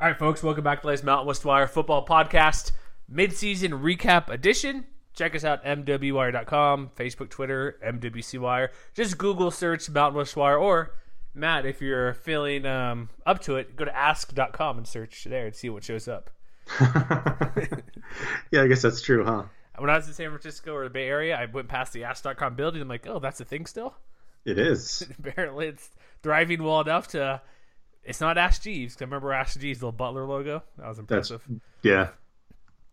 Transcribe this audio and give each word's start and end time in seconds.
All 0.00 0.08
right, 0.08 0.18
folks, 0.18 0.42
welcome 0.42 0.64
back 0.64 0.82
to 0.82 0.88
the 0.88 1.02
Mountain 1.04 1.28
West 1.28 1.44
Wire 1.44 1.68
football 1.68 2.04
podcast, 2.04 2.72
mid-season 3.08 3.70
recap 3.70 4.28
edition. 4.28 4.86
Check 5.14 5.36
us 5.36 5.44
out, 5.44 5.64
mwwire.com, 5.64 6.90
Facebook, 6.96 7.30
Twitter, 7.30 7.78
MWC 7.86 8.40
Wire. 8.40 8.72
Just 8.94 9.16
Google 9.18 9.52
search 9.52 9.88
Mountain 9.88 10.18
West 10.18 10.34
Wire, 10.34 10.58
or 10.58 10.96
Matt, 11.32 11.64
if 11.64 11.80
you're 11.80 12.14
feeling 12.14 12.66
um, 12.66 13.08
up 13.24 13.40
to 13.42 13.54
it, 13.54 13.76
go 13.76 13.84
to 13.84 13.96
ask.com 13.96 14.78
and 14.78 14.86
search 14.86 15.24
there 15.30 15.46
and 15.46 15.54
see 15.54 15.70
what 15.70 15.84
shows 15.84 16.08
up. 16.08 16.28
yeah, 18.50 18.62
I 18.62 18.66
guess 18.66 18.82
that's 18.82 19.00
true, 19.00 19.24
huh? 19.24 19.44
When 19.78 19.90
I 19.90 19.96
was 19.96 20.08
in 20.08 20.14
San 20.14 20.30
Francisco 20.30 20.74
or 20.74 20.82
the 20.84 20.90
Bay 20.90 21.06
Area, 21.06 21.36
I 21.36 21.44
went 21.44 21.68
past 21.68 21.92
the 21.92 22.02
ask.com 22.02 22.56
building. 22.56 22.82
I'm 22.82 22.88
like, 22.88 23.06
oh, 23.06 23.20
that's 23.20 23.40
a 23.40 23.44
thing 23.44 23.64
still? 23.66 23.94
It 24.44 24.58
is. 24.58 25.06
Apparently, 25.20 25.68
it's 25.68 25.88
thriving 26.24 26.64
well 26.64 26.80
enough 26.80 27.06
to 27.08 27.40
it's 28.04 28.20
not 28.20 28.38
Ask 28.38 28.62
Jeeves. 28.62 28.94
Cause 28.94 29.02
I 29.02 29.04
remember 29.06 29.32
Ask 29.32 29.58
Jeeves, 29.58 29.80
the 29.80 29.90
Butler 29.90 30.24
logo. 30.26 30.62
That 30.78 30.88
was 30.88 30.98
impressive. 30.98 31.42
That's, 31.48 31.60
yeah. 31.82 32.08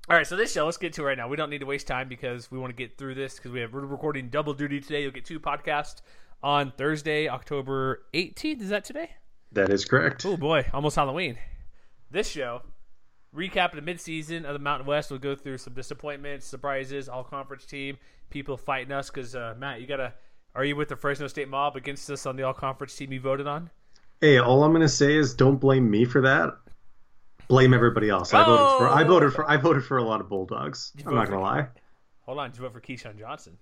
All 0.09 0.17
right, 0.17 0.25
so 0.25 0.35
this 0.35 0.51
show, 0.51 0.65
let's 0.65 0.77
get 0.77 0.93
to 0.93 1.03
it 1.03 1.05
right 1.05 1.17
now. 1.17 1.27
We 1.27 1.37
don't 1.37 1.49
need 1.49 1.59
to 1.59 1.65
waste 1.65 1.87
time 1.87 2.09
because 2.09 2.49
we 2.49 2.57
want 2.57 2.71
to 2.71 2.75
get 2.75 2.97
through 2.97 3.15
this 3.15 3.35
because 3.35 3.51
we 3.51 3.61
have 3.61 3.71
we're 3.71 3.81
recording 3.81 4.29
double 4.29 4.53
duty 4.53 4.79
today. 4.79 5.03
You'll 5.03 5.11
get 5.11 5.25
two 5.25 5.39
podcasts 5.39 6.01
on 6.41 6.73
Thursday, 6.75 7.29
October 7.29 8.03
18th. 8.13 8.61
Is 8.61 8.69
that 8.69 8.83
today? 8.83 9.11
That 9.51 9.69
is 9.69 9.85
correct. 9.85 10.25
Oh 10.25 10.37
boy, 10.37 10.65
almost 10.73 10.95
Halloween. 10.95 11.37
This 12.09 12.27
show, 12.27 12.63
recap 13.35 13.73
the 13.73 13.81
midseason 13.81 14.43
of 14.45 14.53
the 14.53 14.59
Mountain 14.59 14.87
West. 14.87 15.11
We'll 15.11 15.19
go 15.19 15.35
through 15.35 15.59
some 15.59 15.73
disappointments, 15.73 16.45
surprises, 16.47 17.07
all 17.07 17.23
conference 17.23 17.65
team, 17.65 17.97
people 18.29 18.57
fighting 18.57 18.91
us. 18.91 19.09
Because 19.09 19.35
uh, 19.35 19.53
Matt, 19.57 19.81
you 19.81 19.87
gotta, 19.87 20.13
are 20.55 20.65
you 20.65 20.75
with 20.75 20.89
the 20.89 20.95
Fresno 20.95 21.27
State 21.27 21.47
mob 21.47 21.75
against 21.75 22.09
us 22.09 22.25
on 22.25 22.35
the 22.35 22.43
all 22.43 22.53
conference 22.53 22.95
team 22.95 23.13
you 23.13 23.21
voted 23.21 23.47
on? 23.47 23.69
Hey, 24.21 24.37
all 24.37 24.63
I'm 24.63 24.71
gonna 24.71 24.87
say 24.87 25.15
is 25.15 25.33
don't 25.33 25.57
blame 25.57 25.89
me 25.89 26.05
for 26.05 26.21
that. 26.21 26.55
Blame 27.47 27.73
everybody 27.73 28.09
else. 28.09 28.33
I 28.33 28.45
voted 28.45 28.77
for. 28.77 28.87
I 28.87 29.03
voted 29.03 29.33
for. 29.33 29.49
I 29.49 29.57
voted 29.57 29.83
for 29.83 29.97
a 29.97 30.03
lot 30.03 30.21
of 30.21 30.29
Bulldogs. 30.29 30.93
I'm 31.05 31.15
not 31.15 31.27
gonna 31.27 31.41
lie. 31.41 31.67
Hold 32.21 32.37
on, 32.37 32.51
did 32.51 32.57
you 32.57 32.63
vote 32.63 32.73
for 32.73 32.79
KeeSean 32.79 33.17
Johnson? 33.17 33.57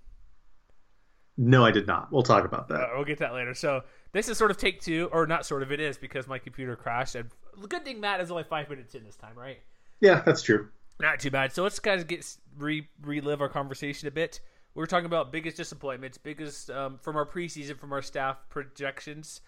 No, 1.38 1.64
I 1.64 1.70
did 1.70 1.86
not. 1.86 2.12
We'll 2.12 2.22
talk 2.22 2.44
about 2.44 2.68
that. 2.68 2.80
Uh, 2.80 2.88
we'll 2.94 3.06
get 3.06 3.18
that 3.18 3.32
later. 3.32 3.54
So 3.54 3.82
this 4.12 4.28
is 4.28 4.36
sort 4.36 4.50
of 4.50 4.58
take 4.58 4.82
two, 4.82 5.08
or 5.12 5.26
not 5.26 5.46
sort 5.46 5.62
of. 5.62 5.72
It 5.72 5.80
is 5.80 5.96
because 5.96 6.28
my 6.28 6.38
computer 6.38 6.76
crashed. 6.76 7.14
And 7.14 7.30
good 7.68 7.82
thing 7.82 7.98
Matt 7.98 8.20
is 8.20 8.30
only 8.30 8.44
five 8.44 8.68
minutes 8.68 8.94
in 8.94 9.02
this 9.02 9.16
time, 9.16 9.36
right? 9.36 9.60
Yeah, 10.00 10.20
that's 10.20 10.42
true. 10.42 10.68
Not 11.00 11.20
too 11.20 11.30
bad. 11.30 11.52
So 11.52 11.62
let's 11.62 11.78
kind 11.78 11.98
of 11.98 12.06
get 12.06 12.36
re 12.58 12.86
relive 13.02 13.40
our 13.40 13.48
conversation 13.48 14.06
a 14.08 14.10
bit. 14.10 14.40
We 14.74 14.80
were 14.80 14.86
talking 14.86 15.06
about 15.06 15.32
biggest 15.32 15.56
disappointments, 15.56 16.18
biggest 16.18 16.70
um, 16.70 16.98
from 16.98 17.16
our 17.16 17.26
preseason, 17.26 17.78
from 17.78 17.94
our 17.94 18.02
staff 18.02 18.36
projections. 18.50 19.40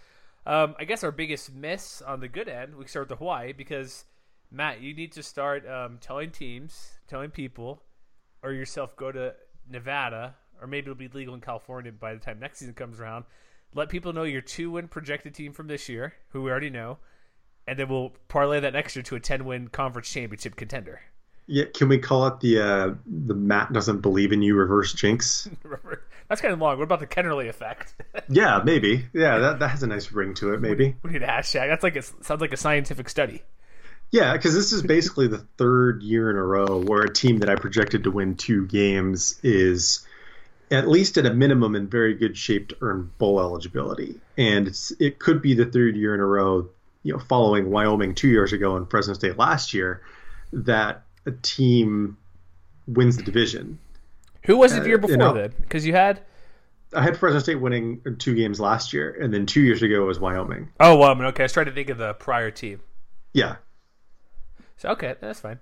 Um, 0.44 0.74
I 0.78 0.84
guess 0.84 1.04
our 1.04 1.12
biggest 1.12 1.54
miss 1.54 2.02
on 2.02 2.20
the 2.20 2.28
good 2.28 2.48
end, 2.48 2.74
we 2.74 2.86
start 2.86 3.04
with 3.04 3.10
the 3.10 3.24
Hawaii 3.24 3.52
because 3.52 4.04
Matt, 4.50 4.80
you 4.80 4.94
need 4.94 5.12
to 5.12 5.22
start 5.22 5.68
um, 5.68 5.98
telling 6.00 6.30
teams, 6.30 6.92
telling 7.06 7.30
people, 7.30 7.82
or 8.42 8.52
yourself 8.52 8.96
go 8.96 9.12
to 9.12 9.34
Nevada, 9.70 10.34
or 10.60 10.66
maybe 10.66 10.90
it'll 10.90 10.94
be 10.94 11.08
legal 11.08 11.34
in 11.34 11.40
California 11.40 11.92
by 11.92 12.12
the 12.14 12.20
time 12.20 12.38
next 12.38 12.58
season 12.58 12.74
comes 12.74 13.00
around. 13.00 13.24
Let 13.74 13.88
people 13.88 14.12
know 14.12 14.24
your 14.24 14.42
two 14.42 14.72
win 14.72 14.88
projected 14.88 15.34
team 15.34 15.52
from 15.52 15.68
this 15.68 15.88
year, 15.88 16.14
who 16.28 16.42
we 16.42 16.50
already 16.50 16.70
know, 16.70 16.98
and 17.66 17.78
then 17.78 17.88
we'll 17.88 18.12
parlay 18.28 18.60
that 18.60 18.72
next 18.72 18.96
year 18.96 19.02
to 19.04 19.16
a 19.16 19.20
ten 19.20 19.44
win 19.44 19.68
conference 19.68 20.10
championship 20.10 20.56
contender. 20.56 21.00
Yeah, 21.46 21.64
can 21.74 21.88
we 21.88 21.98
call 21.98 22.26
it 22.26 22.40
the 22.40 22.60
uh, 22.60 22.94
the 23.06 23.34
Matt 23.34 23.72
doesn't 23.72 24.00
believe 24.00 24.32
in 24.32 24.42
you 24.42 24.54
reverse 24.54 24.92
jinx? 24.92 25.48
That's 26.32 26.40
kind 26.40 26.54
of 26.54 26.60
long. 26.60 26.78
What 26.78 26.84
about 26.84 27.00
the 27.00 27.06
Kennerly 27.06 27.50
effect? 27.50 27.94
yeah, 28.30 28.62
maybe. 28.64 29.04
Yeah, 29.12 29.36
that, 29.36 29.58
that 29.58 29.68
has 29.68 29.82
a 29.82 29.86
nice 29.86 30.10
ring 30.12 30.32
to 30.36 30.54
it. 30.54 30.62
Maybe 30.62 30.96
we 31.02 31.10
need 31.10 31.22
a 31.22 31.26
hashtag. 31.26 31.68
That's 31.68 31.82
like 31.82 31.94
it 31.94 32.10
sounds 32.22 32.40
like 32.40 32.54
a 32.54 32.56
scientific 32.56 33.10
study. 33.10 33.42
Yeah, 34.10 34.32
because 34.32 34.54
this 34.54 34.72
is 34.72 34.82
basically 34.82 35.26
the 35.26 35.44
third 35.58 36.02
year 36.02 36.30
in 36.30 36.36
a 36.38 36.42
row 36.42 36.80
where 36.80 37.02
a 37.02 37.12
team 37.12 37.40
that 37.40 37.50
I 37.50 37.56
projected 37.56 38.04
to 38.04 38.10
win 38.10 38.36
two 38.36 38.66
games 38.66 39.38
is 39.42 40.06
at 40.70 40.88
least 40.88 41.18
at 41.18 41.26
a 41.26 41.34
minimum 41.34 41.76
in 41.76 41.86
very 41.86 42.14
good 42.14 42.38
shape 42.38 42.68
to 42.68 42.76
earn 42.80 43.10
bowl 43.18 43.38
eligibility, 43.38 44.18
and 44.38 44.68
it's 44.68 44.90
it 44.98 45.18
could 45.18 45.42
be 45.42 45.52
the 45.52 45.66
third 45.66 45.96
year 45.96 46.14
in 46.14 46.20
a 46.20 46.24
row. 46.24 46.70
You 47.02 47.12
know, 47.12 47.18
following 47.18 47.70
Wyoming 47.70 48.14
two 48.14 48.28
years 48.28 48.54
ago 48.54 48.76
and 48.76 48.88
Fresno 48.88 49.12
State 49.12 49.36
last 49.36 49.74
year, 49.74 50.00
that 50.54 51.02
a 51.26 51.32
team 51.32 52.16
wins 52.86 53.18
the 53.18 53.22
division. 53.22 53.78
Who 54.44 54.56
was 54.56 54.74
it 54.74 54.82
the 54.82 54.88
year 54.88 54.98
before 54.98 55.14
uh, 55.14 55.28
you 55.28 55.34
know, 55.34 55.34
then? 55.34 55.54
Because 55.60 55.86
you 55.86 55.92
had. 55.92 56.20
I 56.94 57.02
had 57.02 57.16
Fresno 57.16 57.38
State 57.38 57.60
winning 57.60 58.02
two 58.18 58.34
games 58.34 58.60
last 58.60 58.92
year, 58.92 59.16
and 59.20 59.32
then 59.32 59.46
two 59.46 59.62
years 59.62 59.82
ago 59.82 60.02
it 60.02 60.06
was 60.06 60.20
Wyoming. 60.20 60.68
Oh, 60.78 60.96
Wyoming. 60.96 61.26
Okay, 61.28 61.44
I 61.44 61.46
was 61.46 61.52
trying 61.52 61.66
to 61.66 61.72
think 61.72 61.88
of 61.88 61.98
the 61.98 62.14
prior 62.14 62.50
team. 62.50 62.80
Yeah. 63.32 63.56
So 64.76 64.90
okay, 64.90 65.14
that's 65.20 65.40
fine. 65.40 65.58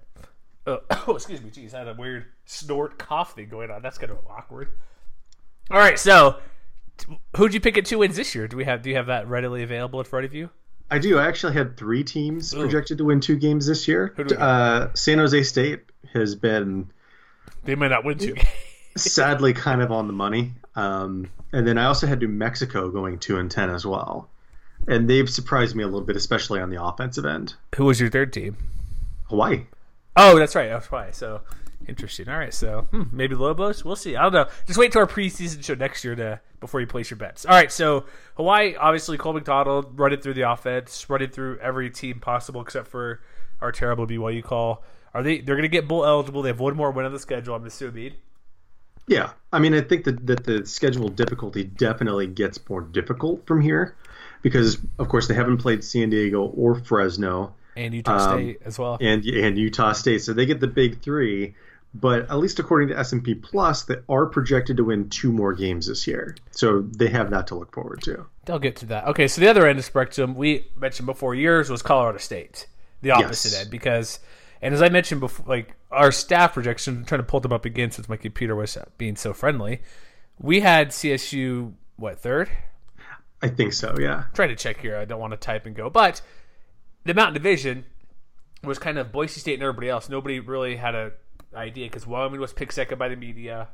Uh, 0.67 0.79
oh, 1.07 1.15
excuse 1.15 1.41
me. 1.43 1.51
Jeez, 1.51 1.75
I 1.75 1.79
had 1.79 1.89
a 1.89 1.95
weird 1.95 2.27
snort 2.47 2.99
cough 2.99 3.35
thing 3.35 3.49
going 3.49 3.71
on. 3.71 3.83
That's 3.83 3.99
kind 3.99 4.11
of 4.11 4.19
awkward. 4.29 4.69
All 5.71 5.79
right, 5.79 5.99
so 5.99 6.39
who'd 7.37 7.55
you 7.55 7.61
pick 7.61 7.79
at 7.79 7.85
two 7.85 7.99
wins 7.99 8.17
this 8.17 8.35
year? 8.35 8.49
Do 8.49 8.57
we 8.57 8.65
have 8.65 8.83
do 8.83 8.91
you 8.91 8.97
have 8.97 9.07
that 9.07 9.29
readily 9.29 9.63
available 9.63 10.01
in 10.01 10.07
front 10.07 10.25
of 10.25 10.35
you? 10.35 10.51
I 10.91 10.99
do. 10.99 11.19
I 11.19 11.27
actually 11.27 11.53
had 11.53 11.77
three 11.77 12.03
teams 12.03 12.53
Ooh. 12.53 12.61
projected 12.61 12.99
to 12.99 13.05
win 13.05 13.21
two 13.21 13.37
games 13.37 13.67
this 13.67 13.87
year. 13.87 14.13
Uh, 14.37 14.89
San 14.95 15.19
Jose 15.19 15.43
State 15.45 15.83
has 16.13 16.35
been. 16.35 16.91
They 17.63 17.77
might 17.77 17.89
not 17.89 18.05
win 18.05 18.19
two 18.19 18.35
sadly, 18.97 19.53
kind 19.53 19.83
of 19.83 19.93
on 19.93 20.07
the 20.07 20.13
money. 20.13 20.53
Um, 20.77 21.31
and 21.53 21.67
then 21.67 21.79
I 21.79 21.87
also 21.87 22.07
had 22.07 22.21
New 22.21 22.29
Mexico 22.29 22.91
going 22.91 23.19
two 23.19 23.39
and 23.39 23.51
ten 23.51 23.71
as 23.71 23.85
well, 23.85 24.29
and 24.87 25.09
they've 25.09 25.29
surprised 25.29 25.75
me 25.75 25.83
a 25.83 25.87
little 25.87 26.07
bit, 26.07 26.17
especially 26.17 26.61
on 26.61 26.71
the 26.71 26.83
offensive 26.83 27.25
end. 27.25 27.55
Who 27.77 27.87
was 27.87 28.01
your 28.01 28.11
third 28.11 28.33
team? 28.33 28.57
Hawaii. 29.25 29.65
Oh, 30.17 30.39
that's 30.39 30.55
right. 30.55 30.69
That's 30.69 30.87
Hawaii. 30.87 31.11
So 31.13 31.41
interesting. 31.87 32.29
All 32.29 32.39
right. 32.39 32.55
So 32.55 32.83
hmm, 32.91 33.05
maybe 33.13 33.35
Lobos. 33.35 33.85
We'll 33.85 33.97
see. 33.97 34.17
I 34.17 34.23
don't 34.23 34.33
know. 34.33 34.47
Just 34.67 34.79
wait 34.79 34.93
to 34.93 34.99
our 34.99 35.07
preseason 35.07 35.63
show 35.65 35.75
next 35.75 36.05
year 36.05 36.15
to 36.15 36.41
before 36.61 36.81
you 36.81 36.87
place 36.87 37.11
your 37.11 37.17
bets. 37.17 37.45
All 37.45 37.55
right. 37.55 37.73
So 37.73 38.05
Hawaii, 38.37 38.75
obviously, 38.77 39.19
Cole 39.19 39.33
McDonald 39.33 39.99
running 39.99 40.21
through 40.21 40.35
the 40.35 40.51
offense, 40.51 41.09
running 41.09 41.31
through 41.31 41.59
every 41.59 41.91
team 41.91 42.21
possible 42.21 42.61
except 42.61 42.89
for 42.89 43.21
our 43.61 43.73
terrible 43.73 44.07
BYU 44.07 44.43
call. 44.43 44.85
Are 45.15 45.23
they? 45.23 45.39
They're 45.39 45.57
going 45.57 45.63
to 45.63 45.69
get 45.69 45.89
bowl 45.89 46.05
eligible. 46.05 46.43
They 46.43 46.51
have 46.51 46.61
one 46.61 46.77
more 46.77 46.91
win 46.91 47.07
on 47.07 47.13
the 47.13 47.19
schedule. 47.19 47.55
I'm 47.55 47.65
assuming. 47.65 48.15
Yeah, 49.11 49.33
I 49.53 49.59
mean, 49.59 49.75
I 49.75 49.81
think 49.81 50.05
that, 50.05 50.25
that 50.29 50.45
the 50.45 50.65
schedule 50.65 51.09
difficulty 51.09 51.65
definitely 51.65 52.29
gets 52.29 52.61
more 52.69 52.81
difficult 52.81 53.45
from 53.45 53.61
here 53.61 53.97
because, 54.41 54.79
of 55.01 55.09
course, 55.09 55.27
they 55.27 55.35
haven't 55.35 55.57
played 55.57 55.83
San 55.83 56.11
Diego 56.11 56.45
or 56.45 56.77
Fresno 56.77 57.53
and 57.77 57.93
Utah 57.93 58.31
um, 58.31 58.39
State 58.39 58.63
as 58.65 58.79
well, 58.79 58.99
and 59.01 59.25
and 59.25 59.59
Utah 59.59 59.93
State. 59.95 60.23
So 60.23 60.33
they 60.33 60.47
get 60.47 60.61
the 60.61 60.69
big 60.69 61.03
three. 61.03 61.57
But 61.93 62.31
at 62.31 62.39
least 62.39 62.61
according 62.61 62.91
to 62.91 62.99
S 63.01 63.11
and 63.11 63.25
P 63.25 63.35
Plus, 63.35 63.83
they 63.83 63.97
are 64.09 64.27
projected 64.27 64.77
to 64.77 64.85
win 64.85 65.09
two 65.09 65.33
more 65.33 65.55
games 65.55 65.89
this 65.89 66.07
year, 66.07 66.37
so 66.53 66.83
they 66.83 67.09
have 67.09 67.31
that 67.31 67.49
to 67.49 67.57
look 67.57 67.75
forward 67.75 68.03
to. 68.03 68.27
They'll 68.45 68.61
get 68.61 68.77
to 68.77 68.87
that. 68.87 69.09
Okay, 69.09 69.27
so 69.27 69.41
the 69.41 69.49
other 69.49 69.67
end 69.67 69.73
of 69.81 69.85
the 69.85 69.91
spectrum 69.91 70.37
we 70.37 70.67
mentioned 70.77 71.07
before 71.07 71.35
years 71.35 71.69
was 71.69 71.83
Colorado 71.83 72.19
State, 72.19 72.69
the 73.03 73.11
opposite 73.11 73.51
yes. 73.51 73.63
end, 73.63 73.71
because 73.73 74.21
and 74.63 74.75
as 74.75 74.83
I 74.83 74.89
mentioned 74.89 75.21
before, 75.21 75.47
like 75.47 75.75
our 75.91 76.13
staff 76.13 76.55
projection, 76.55 76.99
I'm 76.99 77.05
trying 77.05 77.21
to 77.21 77.27
pull 77.27 77.41
them 77.41 77.53
up 77.53 77.65
again 77.65 77.91
since 77.91 78.09
my 78.09 78.17
computer 78.17 78.55
was 78.55 78.77
being 78.99 79.17
so 79.17 79.33
friendly. 79.33 79.83
We 80.39 80.61
had 80.61 80.89
CSU 80.89 81.75
what 81.97 82.19
third? 82.19 82.51
I 83.43 83.49
think 83.49 83.73
so. 83.73 83.95
Yeah. 83.99 84.25
I'm 84.27 84.35
trying 84.35 84.49
to 84.51 84.57
check 84.57 84.81
here. 84.81 84.97
I 84.97 85.05
don't 85.05 85.21
want 85.21 85.33
to 85.33 85.37
type 85.37 85.67
and 85.67 85.75
go, 85.75 85.91
but 85.91 86.21
the 87.05 87.15
Mountain 87.15 87.35
Division 87.35 87.85
was 88.63 88.79
kind 88.79 88.99
of 88.99 89.13
Boise 89.13 89.41
State 89.41 89.55
and 89.55 89.63
everybody 89.63 89.89
else. 89.89 90.09
Nobody 90.09 90.41
really 90.41 90.77
had 90.77 90.95
a 90.95 91.13
idea 91.55 91.87
because 91.87 92.07
Wyoming 92.07 92.41
was 92.41 92.53
picked 92.53 92.75
second 92.75 92.99
by 92.99 93.09
the 93.09 93.17
media. 93.17 93.69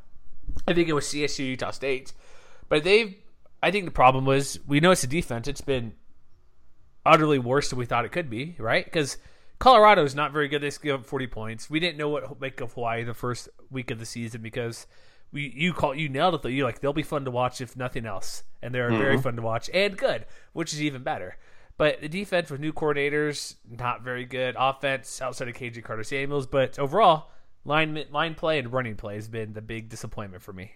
I 0.66 0.72
think 0.72 0.88
it 0.88 0.92
was 0.92 1.06
CSU, 1.06 1.46
Utah 1.46 1.70
State, 1.70 2.12
but 2.68 2.84
they've. 2.84 3.14
I 3.62 3.70
think 3.70 3.86
the 3.86 3.90
problem 3.90 4.26
was 4.26 4.60
we 4.66 4.80
know 4.80 4.90
it's 4.90 5.02
a 5.02 5.08
defense. 5.08 5.48
It's 5.48 5.60
been 5.60 5.94
utterly 7.04 7.38
worse 7.38 7.70
than 7.70 7.78
we 7.78 7.86
thought 7.86 8.04
it 8.04 8.12
could 8.12 8.30
be, 8.30 8.54
right? 8.58 8.84
Because 8.84 9.16
Colorado 9.58 10.04
is 10.04 10.14
not 10.14 10.32
very 10.32 10.48
good. 10.48 10.60
They 10.60 10.70
give 10.82 11.00
up 11.00 11.06
40 11.06 11.26
points. 11.28 11.70
We 11.70 11.80
didn't 11.80 11.96
know 11.96 12.08
what 12.08 12.40
make 12.40 12.60
of 12.60 12.74
Hawaii 12.74 13.04
the 13.04 13.14
first 13.14 13.48
week 13.70 13.90
of 13.90 13.98
the 13.98 14.06
season 14.06 14.42
because 14.42 14.86
we 15.32 15.52
you 15.54 15.72
call 15.72 15.94
you 15.94 16.08
nailed 16.08 16.34
it 16.34 16.42
though. 16.42 16.48
You 16.48 16.64
like 16.64 16.80
they'll 16.80 16.92
be 16.92 17.02
fun 17.02 17.24
to 17.24 17.30
watch 17.30 17.60
if 17.60 17.76
nothing 17.76 18.06
else, 18.06 18.42
and 18.62 18.74
they're 18.74 18.90
mm-hmm. 18.90 19.02
very 19.02 19.18
fun 19.18 19.36
to 19.36 19.42
watch 19.42 19.70
and 19.72 19.96
good, 19.96 20.26
which 20.52 20.72
is 20.72 20.82
even 20.82 21.02
better. 21.02 21.36
But 21.78 22.00
the 22.00 22.08
defense 22.08 22.50
with 22.50 22.60
new 22.60 22.72
coordinators, 22.72 23.56
not 23.68 24.02
very 24.02 24.24
good. 24.24 24.56
Offense 24.58 25.20
outside 25.20 25.48
of 25.48 25.54
KJ 25.54 25.84
Carta-Samuels, 25.84 26.46
but 26.46 26.78
overall, 26.78 27.30
line 27.64 28.02
line 28.10 28.34
play 28.34 28.58
and 28.58 28.72
running 28.72 28.96
play 28.96 29.16
has 29.16 29.28
been 29.28 29.52
the 29.52 29.62
big 29.62 29.88
disappointment 29.88 30.42
for 30.42 30.52
me. 30.52 30.72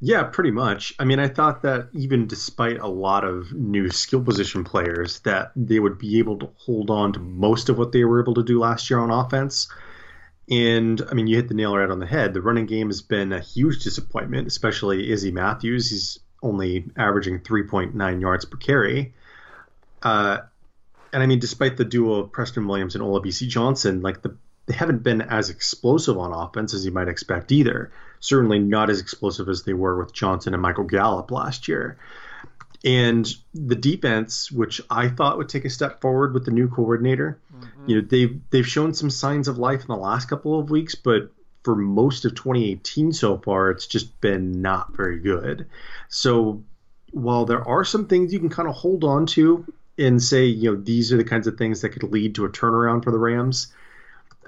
Yeah, 0.00 0.22
pretty 0.24 0.52
much. 0.52 0.94
I 0.98 1.04
mean, 1.04 1.18
I 1.18 1.26
thought 1.26 1.62
that 1.62 1.88
even 1.92 2.28
despite 2.28 2.78
a 2.78 2.86
lot 2.86 3.24
of 3.24 3.52
new 3.52 3.90
skill 3.90 4.22
position 4.22 4.62
players, 4.62 5.20
that 5.20 5.50
they 5.56 5.80
would 5.80 5.98
be 5.98 6.20
able 6.20 6.38
to 6.38 6.50
hold 6.56 6.90
on 6.90 7.12
to 7.14 7.20
most 7.20 7.68
of 7.68 7.78
what 7.78 7.90
they 7.90 8.04
were 8.04 8.22
able 8.22 8.34
to 8.34 8.44
do 8.44 8.60
last 8.60 8.90
year 8.90 9.00
on 9.00 9.10
offense. 9.10 9.68
And 10.48 11.02
I 11.10 11.14
mean, 11.14 11.26
you 11.26 11.36
hit 11.36 11.48
the 11.48 11.54
nail 11.54 11.76
right 11.76 11.90
on 11.90 11.98
the 11.98 12.06
head. 12.06 12.32
The 12.32 12.40
running 12.40 12.66
game 12.66 12.86
has 12.88 13.02
been 13.02 13.32
a 13.32 13.40
huge 13.40 13.82
disappointment, 13.82 14.46
especially 14.46 15.10
Izzy 15.10 15.32
Matthews. 15.32 15.90
He's 15.90 16.20
only 16.42 16.86
averaging 16.96 17.40
3.9 17.40 18.20
yards 18.20 18.44
per 18.44 18.56
carry. 18.56 19.14
Uh, 20.02 20.38
and 21.12 21.22
I 21.22 21.26
mean, 21.26 21.40
despite 21.40 21.76
the 21.76 21.84
duo 21.84 22.20
of 22.20 22.32
Preston 22.32 22.68
Williams 22.68 22.94
and 22.94 23.02
Olabisi 23.02 23.48
Johnson, 23.48 24.00
like 24.00 24.22
the 24.22 24.36
they 24.66 24.74
haven't 24.74 25.02
been 25.02 25.22
as 25.22 25.48
explosive 25.48 26.18
on 26.18 26.32
offense 26.32 26.74
as 26.74 26.84
you 26.84 26.92
might 26.92 27.08
expect 27.08 27.50
either. 27.50 27.90
Certainly 28.20 28.60
not 28.60 28.90
as 28.90 29.00
explosive 29.00 29.48
as 29.48 29.62
they 29.62 29.72
were 29.72 29.98
with 29.98 30.12
Johnson 30.12 30.54
and 30.54 30.62
Michael 30.62 30.84
Gallup 30.84 31.30
last 31.30 31.68
year. 31.68 31.98
And 32.84 33.28
the 33.54 33.74
defense, 33.74 34.52
which 34.52 34.80
I 34.88 35.08
thought 35.08 35.36
would 35.36 35.48
take 35.48 35.64
a 35.64 35.70
step 35.70 36.00
forward 36.00 36.32
with 36.32 36.44
the 36.44 36.52
new 36.52 36.68
coordinator, 36.68 37.40
mm-hmm. 37.52 37.90
you 37.90 37.96
know, 37.96 38.06
they've 38.08 38.40
they've 38.50 38.66
shown 38.66 38.94
some 38.94 39.10
signs 39.10 39.48
of 39.48 39.58
life 39.58 39.80
in 39.80 39.88
the 39.88 39.96
last 39.96 40.28
couple 40.28 40.58
of 40.58 40.70
weeks, 40.70 40.94
but 40.94 41.32
for 41.64 41.74
most 41.74 42.24
of 42.24 42.34
2018 42.34 43.12
so 43.12 43.36
far, 43.38 43.70
it's 43.70 43.86
just 43.86 44.20
been 44.20 44.62
not 44.62 44.96
very 44.96 45.18
good. 45.18 45.66
So 46.08 46.62
while 47.10 47.46
there 47.46 47.66
are 47.66 47.84
some 47.84 48.06
things 48.06 48.32
you 48.32 48.38
can 48.38 48.48
kind 48.48 48.68
of 48.68 48.76
hold 48.76 49.02
on 49.02 49.26
to 49.26 49.66
and 49.98 50.22
say, 50.22 50.44
you 50.44 50.70
know, 50.70 50.80
these 50.80 51.12
are 51.12 51.16
the 51.16 51.24
kinds 51.24 51.48
of 51.48 51.58
things 51.58 51.80
that 51.80 51.90
could 51.90 52.04
lead 52.04 52.36
to 52.36 52.44
a 52.44 52.48
turnaround 52.48 53.02
for 53.02 53.10
the 53.10 53.18
Rams, 53.18 53.74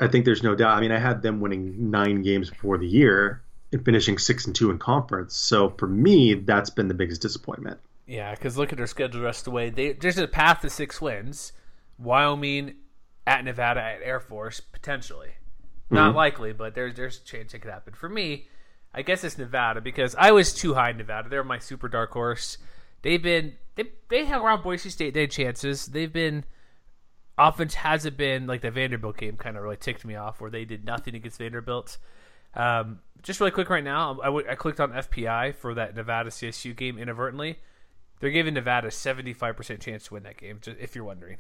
I 0.01 0.07
think 0.07 0.25
there's 0.25 0.45
no 0.45 0.55
doubt. 0.55 0.79
I 0.79 0.81
mean, 0.81 0.93
I 0.93 0.99
had 0.99 1.21
them 1.21 1.41
winning 1.41 1.91
nine 1.91 2.23
games 2.23 2.49
before 2.49 2.79
the 2.79 2.87
year 2.87 3.43
and 3.73 3.85
finishing 3.85 4.19
six 4.19 4.47
and 4.47 4.55
two 4.55 4.71
in 4.71 4.79
conference. 4.79 5.37
So 5.37 5.71
for 5.71 5.87
me, 5.87 6.35
that's 6.35 6.71
been 6.71 6.89
the 6.89 6.95
biggest 6.95 7.23
disappointment. 7.23 7.79
Yeah, 8.07 8.35
because 8.35 8.57
look 8.57 8.73
at 8.73 8.79
their 8.79 8.87
schedule 8.87 9.21
the 9.21 9.27
rest 9.27 9.41
of 9.41 9.45
the 9.47 9.51
way. 9.53 9.71
They, 9.71 9.93
there's 9.93 10.19
a 10.19 10.27
path 10.27 10.63
to 10.63 10.71
six 10.71 11.01
wins. 11.01 11.53
Wyoming, 11.99 12.75
at 13.27 13.45
Nevada, 13.45 13.81
at 13.81 14.03
Air 14.03 14.21
Force, 14.21 14.61
potentially. 14.61 15.31
Not 15.91 16.09
mm-hmm. 16.09 16.17
likely, 16.17 16.53
but 16.53 16.75
there's 16.75 16.95
there's 16.95 17.19
a 17.19 17.25
chance 17.25 17.53
it 17.55 17.61
could 17.61 17.71
happen. 17.71 17.95
For 17.95 18.09
me, 18.09 18.47
I 18.95 19.03
guess 19.03 19.25
it's 19.25 19.39
Nevada 19.39 19.81
because 19.81 20.15
I 20.17 20.33
was 20.33 20.53
too 20.53 20.75
high 20.75 20.91
in 20.91 20.97
Nevada. 20.97 21.29
They're 21.29 21.45
my 21.45 21.59
super 21.59 21.89
dark 21.89 22.13
horse. 22.13 22.59
They've 23.03 23.23
been 23.23 23.55
they 23.75 23.85
they 24.09 24.25
hung 24.25 24.43
around 24.43 24.63
Boise 24.63 24.91
State. 24.91 25.15
They 25.15 25.23
had 25.23 25.31
chances. 25.31 25.87
They've 25.87 26.13
been 26.13 26.45
offense 27.39 27.75
hasn't 27.75 28.17
been 28.17 28.47
like 28.47 28.61
the 28.61 28.71
Vanderbilt 28.71 29.17
game 29.17 29.37
kind 29.37 29.57
of 29.57 29.63
really 29.63 29.77
ticked 29.77 30.05
me 30.05 30.15
off 30.15 30.41
where 30.41 30.51
they 30.51 30.65
did 30.65 30.85
nothing 30.85 31.15
against 31.15 31.39
Vanderbilt. 31.39 31.99
Um, 32.55 33.01
just 33.23 33.41
really 33.41 33.53
quick 33.53 33.71
right 33.71 33.85
now, 33.85 34.19
I, 34.23 34.27
w- 34.27 34.47
I 34.49 34.55
clicked 34.55 34.81
on 34.81 34.93
FPI 34.93 35.55
for 35.55 35.75
that 35.75 35.95
Nevada 35.95 36.31
CSU 36.31 36.75
game 36.75 36.99
inadvertently. 36.99 37.59
They're 38.21 38.31
giving 38.31 38.55
Nevada 38.55 38.89
a 38.89 38.91
75% 38.91 39.81
chance 39.81 40.05
to 40.05 40.15
win 40.15 40.23
that 40.25 40.37
game, 40.37 40.61
if 40.79 40.95
you're 40.95 41.05
wondering. 41.05 41.39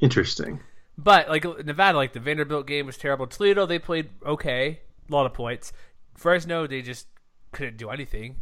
Interesting. 0.00 0.60
But 0.96 1.28
like 1.28 1.44
Nevada, 1.64 1.98
like 1.98 2.12
the 2.12 2.20
Vanderbilt 2.20 2.66
game 2.66 2.86
was 2.86 2.96
terrible. 2.96 3.26
Toledo, 3.26 3.66
they 3.66 3.78
played 3.78 4.10
okay, 4.24 4.80
a 5.08 5.12
lot 5.12 5.26
of 5.26 5.34
points. 5.34 5.72
Fresno, 6.14 6.66
they 6.66 6.82
just 6.82 7.06
couldn't 7.52 7.76
do 7.76 7.90
anything. 7.90 8.36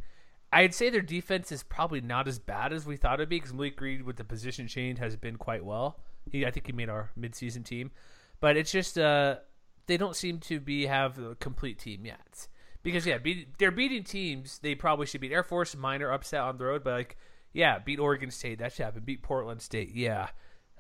I'd 0.53 0.75
say 0.75 0.91
their 0.91 1.01
defense 1.01 1.51
is 1.51 1.63
probably 1.63 2.03
not 2.03 2.29
as 2.29 2.39
bad 2.39 2.75
as 2.75 2.85
we 2.85 2.97
thought 2.97 3.15
it'd 3.15 3.31
be 3.31 3.37
because 3.37 3.55
Malik 3.55 3.81
Reed 3.81 4.03
with 4.03 4.17
the 4.17 4.25
position 4.25 4.69
change 4.69 4.99
has 4.99 5.17
been 5.17 5.37
quite 5.37 5.65
well. 5.65 6.01
He, 6.31 6.45
I 6.45 6.51
think 6.51 6.67
he 6.67 6.73
made 6.73 6.91
our 6.91 7.11
midseason 7.19 7.65
team, 7.65 7.91
but 8.39 8.57
it's 8.57 8.71
just 8.71 8.99
uh, 8.99 9.37
they 9.93 9.99
don't 9.99 10.17
seem 10.17 10.39
to 10.39 10.59
be 10.59 10.87
have 10.87 11.19
a 11.19 11.35
complete 11.35 11.79
team 11.79 12.07
yet. 12.07 12.49
Because 12.83 13.07
yeah, 13.07 13.19
they're 13.59 13.71
beating 13.71 14.05
teams 14.05 14.59
they 14.61 14.75
probably 14.75 15.05
should 15.05 15.21
beat. 15.21 15.33
Air 15.33 15.43
Force 15.43 15.77
minor 15.77 16.11
upset 16.11 16.41
on 16.41 16.57
the 16.57 16.65
road, 16.65 16.83
but 16.83 16.95
like 16.95 17.19
yeah, 17.53 17.79
beat 17.79 17.99
Oregon 17.99 18.31
State 18.31 18.61
that 18.61 18.73
should 18.73 18.85
happen. 18.85 19.03
Beat 19.05 19.23
Portland 19.23 19.61
State, 19.61 19.95
yeah. 19.95 20.29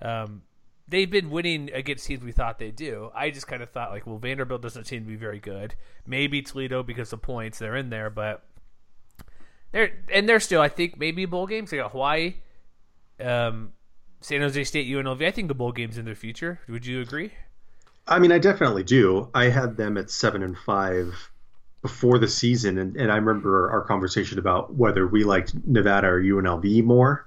Um, 0.00 0.40
they've 0.88 1.10
been 1.10 1.28
winning 1.28 1.70
against 1.74 2.06
teams 2.06 2.24
we 2.24 2.32
thought 2.32 2.58
they'd 2.58 2.74
do. 2.74 3.10
I 3.14 3.28
just 3.28 3.46
kind 3.46 3.62
of 3.62 3.68
thought 3.68 3.90
like, 3.90 4.06
well, 4.06 4.16
Vanderbilt 4.16 4.62
doesn't 4.62 4.86
seem 4.86 5.02
to 5.02 5.08
be 5.08 5.16
very 5.16 5.38
good. 5.38 5.74
Maybe 6.06 6.40
Toledo 6.40 6.82
because 6.82 7.12
of 7.12 7.20
points 7.20 7.58
they're 7.58 7.76
in 7.76 7.90
there, 7.90 8.08
but 8.08 8.42
they're 9.72 9.92
and 10.10 10.26
they're 10.26 10.40
still 10.40 10.62
I 10.62 10.70
think 10.70 10.98
maybe 10.98 11.26
bowl 11.26 11.46
games. 11.46 11.70
They 11.70 11.76
got 11.76 11.92
Hawaii. 11.92 12.36
Um, 13.20 13.74
San 14.22 14.40
Jose 14.40 14.64
State, 14.64 14.88
UNLV. 14.88 15.22
I 15.22 15.30
think 15.32 15.48
the 15.48 15.54
bowl 15.54 15.72
games 15.72 15.98
in 15.98 16.06
their 16.06 16.14
future. 16.14 16.60
Would 16.66 16.86
you 16.86 17.02
agree? 17.02 17.32
I 18.06 18.18
mean, 18.18 18.32
I 18.32 18.38
definitely 18.38 18.82
do. 18.82 19.28
I 19.34 19.44
had 19.44 19.76
them 19.76 19.96
at 19.96 20.10
seven 20.10 20.42
and 20.42 20.56
five 20.56 21.30
before 21.82 22.18
the 22.18 22.28
season, 22.28 22.78
and, 22.78 22.96
and 22.96 23.10
I 23.10 23.16
remember 23.16 23.70
our 23.70 23.82
conversation 23.82 24.38
about 24.38 24.74
whether 24.74 25.06
we 25.06 25.24
liked 25.24 25.54
Nevada 25.66 26.08
or 26.08 26.22
UNLV 26.22 26.84
more 26.84 27.26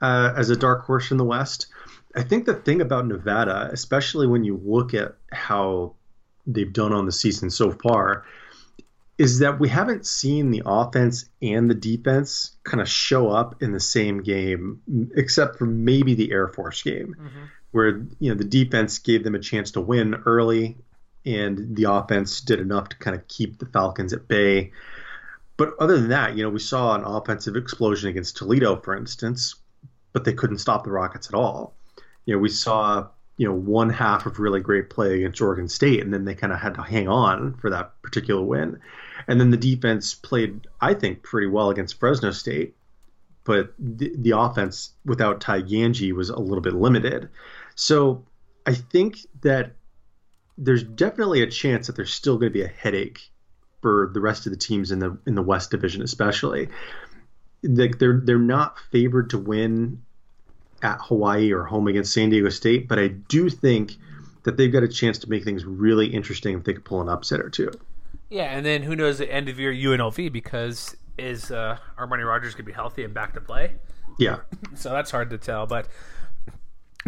uh, 0.00 0.32
as 0.36 0.50
a 0.50 0.56
dark 0.56 0.84
horse 0.84 1.10
in 1.10 1.16
the 1.16 1.24
West. 1.24 1.66
I 2.14 2.22
think 2.22 2.46
the 2.46 2.54
thing 2.54 2.80
about 2.80 3.06
Nevada, 3.06 3.68
especially 3.72 4.26
when 4.26 4.44
you 4.44 4.60
look 4.62 4.94
at 4.94 5.16
how 5.30 5.94
they've 6.46 6.72
done 6.72 6.92
on 6.92 7.06
the 7.06 7.12
season 7.12 7.50
so 7.50 7.72
far, 7.72 8.24
is 9.18 9.40
that 9.40 9.58
we 9.58 9.68
haven't 9.68 10.06
seen 10.06 10.50
the 10.50 10.62
offense 10.64 11.28
and 11.42 11.68
the 11.68 11.74
defense 11.74 12.56
kind 12.62 12.80
of 12.80 12.88
show 12.88 13.28
up 13.28 13.62
in 13.62 13.72
the 13.72 13.80
same 13.80 14.22
game, 14.22 14.80
except 15.16 15.58
for 15.58 15.66
maybe 15.66 16.14
the 16.14 16.30
Air 16.30 16.48
Force 16.48 16.82
game, 16.82 17.16
mm-hmm. 17.18 17.44
Where 17.72 18.06
you 18.18 18.30
know 18.30 18.34
the 18.34 18.44
defense 18.44 18.98
gave 18.98 19.24
them 19.24 19.34
a 19.34 19.40
chance 19.40 19.72
to 19.72 19.80
win 19.80 20.14
early, 20.26 20.76
and 21.26 21.76
the 21.76 21.84
offense 21.84 22.40
did 22.40 22.60
enough 22.60 22.88
to 22.90 22.96
kind 22.96 23.14
of 23.14 23.28
keep 23.28 23.58
the 23.58 23.66
Falcons 23.66 24.12
at 24.12 24.28
bay. 24.28 24.72
But 25.56 25.74
other 25.78 25.98
than 25.98 26.08
that, 26.08 26.36
you 26.36 26.44
know, 26.44 26.50
we 26.50 26.60
saw 26.60 26.94
an 26.94 27.04
offensive 27.04 27.56
explosion 27.56 28.08
against 28.08 28.36
Toledo, 28.36 28.76
for 28.76 28.96
instance, 28.96 29.56
but 30.12 30.24
they 30.24 30.32
couldn't 30.32 30.58
stop 30.58 30.84
the 30.84 30.90
Rockets 30.90 31.28
at 31.28 31.34
all. 31.34 31.74
You 32.24 32.34
know, 32.34 32.40
we 32.40 32.48
saw 32.48 33.08
you 33.38 33.46
know 33.46 33.54
one 33.54 33.88
half 33.88 34.26
of 34.26 34.38
really 34.38 34.60
great 34.60 34.90
play 34.90 35.16
against 35.16 35.40
Oregon 35.40 35.68
State, 35.68 36.02
and 36.02 36.12
then 36.12 36.24
they 36.24 36.34
kind 36.34 36.52
of 36.52 36.58
had 36.58 36.74
to 36.74 36.82
hang 36.82 37.08
on 37.08 37.54
for 37.54 37.70
that 37.70 38.00
particular 38.02 38.42
win. 38.42 38.80
And 39.26 39.40
then 39.40 39.50
the 39.50 39.56
defense 39.56 40.14
played, 40.14 40.66
I 40.80 40.94
think, 40.94 41.22
pretty 41.22 41.46
well 41.46 41.70
against 41.70 41.98
Fresno 41.98 42.30
State, 42.30 42.76
but 43.44 43.72
the, 43.78 44.12
the 44.16 44.38
offense 44.38 44.92
without 45.04 45.40
Ty 45.40 45.62
Gangi 45.62 46.12
was 46.12 46.30
a 46.30 46.38
little 46.38 46.60
bit 46.60 46.74
limited. 46.74 47.28
So 47.78 48.24
I 48.66 48.74
think 48.74 49.18
that 49.42 49.76
there's 50.58 50.82
definitely 50.82 51.42
a 51.42 51.46
chance 51.46 51.86
that 51.86 51.94
there's 51.94 52.12
still 52.12 52.36
going 52.36 52.50
to 52.50 52.54
be 52.54 52.64
a 52.64 52.68
headache 52.68 53.30
for 53.80 54.10
the 54.12 54.20
rest 54.20 54.46
of 54.46 54.52
the 54.52 54.58
teams 54.58 54.90
in 54.90 54.98
the 54.98 55.16
in 55.28 55.36
the 55.36 55.42
West 55.42 55.70
Division, 55.70 56.02
especially. 56.02 56.68
Like 57.62 58.00
they're 58.00 58.20
they're 58.24 58.36
not 58.36 58.80
favored 58.90 59.30
to 59.30 59.38
win 59.38 60.02
at 60.82 60.98
Hawaii 61.02 61.52
or 61.52 61.62
home 61.62 61.86
against 61.86 62.12
San 62.12 62.30
Diego 62.30 62.48
State, 62.48 62.88
but 62.88 62.98
I 62.98 63.08
do 63.08 63.48
think 63.48 63.92
that 64.42 64.56
they've 64.56 64.72
got 64.72 64.82
a 64.82 64.88
chance 64.88 65.18
to 65.18 65.30
make 65.30 65.44
things 65.44 65.64
really 65.64 66.08
interesting 66.08 66.58
if 66.58 66.64
they 66.64 66.72
could 66.72 66.84
pull 66.84 67.00
an 67.00 67.08
upset 67.08 67.38
or 67.38 67.48
two. 67.48 67.70
Yeah, 68.28 68.56
and 68.56 68.66
then 68.66 68.82
who 68.82 68.96
knows 68.96 69.18
the 69.18 69.32
end 69.32 69.48
of 69.48 69.60
year 69.60 69.72
UNLV 69.72 70.32
because 70.32 70.96
is 71.16 71.52
uh, 71.52 71.78
Armani 71.96 72.26
Rogers 72.26 72.54
going 72.54 72.64
to 72.64 72.70
be 72.70 72.72
healthy 72.72 73.04
and 73.04 73.14
back 73.14 73.34
to 73.34 73.40
play? 73.40 73.74
Yeah. 74.18 74.38
so 74.74 74.90
that's 74.90 75.12
hard 75.12 75.30
to 75.30 75.38
tell, 75.38 75.66
but 75.66 75.86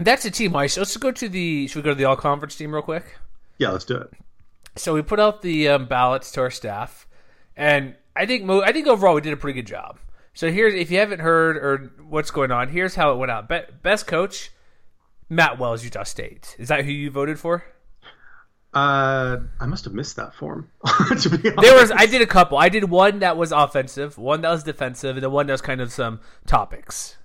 that's 0.04 0.23
the 0.23 0.30
team 0.30 0.52
wise. 0.52 0.76
Let's 0.76 0.97
go 0.97 1.11
to 1.11 1.28
the. 1.28 1.66
Should 1.66 1.76
we 1.76 1.83
go 1.83 1.90
to 1.90 1.95
the 1.95 2.04
all 2.04 2.16
conference 2.16 2.57
team 2.57 2.73
real 2.73 2.83
quick? 2.83 3.04
Yeah, 3.59 3.71
let's 3.71 3.85
do 3.85 3.97
it. 3.97 4.11
So 4.76 4.95
we 4.95 5.02
put 5.02 5.21
out 5.21 5.42
the 5.42 5.69
um, 5.69 5.87
ballots 5.87 6.30
to 6.33 6.40
our 6.40 6.50
staff, 6.50 7.07
and 7.57 7.95
I 8.16 8.26
think 8.26 8.45
mo- 8.45 8.62
I 8.62 8.73
think 8.73 8.87
overall 8.87 9.14
we 9.14 9.21
did 9.21 9.33
a 9.33 9.37
pretty 9.37 9.61
good 9.61 9.66
job. 9.66 9.99
So 10.33 10.50
here's 10.50 10.75
if 10.75 10.90
you 10.90 10.99
haven't 10.99 11.21
heard 11.21 11.57
or 11.57 11.92
what's 12.09 12.30
going 12.30 12.50
on, 12.50 12.69
here's 12.69 12.95
how 12.95 13.12
it 13.12 13.16
went 13.16 13.30
out. 13.30 13.49
Be- 13.49 13.62
best 13.83 14.07
coach, 14.07 14.50
Matt 15.28 15.59
Wells, 15.59 15.85
Utah 15.85 16.04
State. 16.04 16.57
Is 16.59 16.69
that 16.69 16.85
who 16.85 16.90
you 16.90 17.11
voted 17.11 17.38
for? 17.38 17.64
Uh, 18.73 19.38
I 19.59 19.66
must 19.66 19.85
have 19.85 19.95
missed 19.95 20.16
that 20.16 20.33
form. 20.35 20.71
to 21.19 21.28
be 21.28 21.49
honest. 21.49 21.61
There 21.62 21.75
was 21.75 21.90
I 21.90 22.07
did 22.07 22.23
a 22.23 22.26
couple. 22.26 22.57
I 22.57 22.69
did 22.69 22.85
one 22.85 23.19
that 23.19 23.37
was 23.37 23.50
offensive, 23.50 24.16
one 24.16 24.42
that 24.42 24.50
was 24.50 24.62
defensive, 24.62 25.16
and 25.16 25.25
then 25.25 25.33
one 25.33 25.47
that 25.49 25.52
was 25.54 25.61
kind 25.61 25.80
of 25.80 25.92
some 25.92 26.21
topics. 26.47 27.16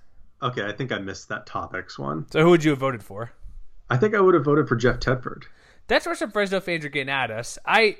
Okay, 0.42 0.64
I 0.64 0.72
think 0.72 0.92
I 0.92 0.98
missed 0.98 1.28
that 1.28 1.46
topics 1.46 1.98
one. 1.98 2.26
So 2.30 2.42
who 2.42 2.50
would 2.50 2.64
you 2.64 2.70
have 2.70 2.78
voted 2.78 3.02
for? 3.02 3.32
I 3.88 3.96
think 3.96 4.14
I 4.14 4.20
would 4.20 4.34
have 4.34 4.44
voted 4.44 4.68
for 4.68 4.76
Jeff 4.76 5.00
Tedford. 5.00 5.44
That's 5.86 6.06
where 6.06 6.14
some 6.14 6.30
Fresno 6.30 6.60
fans 6.60 6.84
are 6.84 6.88
getting 6.88 7.12
at 7.12 7.30
us. 7.30 7.58
I, 7.64 7.98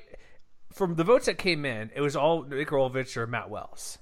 from 0.73 0.97
the 0.97 1.05
votes 1.05 1.27
that 1.27 1.39
came 1.39 1.65
in, 1.65 1.91
it 1.95 2.01
was 2.01 2.17
all 2.17 2.43
Nick 2.43 2.69
Rolovich 2.69 3.17
or 3.17 3.27
Matt 3.27 3.49
Wells. 3.49 3.99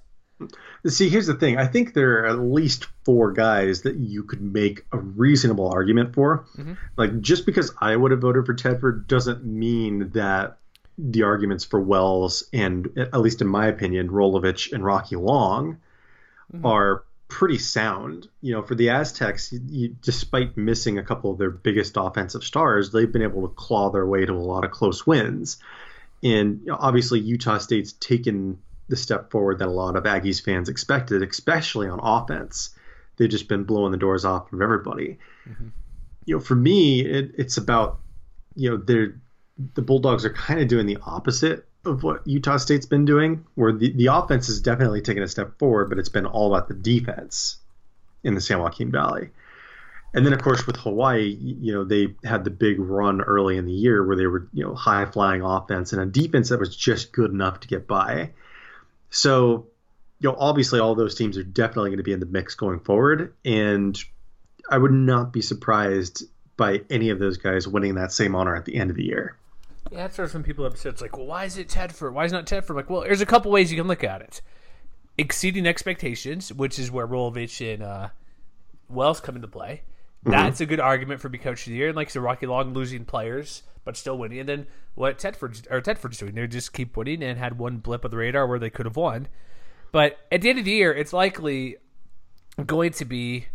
See, 0.87 1.09
here's 1.09 1.27
the 1.27 1.35
thing. 1.35 1.59
I 1.59 1.67
think 1.67 1.95
there 1.95 2.25
are 2.25 2.27
at 2.27 2.39
least 2.39 2.89
four 3.05 3.33
guys 3.33 3.83
that 3.83 3.97
you 3.97 4.25
could 4.25 4.43
make 4.43 4.85
a 4.91 4.99
reasonable 4.99 5.69
argument 5.69 6.15
for. 6.15 6.47
Mm-hmm. 6.57 6.73
Like, 6.97 7.21
just 7.21 7.47
because 7.47 7.73
I 7.81 7.95
would 7.95 8.11
have 8.11 8.21
voted 8.21 8.47
for 8.47 8.55
Tedford 8.55 9.07
doesn't 9.07 9.45
mean 9.45 10.11
that 10.15 10.59
the 10.99 11.23
arguments 11.23 11.65
for 11.65 11.81
Wells 11.81 12.45
and, 12.53 12.89
at 12.97 13.21
least 13.21 13.43
in 13.43 13.47
my 13.47 13.67
opinion, 13.67 14.09
Rolovich 14.09 14.73
and 14.73 14.85
Rocky 14.85 15.17
Long 15.17 15.79
mm-hmm. 16.53 16.67
are 16.67 17.05
pretty 17.35 17.59
sound. 17.59 18.29
You 18.43 18.53
know, 18.53 18.63
for 18.63 18.77
the 18.77 18.91
Aztecs, 18.91 19.53
you, 19.53 19.61
you, 19.67 19.97
despite 20.01 20.57
missing 20.57 20.99
a 20.99 21.03
couple 21.03 21.33
of 21.33 21.39
their 21.39 21.51
biggest 21.51 21.95
offensive 21.97 22.45
stars, 22.45 22.93
they've 22.93 23.11
been 23.11 23.23
able 23.23 23.43
to 23.43 23.53
claw 23.55 23.91
their 23.91 24.07
way 24.07 24.25
to 24.25 24.33
a 24.33 24.35
lot 24.35 24.65
of 24.65 24.71
close 24.71 25.05
wins. 25.05 25.57
And 26.23 26.61
you 26.61 26.67
know, 26.67 26.77
obviously, 26.79 27.19
Utah 27.19 27.59
State's 27.59 27.93
taken 27.93 28.59
the 28.89 28.97
step 28.97 29.33
forward 29.33 29.59
that 29.59 29.67
a 29.67 29.73
lot 29.73 29.97
of 29.97 30.05
Aggies 30.05 30.41
fans 30.41 30.69
expected, 30.69 31.25
especially 31.25 31.89
on 31.89 31.99
offense. 32.01 32.71
They've 33.17 33.29
just 33.29 33.49
been 33.49 33.65
blowing 33.65 33.91
the 33.91 33.99
doors 33.99 34.25
off 34.25 34.53
of 34.53 34.63
everybody. 34.63 35.19
Mm-hmm. 35.49 35.69
You 36.27 36.37
know, 36.37 36.41
for 36.41 36.55
me, 36.55 37.05
it, 37.05 37.33
it's 37.37 37.57
about 37.57 37.99
you 38.55 38.71
know 38.71 38.77
they're 38.77 39.21
the 39.75 39.83
Bulldogs 39.83 40.25
are 40.25 40.33
kind 40.33 40.61
of 40.61 40.69
doing 40.69 40.87
the 40.87 40.99
opposite 41.05 41.67
of 41.87 42.03
what 42.03 42.27
Utah 42.27 42.57
State's 42.57 42.87
been 42.87 43.05
doing, 43.05 43.45
where 43.55 43.73
the, 43.73 43.93
the 43.93 44.07
offense 44.07 44.47
has 44.47 44.61
definitely 44.61 45.01
taken 45.01 45.23
a 45.23 45.29
step 45.29 45.59
forward, 45.59 45.89
but 45.89 45.99
it's 45.99 46.09
been 46.09 46.27
all 46.27 46.55
about 46.55 46.69
the 46.69 46.75
defense 46.75 47.59
in 48.23 48.35
the 48.35 48.41
San 48.41 48.61
Joaquin 48.61 48.91
Valley. 48.91 49.31
And 50.15 50.25
then, 50.25 50.33
of 50.33 50.43
course, 50.43 50.65
with 50.67 50.77
Hawaii, 50.77 51.37
you 51.41 51.73
know, 51.73 51.85
they 51.85 52.15
had 52.25 52.45
the 52.45 52.51
big 52.51 52.79
run 52.79 53.21
early 53.21 53.57
in 53.57 53.67
the 53.67 53.73
year 53.73 54.05
where 54.07 54.17
they 54.17 54.27
were, 54.27 54.49
you 54.53 54.65
know, 54.65 54.75
high 54.75 55.07
flying 55.07 55.43
offense 55.43 55.93
and 55.93 56.01
a 56.01 56.07
defense 56.07 56.51
that 56.51 56.61
was 56.61 56.75
just 56.75 57.13
good 57.13 57.33
enough 57.33 57.61
to 57.61 57.69
get 57.69 57.89
by. 57.89 58.31
So, 59.11 59.67
you 60.21 60.31
know, 60.31 60.37
obviously, 60.39 60.79
all 60.79 60.95
those 60.95 61.17
teams 61.17 61.37
are 61.37 61.43
definitely 61.43 61.91
going 61.91 61.99
to 61.99 62.05
be 62.05 62.13
in 62.13 62.21
the 62.21 62.27
mix 62.27 62.55
going 62.55 62.79
forward. 62.79 63.35
And 63.45 63.99
I 64.71 64.79
would 64.79 64.93
not 64.93 65.33
be 65.33 65.43
surprised 65.43 66.23
by 66.57 66.83
any 66.89 67.11
of 67.11 67.19
those 67.19 67.37
guys 67.37 67.67
winning 67.67 67.97
that 67.97 68.13
same 68.13 68.37
honor 68.37 68.55
at 68.55 68.65
the 68.65 68.77
end 68.77 68.91
of 68.91 68.97
the 68.97 69.05
year. 69.05 69.37
Yeah, 69.95 70.03
that's 70.03 70.19
where 70.19 70.29
some 70.29 70.43
people 70.43 70.65
have 70.65 70.77
said 70.77 70.93
it's 70.93 71.03
like, 71.03 71.17
well, 71.17 71.27
why 71.27 71.45
is 71.45 71.57
it 71.57 71.69
Tedford? 71.69 72.13
Why 72.13 72.25
is 72.25 72.33
not 72.33 72.47
Tedford? 72.47 72.75
Like, 72.75 72.91
well, 72.91 73.03
there's 73.03 73.21
a 73.21 73.27
couple 73.27 73.51
ways 73.51 73.71
you 73.71 73.79
can 73.79 73.87
look 73.87 74.05
at 74.05 74.21
it. 74.21 74.43
Exceeding 75.17 75.67
expectations, 75.67 76.53
which 76.53 76.79
is 76.79 76.91
where 76.91 77.07
Rolovich 77.07 77.73
and 77.73 77.83
uh, 77.83 78.09
Wells 78.89 79.21
come 79.21 79.37
into 79.37 79.49
play. 79.49 79.83
Mm-hmm. 80.25 80.31
That's 80.33 80.61
a 80.61 80.67
good 80.67 80.81
argument 80.81 81.21
for 81.21 81.29
be 81.29 81.39
coach 81.39 81.67
of 81.67 81.71
the 81.71 81.77
year. 81.77 81.89
And 81.89 81.97
like 81.97 82.11
so 82.11 82.21
Rocky 82.21 82.47
Long 82.47 82.75
losing 82.75 83.05
players 83.05 83.63
but 83.85 83.97
still 83.97 84.19
winning. 84.19 84.41
And 84.41 84.49
then 84.49 84.67
what 84.95 85.19
Tedford 85.19 85.67
or 85.71 85.81
Tedford's 85.81 86.19
doing, 86.19 86.35
they 86.35 86.47
just 86.47 86.73
keep 86.73 86.97
winning 86.97 87.23
and 87.23 87.39
had 87.39 87.59
one 87.59 87.79
blip 87.79 88.05
of 88.05 88.11
the 88.11 88.17
radar 88.17 88.47
where 88.47 88.59
they 88.59 88.71
could 88.71 88.87
have 88.87 88.97
won. 88.97 89.29
But 89.93 90.19
at 90.33 90.41
the 90.41 90.51
end 90.51 90.59
of 90.59 90.65
the 90.65 90.73
year, 90.73 90.93
it's 90.93 91.13
likely 91.13 91.77
going 92.67 92.93
to 92.93 93.05
be 93.05 93.47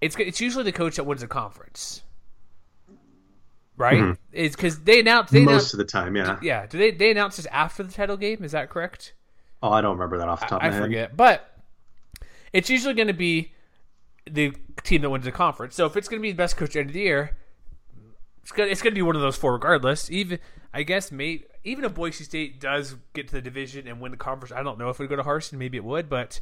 it's 0.00 0.16
it's 0.18 0.40
usually 0.40 0.64
the 0.64 0.72
coach 0.72 0.96
that 0.96 1.04
wins 1.04 1.22
a 1.22 1.28
conference 1.28 2.02
right? 3.76 3.98
Mm-hmm. 3.98 4.12
It's 4.32 4.56
because 4.56 4.80
they 4.80 5.00
announced 5.00 5.32
they 5.32 5.40
most 5.40 5.50
announced, 5.50 5.74
of 5.74 5.78
the 5.78 5.84
time, 5.84 6.16
yeah, 6.16 6.38
yeah. 6.42 6.66
Do 6.66 6.78
they 6.78 6.90
they 6.90 7.10
announce 7.10 7.36
this 7.36 7.46
after 7.46 7.82
the 7.82 7.92
title 7.92 8.16
game? 8.16 8.42
Is 8.44 8.52
that 8.52 8.70
correct? 8.70 9.14
Oh, 9.62 9.70
I 9.70 9.80
don't 9.80 9.92
remember 9.92 10.18
that 10.18 10.28
off 10.28 10.40
the 10.40 10.46
top 10.46 10.62
I, 10.62 10.66
of 10.66 10.72
my 10.72 10.76
I 10.76 10.80
head. 10.80 10.86
forget, 10.86 11.16
but 11.16 11.62
it's 12.52 12.70
usually 12.70 12.94
going 12.94 13.08
to 13.08 13.14
be 13.14 13.52
the 14.30 14.54
team 14.82 15.02
that 15.02 15.10
wins 15.10 15.24
the 15.24 15.32
conference. 15.32 15.74
So 15.74 15.86
if 15.86 15.96
it's 15.96 16.08
going 16.08 16.20
to 16.20 16.22
be 16.22 16.32
the 16.32 16.36
best 16.36 16.56
coach 16.56 16.76
end 16.76 16.90
of 16.90 16.94
the 16.94 17.00
year, 17.00 17.36
it's 18.42 18.52
going 18.52 18.70
it's 18.70 18.82
going 18.82 18.92
to 18.92 18.98
be 18.98 19.02
one 19.02 19.16
of 19.16 19.22
those 19.22 19.36
four 19.36 19.52
regardless. 19.52 20.10
Even 20.10 20.38
I 20.72 20.82
guess 20.82 21.10
maybe 21.10 21.44
even 21.64 21.84
if 21.84 21.94
Boise 21.94 22.24
State 22.24 22.60
does 22.60 22.96
get 23.12 23.28
to 23.28 23.34
the 23.34 23.42
division 23.42 23.88
and 23.88 24.00
win 24.00 24.12
the 24.12 24.16
conference, 24.16 24.52
I 24.52 24.62
don't 24.62 24.78
know 24.78 24.88
if 24.88 25.00
it 25.00 25.02
would 25.02 25.10
go 25.10 25.16
to 25.16 25.22
Harsin. 25.22 25.54
Maybe 25.54 25.76
it 25.76 25.84
would, 25.84 26.08
but 26.08 26.40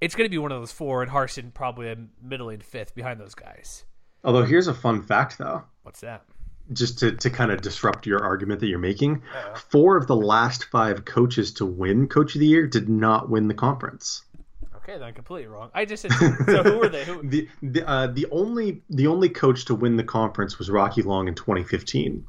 it's 0.00 0.14
going 0.14 0.24
to 0.24 0.30
be 0.30 0.38
one 0.38 0.50
of 0.50 0.60
those 0.60 0.72
four, 0.72 1.02
and 1.02 1.12
Harsin 1.12 1.52
probably 1.52 1.88
a 1.90 1.96
middling 2.22 2.60
fifth 2.60 2.94
behind 2.94 3.20
those 3.20 3.34
guys. 3.34 3.84
Although 4.24 4.44
here's 4.44 4.66
a 4.66 4.74
fun 4.74 5.02
fact, 5.02 5.38
though. 5.38 5.64
What's 5.82 6.00
that? 6.00 6.24
Just 6.72 6.98
to, 7.00 7.12
to 7.12 7.30
kind 7.30 7.50
of 7.50 7.60
disrupt 7.62 8.06
your 8.06 8.22
argument 8.22 8.60
that 8.60 8.68
you're 8.68 8.78
making, 8.78 9.22
uh 9.34 9.54
four 9.54 9.96
of 9.96 10.06
the 10.06 10.16
last 10.16 10.64
five 10.66 11.04
coaches 11.04 11.52
to 11.54 11.66
win 11.66 12.08
Coach 12.08 12.34
of 12.34 12.40
the 12.40 12.46
Year 12.46 12.66
did 12.66 12.88
not 12.88 13.28
win 13.28 13.48
the 13.48 13.54
conference. 13.54 14.22
Okay, 14.76 14.94
then 14.94 15.02
I'm 15.02 15.14
completely 15.14 15.46
wrong. 15.46 15.70
I 15.74 15.84
just 15.84 16.02
said 16.02 16.12
so. 16.12 16.62
Who 16.62 16.78
were 16.78 16.88
they? 16.88 17.04
Who... 17.04 17.22
the 17.22 17.48
the 17.62 17.88
uh, 17.88 18.06
the 18.08 18.26
only 18.30 18.82
the 18.90 19.06
only 19.06 19.28
coach 19.28 19.66
to 19.66 19.74
win 19.74 19.96
the 19.96 20.04
conference 20.04 20.58
was 20.58 20.70
Rocky 20.70 21.02
Long 21.02 21.28
in 21.28 21.34
2015. 21.34 22.26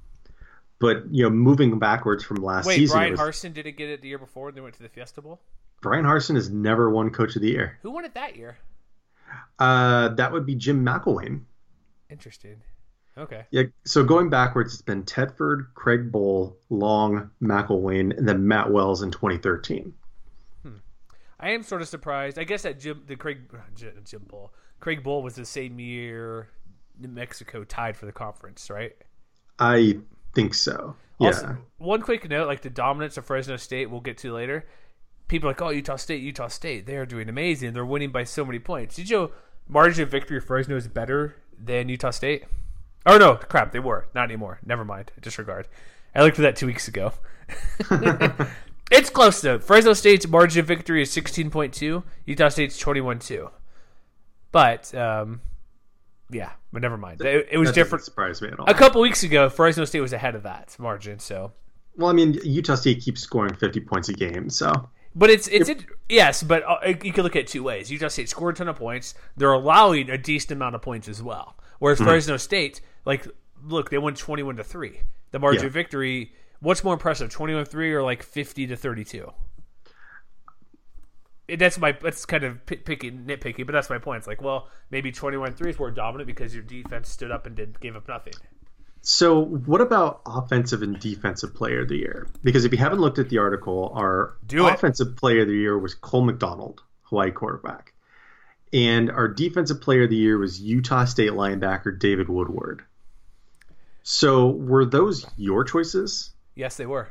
But 0.79 1.03
you 1.11 1.23
know, 1.23 1.29
moving 1.29 1.79
backwards 1.79 2.23
from 2.23 2.37
last 2.37 2.65
Wait, 2.65 2.75
season, 2.75 2.97
Bryan 2.97 3.11
was... 3.11 3.19
Harsin 3.19 3.53
didn't 3.53 3.77
get 3.77 3.89
it 3.89 4.01
the 4.01 4.09
year 4.09 4.17
before, 4.17 4.49
and 4.49 4.57
they 4.57 4.61
went 4.61 4.75
to 4.75 4.83
the 4.83 4.89
Fiesta 4.89 5.21
Bowl. 5.21 5.39
Bryan 5.81 6.05
Harsin 6.05 6.35
has 6.35 6.49
never 6.49 6.89
won 6.89 7.09
Coach 7.09 7.35
of 7.35 7.41
the 7.41 7.49
Year. 7.49 7.79
Who 7.81 7.91
won 7.91 8.05
it 8.05 8.13
that 8.13 8.35
year? 8.35 8.57
Uh, 9.57 10.09
that 10.09 10.31
would 10.31 10.45
be 10.45 10.55
Jim 10.55 10.85
McElwain. 10.85 11.41
Interesting. 12.09 12.61
Okay. 13.17 13.45
Yeah. 13.51 13.63
So 13.85 14.03
going 14.03 14.29
backwards, 14.29 14.73
it's 14.73 14.81
been 14.81 15.03
Tedford, 15.03 15.73
Craig 15.73 16.11
Bohl, 16.11 16.55
Long, 16.69 17.29
McElwain, 17.41 18.17
and 18.17 18.27
then 18.27 18.47
Matt 18.47 18.71
Wells 18.71 19.01
in 19.01 19.11
2013. 19.11 19.93
Hmm. 20.63 20.69
I 21.39 21.49
am 21.49 21.63
sort 21.63 21.81
of 21.81 21.87
surprised. 21.87 22.39
I 22.39 22.45
guess 22.45 22.63
that 22.63 22.79
Jim, 22.79 23.03
the 23.07 23.15
Craig 23.15 23.39
Jim, 23.75 24.25
Bohl, 24.31 24.49
Craig 24.79 25.03
Bohl 25.03 25.23
was 25.23 25.35
the 25.35 25.45
same 25.45 25.79
year 25.79 26.49
New 26.99 27.09
Mexico 27.09 27.63
tied 27.63 27.97
for 27.97 28.05
the 28.05 28.11
conference, 28.11 28.69
right? 28.69 28.95
I 29.59 29.99
think 30.33 30.53
so. 30.53 30.95
Yeah. 31.19 31.27
Also, 31.27 31.57
one 31.77 32.01
quick 32.01 32.27
note, 32.29 32.47
like 32.47 32.61
the 32.61 32.69
dominance 32.69 33.17
of 33.17 33.25
Fresno 33.25 33.57
State, 33.57 33.89
we'll 33.89 33.99
get 33.99 34.17
to 34.19 34.33
later. 34.33 34.65
People 35.27 35.49
are 35.49 35.51
like, 35.51 35.61
oh, 35.61 35.69
Utah 35.69 35.97
State, 35.97 36.21
Utah 36.21 36.47
State, 36.47 36.85
they 36.85 36.95
are 36.95 37.05
doing 37.05 37.29
amazing. 37.29 37.73
They're 37.73 37.85
winning 37.85 38.11
by 38.11 38.23
so 38.23 38.43
many 38.43 38.59
points. 38.59 38.95
Did 38.95 39.09
you 39.09 39.17
know 39.17 39.31
margin 39.67 40.03
of 40.03 40.09
victory 40.09 40.39
Fresno 40.39 40.75
is 40.77 40.87
better 40.87 41.35
than 41.57 41.89
Utah 41.89 42.09
State? 42.09 42.45
Oh 43.05 43.17
no, 43.17 43.35
crap, 43.35 43.71
they 43.71 43.79
were 43.79 44.07
not 44.13 44.25
anymore. 44.25 44.59
Never 44.65 44.85
mind. 44.85 45.11
Disregard. 45.21 45.67
I 46.13 46.23
looked 46.23 46.39
at 46.39 46.43
that 46.43 46.55
two 46.55 46.67
weeks 46.67 46.87
ago. 46.87 47.13
it's 48.91 49.09
close 49.09 49.41
though. 49.41 49.59
Fresno 49.59 49.93
State's 49.93 50.27
margin 50.27 50.59
of 50.59 50.67
victory 50.67 51.01
is 51.01 51.11
sixteen 51.11 51.49
point 51.49 51.73
two. 51.73 52.03
Utah 52.25 52.49
State's 52.49 52.77
twenty 52.77 53.01
one 53.01 53.19
two. 53.19 53.49
But 54.51 54.93
um, 54.93 55.41
yeah, 56.29 56.51
but 56.71 56.81
never 56.81 56.97
mind. 56.97 57.21
It, 57.21 57.47
it 57.51 57.57
was 57.57 57.69
that 57.69 57.75
different. 57.75 58.03
Surprise 58.03 58.41
me 58.41 58.49
at 58.49 58.59
all. 58.59 58.69
A 58.69 58.73
couple 58.73 59.01
weeks 59.01 59.23
ago, 59.23 59.49
Fresno 59.49 59.85
State 59.85 60.01
was 60.01 60.13
ahead 60.13 60.35
of 60.35 60.43
that 60.43 60.75
margin. 60.79 61.19
So. 61.19 61.53
Well, 61.97 62.09
I 62.09 62.13
mean, 62.13 62.39
Utah 62.43 62.75
State 62.75 63.01
keeps 63.01 63.21
scoring 63.21 63.53
fifty 63.55 63.79
points 63.79 64.09
a 64.09 64.13
game, 64.13 64.49
so. 64.49 64.89
But 65.13 65.29
it's 65.29 65.47
it's 65.47 65.67
it, 65.67 65.85
yes, 66.07 66.41
but 66.41 66.63
uh, 66.63 66.93
you 67.03 67.11
can 67.11 67.23
look 67.23 67.35
at 67.35 67.41
it 67.41 67.47
two 67.47 67.63
ways. 67.63 67.91
Utah 67.91 68.07
State 68.07 68.29
scored 68.29 68.55
a 68.55 68.57
ton 68.57 68.69
of 68.69 68.77
points. 68.77 69.13
They're 69.35 69.51
allowing 69.51 70.09
a 70.09 70.17
decent 70.17 70.51
amount 70.51 70.75
of 70.75 70.81
points 70.81 71.09
as 71.09 71.21
well. 71.21 71.57
Whereas 71.79 71.97
mm-hmm. 71.97 72.07
Fresno 72.07 72.37
State, 72.37 72.79
like, 73.05 73.27
look, 73.63 73.89
they 73.89 73.97
won 73.97 74.15
twenty-one 74.15 74.57
to 74.57 74.63
three. 74.63 75.01
The 75.31 75.39
margin 75.39 75.63
yeah. 75.63 75.67
of 75.67 75.73
victory. 75.73 76.33
What's 76.59 76.83
more 76.83 76.93
impressive, 76.93 77.29
twenty-one 77.29 77.65
three 77.65 77.93
or 77.93 78.03
like 78.03 78.23
fifty 78.23 78.67
to 78.67 78.75
thirty-two? 78.75 79.31
that's 81.57 81.77
my 81.77 81.91
that's 81.91 82.25
kind 82.25 82.43
of 82.43 82.65
picky 82.65 83.11
nitpicky, 83.11 83.65
but 83.65 83.73
that's 83.73 83.89
my 83.89 83.97
point. 83.97 84.19
It's 84.19 84.27
like, 84.27 84.41
well, 84.41 84.69
maybe 84.89 85.11
21-3 85.11 85.69
is 85.69 85.79
more 85.79 85.91
dominant 85.91 86.27
because 86.27 86.53
your 86.53 86.63
defense 86.63 87.09
stood 87.09 87.31
up 87.31 87.45
and 87.45 87.55
did 87.55 87.79
gave 87.79 87.95
up 87.95 88.07
nothing. 88.07 88.33
So, 89.01 89.43
what 89.43 89.81
about 89.81 90.21
offensive 90.25 90.83
and 90.83 90.99
defensive 90.99 91.55
player 91.55 91.81
of 91.81 91.89
the 91.89 91.97
year? 91.97 92.27
Because 92.43 92.65
if 92.65 92.71
you 92.71 92.77
haven't 92.77 92.99
looked 92.99 93.17
at 93.17 93.29
the 93.29 93.39
article, 93.39 93.91
our 93.95 94.37
Do 94.45 94.67
offensive 94.67 95.07
it. 95.09 95.17
player 95.17 95.41
of 95.41 95.47
the 95.47 95.55
year 95.55 95.77
was 95.77 95.95
Cole 95.95 96.23
McDonald, 96.23 96.81
Hawaii 97.03 97.31
quarterback. 97.31 97.93
And 98.71 99.09
our 99.09 99.27
defensive 99.27 99.81
player 99.81 100.03
of 100.03 100.11
the 100.11 100.15
year 100.15 100.37
was 100.37 100.61
Utah 100.61 101.05
State 101.05 101.31
linebacker 101.31 101.97
David 101.97 102.29
Woodward. 102.29 102.83
So 104.03 104.49
were 104.49 104.85
those 104.85 105.25
your 105.37 105.63
choices? 105.63 106.31
Yes, 106.55 106.77
they 106.77 106.85
were. 106.85 107.09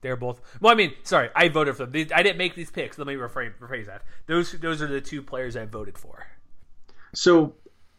They're 0.00 0.16
both. 0.16 0.40
Well, 0.60 0.72
I 0.72 0.76
mean, 0.76 0.92
sorry, 1.02 1.30
I 1.34 1.48
voted 1.48 1.76
for 1.76 1.86
them. 1.86 2.06
I 2.14 2.22
didn't 2.22 2.38
make 2.38 2.54
these 2.54 2.70
picks. 2.70 2.98
Let 2.98 3.06
me 3.06 3.14
rephrase, 3.14 3.52
rephrase 3.58 3.86
that. 3.86 4.02
Those 4.26 4.52
those 4.52 4.80
are 4.80 4.86
the 4.86 5.00
two 5.00 5.22
players 5.22 5.56
I 5.56 5.64
voted 5.64 5.98
for. 5.98 6.26
So, 7.14 7.54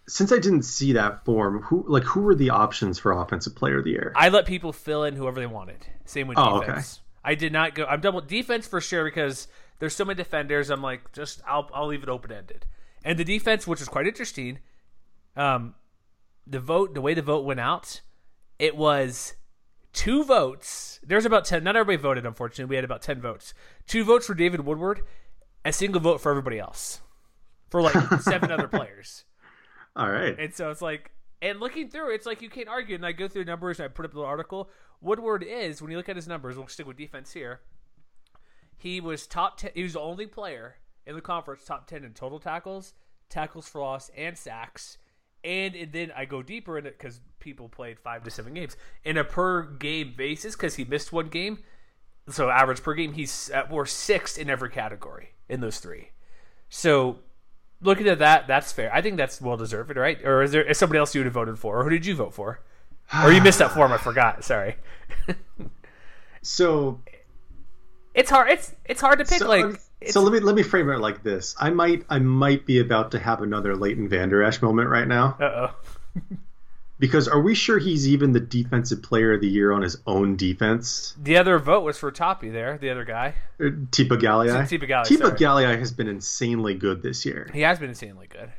since 0.07 0.31
I 0.31 0.39
didn't 0.39 0.63
see 0.63 0.93
that 0.93 1.25
form, 1.25 1.61
who 1.61 1.83
like 1.87 2.03
who 2.03 2.21
were 2.21 2.35
the 2.35 2.51
options 2.51 2.99
for 2.99 3.11
offensive 3.11 3.55
player 3.55 3.79
of 3.79 3.83
the 3.83 3.91
year? 3.91 4.13
I 4.15 4.29
let 4.29 4.45
people 4.45 4.71
fill 4.71 5.03
in 5.03 5.15
whoever 5.15 5.39
they 5.39 5.47
wanted. 5.47 5.85
Same 6.05 6.27
with 6.27 6.37
oh, 6.37 6.61
defense. 6.61 7.01
Okay. 7.01 7.31
I 7.31 7.35
did 7.35 7.51
not 7.51 7.75
go. 7.75 7.85
I'm 7.85 7.99
double 7.99 8.21
defense 8.21 8.65
for 8.65 8.79
sure 8.79 9.03
because 9.03 9.49
there's 9.79 9.95
so 9.95 10.05
many 10.05 10.15
defenders. 10.15 10.69
I'm 10.69 10.81
like, 10.81 11.11
just 11.11 11.41
I'll 11.45 11.69
I'll 11.73 11.87
leave 11.87 12.03
it 12.03 12.09
open 12.09 12.31
ended. 12.31 12.65
And 13.03 13.19
the 13.19 13.25
defense, 13.25 13.67
which 13.67 13.81
is 13.81 13.89
quite 13.89 14.07
interesting, 14.07 14.59
um, 15.35 15.75
the 16.49 16.59
vote, 16.59 16.93
the 16.93 17.01
way 17.01 17.13
the 17.13 17.21
vote 17.21 17.45
went 17.45 17.59
out, 17.59 18.01
it 18.57 18.75
was 18.75 19.35
two 19.93 20.23
votes. 20.23 20.99
There's 21.03 21.25
about 21.25 21.45
ten. 21.45 21.63
Not 21.63 21.75
everybody 21.75 22.01
voted. 22.01 22.25
Unfortunately, 22.25 22.69
we 22.69 22.75
had 22.75 22.85
about 22.85 23.01
ten 23.01 23.21
votes. 23.21 23.53
Two 23.87 24.03
votes 24.03 24.25
for 24.25 24.33
David 24.33 24.61
Woodward, 24.61 25.01
a 25.63 25.71
single 25.71 26.01
vote 26.01 26.21
for 26.21 26.29
everybody 26.29 26.59
else, 26.59 27.01
for 27.69 27.81
like 27.81 27.95
seven 28.21 28.51
other 28.51 28.67
players. 28.67 29.25
All 29.95 30.09
right. 30.09 30.37
And 30.37 30.53
so 30.53 30.71
it's 30.71 30.81
like, 30.81 31.11
and 31.41 31.59
looking 31.59 31.89
through, 31.89 32.13
it's 32.13 32.25
like 32.25 32.41
you 32.41 32.49
can't 32.49 32.69
argue. 32.69 32.95
And 32.95 33.05
I 33.05 33.11
go 33.11 33.27
through 33.27 33.45
numbers 33.45 33.79
and 33.79 33.85
I 33.85 33.87
put 33.89 34.05
up 34.05 34.13
the 34.13 34.21
article. 34.21 34.69
Woodward 35.01 35.43
is 35.43 35.81
when 35.81 35.91
you 35.91 35.97
look 35.97 36.09
at 36.09 36.15
his 36.15 36.27
numbers. 36.27 36.57
We'll 36.57 36.67
stick 36.67 36.87
with 36.87 36.97
defense 36.97 37.33
here. 37.33 37.61
He 38.77 39.01
was 39.01 39.27
top 39.27 39.57
ten. 39.57 39.71
He 39.75 39.83
was 39.83 39.93
the 39.93 39.99
only 39.99 40.25
player 40.25 40.75
in 41.05 41.15
the 41.15 41.21
conference, 41.21 41.63
top 41.65 41.87
ten 41.87 42.03
in 42.03 42.13
total 42.13 42.39
tackles, 42.39 42.93
tackles 43.29 43.67
for 43.67 43.81
loss, 43.81 44.09
and 44.15 44.37
sacks. 44.37 44.97
And, 45.43 45.75
and 45.75 45.91
then 45.91 46.11
I 46.15 46.25
go 46.25 46.41
deeper 46.41 46.77
in 46.77 46.85
it 46.85 46.97
because 46.97 47.21
people 47.39 47.69
played 47.69 47.99
five 47.99 48.23
to 48.23 48.31
seven 48.31 48.53
games 48.53 48.75
in 49.03 49.17
a 49.17 49.23
per 49.23 49.63
game 49.63 50.13
basis 50.17 50.55
because 50.55 50.75
he 50.75 50.85
missed 50.85 51.13
one 51.13 51.29
game. 51.29 51.59
So 52.29 52.49
average 52.49 52.83
per 52.83 52.93
game, 52.93 53.13
he's 53.13 53.49
at, 53.49 53.71
we're 53.71 53.85
sixth 53.85 54.37
in 54.37 54.49
every 54.49 54.69
category 54.69 55.29
in 55.47 55.61
those 55.61 55.79
three. 55.79 56.09
So 56.69 57.19
looking 57.81 58.07
at 58.07 58.19
that, 58.19 58.47
that's 58.47 58.71
fair. 58.71 58.93
I 58.93 59.01
think 59.01 59.17
that's 59.17 59.41
well 59.41 59.57
deserved, 59.57 59.95
right? 59.95 60.23
Or 60.23 60.43
is 60.43 60.51
there 60.51 60.63
is 60.63 60.77
somebody 60.77 60.99
else 60.99 61.15
you 61.15 61.19
would 61.19 61.25
have 61.25 61.33
voted 61.33 61.57
for, 61.57 61.79
or 61.79 61.83
who 61.83 61.89
did 61.89 62.05
you 62.05 62.15
vote 62.15 62.33
for? 62.33 62.61
Or 63.23 63.31
you 63.31 63.41
missed 63.41 63.59
that 63.59 63.71
form? 63.71 63.91
I 63.91 63.97
forgot. 63.97 64.43
Sorry. 64.43 64.75
so 66.43 67.01
it's 68.13 68.29
hard. 68.29 68.51
It's 68.51 68.75
it's 68.85 69.01
hard 69.01 69.19
to 69.19 69.25
pick. 69.25 69.39
So, 69.39 69.47
like 69.47 69.81
um, 70.05 70.11
so 70.11 70.21
let 70.21 70.33
me 70.33 70.39
let 70.39 70.55
me 70.55 70.63
frame 70.63 70.89
it 70.89 70.99
like 70.99 71.23
this. 71.23 71.55
I 71.59 71.69
might 71.69 72.05
I 72.09 72.19
might 72.19 72.65
be 72.65 72.79
about 72.79 73.11
to 73.11 73.19
have 73.19 73.41
another 73.41 73.75
Leighton 73.75 74.07
Vander 74.07 74.43
Esch 74.43 74.61
moment 74.61 74.89
right 74.89 75.07
now. 75.07 75.37
Uh 75.39 75.67
oh. 76.15 76.21
because 76.99 77.27
are 77.27 77.41
we 77.41 77.55
sure 77.55 77.79
he's 77.79 78.07
even 78.07 78.33
the 78.33 78.39
defensive 78.39 79.01
player 79.01 79.33
of 79.33 79.41
the 79.41 79.47
year 79.47 79.71
on 79.71 79.81
his 79.81 79.97
own 80.05 80.35
defense? 80.35 81.15
The 81.21 81.37
other 81.37 81.57
vote 81.57 81.83
was 81.83 81.97
for 81.97 82.11
Toppy 82.11 82.49
there, 82.49 82.77
the 82.77 82.89
other 82.89 83.05
guy. 83.05 83.35
Tipa 83.59 84.19
Galeai. 84.19 84.67
Tipa 84.67 84.87
Galeai. 84.87 85.05
Tipa. 85.05 85.37
Galeai 85.37 85.79
has 85.79 85.91
been 85.91 86.07
insanely 86.07 86.75
good 86.75 87.01
this 87.01 87.25
year. 87.25 87.49
He 87.53 87.61
has 87.61 87.79
been 87.79 87.89
insanely 87.89 88.27
good. 88.27 88.51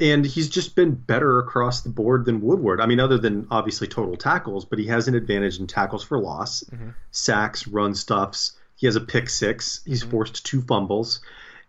And 0.00 0.24
he's 0.24 0.48
just 0.48 0.74
been 0.74 0.94
better 0.94 1.38
across 1.38 1.82
the 1.82 1.90
board 1.90 2.24
than 2.24 2.40
Woodward. 2.40 2.80
I 2.80 2.86
mean, 2.86 3.00
other 3.00 3.18
than 3.18 3.46
obviously 3.50 3.86
total 3.86 4.16
tackles, 4.16 4.64
but 4.64 4.78
he 4.78 4.86
has 4.86 5.08
an 5.08 5.14
advantage 5.14 5.60
in 5.60 5.66
tackles 5.66 6.02
for 6.02 6.18
loss, 6.18 6.64
sacks, 7.10 7.66
run 7.66 7.94
stuffs. 7.94 8.52
He 8.80 8.86
has 8.86 8.96
a 8.96 9.00
pick 9.00 9.28
six. 9.28 9.82
He's 9.84 10.02
forced 10.02 10.46
two 10.46 10.62
fumbles. 10.62 11.20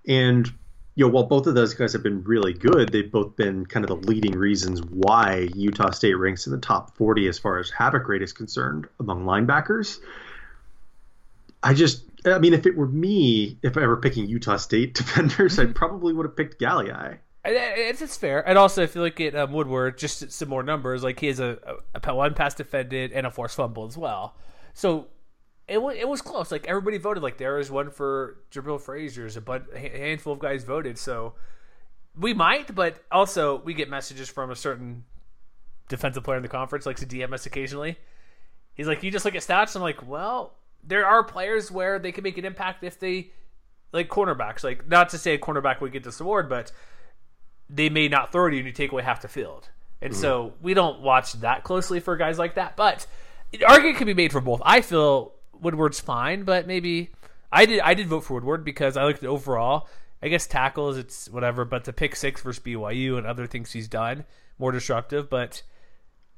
And 0.07 0.49
you 0.95 1.05
know, 1.05 1.11
while 1.11 1.25
both 1.25 1.45
of 1.45 1.55
those 1.55 1.73
guys 1.73 1.91
have 1.91 2.03
been 2.03 2.23
really 2.23 2.53
good, 2.53 2.89
they've 2.89 3.11
both 3.11 3.35
been 3.35 3.65
kind 3.65 3.83
of 3.83 3.89
the 3.89 4.07
leading 4.07 4.31
reasons 4.31 4.81
why 4.81 5.49
Utah 5.53 5.91
State 5.91 6.13
ranks 6.13 6.47
in 6.47 6.53
the 6.53 6.59
top 6.59 6.95
40 6.95 7.27
as 7.27 7.37
far 7.37 7.59
as 7.59 7.69
havoc 7.69 8.07
rate 8.07 8.21
is 8.21 8.31
concerned 8.31 8.87
among 8.97 9.25
linebackers. 9.25 9.99
I 11.61 11.73
just, 11.73 12.05
I 12.25 12.39
mean, 12.39 12.53
if 12.53 12.65
it 12.65 12.77
were 12.77 12.87
me, 12.87 13.57
if 13.61 13.75
I 13.77 13.85
were 13.87 13.97
picking 13.97 14.27
Utah 14.27 14.55
State 14.55 14.93
defenders, 14.95 15.59
I 15.59 15.65
probably 15.65 16.13
would 16.13 16.25
have 16.25 16.37
picked 16.37 16.61
Galeai. 16.61 17.17
It's, 17.43 18.01
it's 18.01 18.15
fair, 18.15 18.47
and 18.47 18.57
also 18.57 18.83
if 18.83 18.93
you 18.93 19.01
look 19.01 19.19
at 19.19 19.35
um, 19.35 19.51
Woodward, 19.51 19.97
just 19.97 20.31
some 20.31 20.47
more 20.47 20.61
numbers. 20.61 21.03
Like 21.03 21.19
he 21.19 21.27
has 21.27 21.39
a, 21.39 21.57
a, 21.95 21.99
a 22.03 22.15
one 22.15 22.35
pass 22.35 22.53
defended 22.53 23.11
and 23.11 23.25
a 23.25 23.31
forced 23.31 23.55
fumble 23.55 23.85
as 23.85 23.97
well. 23.97 24.35
So 24.75 25.07
it 25.67 25.81
was 25.81 25.95
it 25.97 26.07
was 26.07 26.21
close. 26.21 26.51
Like 26.51 26.67
everybody 26.67 26.97
voted. 26.97 27.23
Like 27.23 27.37
there 27.37 27.55
was 27.55 27.71
one 27.71 27.91
for 27.91 28.37
Jabril 28.51 28.79
Frazier's, 28.79 29.37
a 29.37 29.41
bun- 29.41 29.67
a 29.73 29.79
handful 29.79 30.33
of 30.33 30.39
guys 30.39 30.63
voted. 30.63 30.97
So 30.97 31.33
we 32.17 32.33
might, 32.33 32.73
but 32.75 33.03
also 33.11 33.61
we 33.61 33.73
get 33.73 33.89
messages 33.89 34.29
from 34.29 34.51
a 34.51 34.55
certain 34.55 35.03
defensive 35.87 36.23
player 36.23 36.37
in 36.37 36.43
the 36.43 36.49
conference, 36.49 36.85
likes 36.85 37.01
to 37.01 37.07
DM 37.07 37.33
us 37.33 37.45
occasionally. 37.45 37.97
He's 38.73 38.87
like, 38.87 39.03
you 39.03 39.11
just 39.11 39.25
look 39.25 39.35
at 39.35 39.41
stats. 39.41 39.75
I'm 39.75 39.81
like, 39.81 40.07
well, 40.07 40.53
there 40.83 41.05
are 41.05 41.23
players 41.23 41.69
where 41.69 41.99
they 41.99 42.11
can 42.11 42.23
make 42.23 42.37
an 42.37 42.45
impact 42.45 42.83
if 42.83 42.99
they 42.99 43.31
like 43.91 44.09
cornerbacks. 44.09 44.63
Like 44.63 44.87
not 44.87 45.09
to 45.09 45.17
say 45.17 45.33
a 45.33 45.39
cornerback 45.39 45.81
would 45.81 45.91
get 45.91 46.03
this 46.03 46.19
award, 46.19 46.49
but 46.49 46.71
they 47.69 47.89
may 47.89 48.07
not 48.07 48.31
throw 48.31 48.49
to 48.49 48.55
you 48.55 48.59
and 48.59 48.67
you 48.67 48.73
take 48.73 48.91
away 48.91 49.03
half 49.03 49.21
the 49.21 49.27
field. 49.27 49.69
And 50.01 50.15
so 50.15 50.45
mm-hmm. 50.45 50.63
we 50.63 50.73
don't 50.73 51.01
watch 51.01 51.33
that 51.33 51.63
closely 51.63 51.99
for 51.99 52.17
guys 52.17 52.39
like 52.39 52.55
that. 52.55 52.75
But 52.75 53.05
argument 53.65 53.97
can 53.97 54.07
be 54.07 54.13
made 54.13 54.31
for 54.31 54.41
both. 54.41 54.61
I 54.65 54.81
feel 54.81 55.33
Woodward's 55.61 55.99
fine, 55.99 56.43
but 56.43 56.67
maybe 56.67 57.11
I 57.51 57.65
did 57.65 57.79
I 57.81 57.93
did 57.93 58.07
vote 58.07 58.21
for 58.21 58.33
Woodward 58.33 58.65
because 58.65 58.97
I 58.97 59.05
looked 59.05 59.23
at 59.23 59.29
overall. 59.29 59.87
I 60.23 60.27
guess 60.27 60.45
tackles, 60.45 60.97
it's 60.97 61.29
whatever, 61.29 61.65
but 61.65 61.85
the 61.85 61.93
pick 61.93 62.15
six 62.15 62.41
versus 62.41 62.61
BYU 62.63 63.17
and 63.17 63.25
other 63.25 63.47
things 63.47 63.71
he's 63.71 63.87
done 63.87 64.25
more 64.61 64.71
disruptive, 64.71 65.29
But 65.29 65.63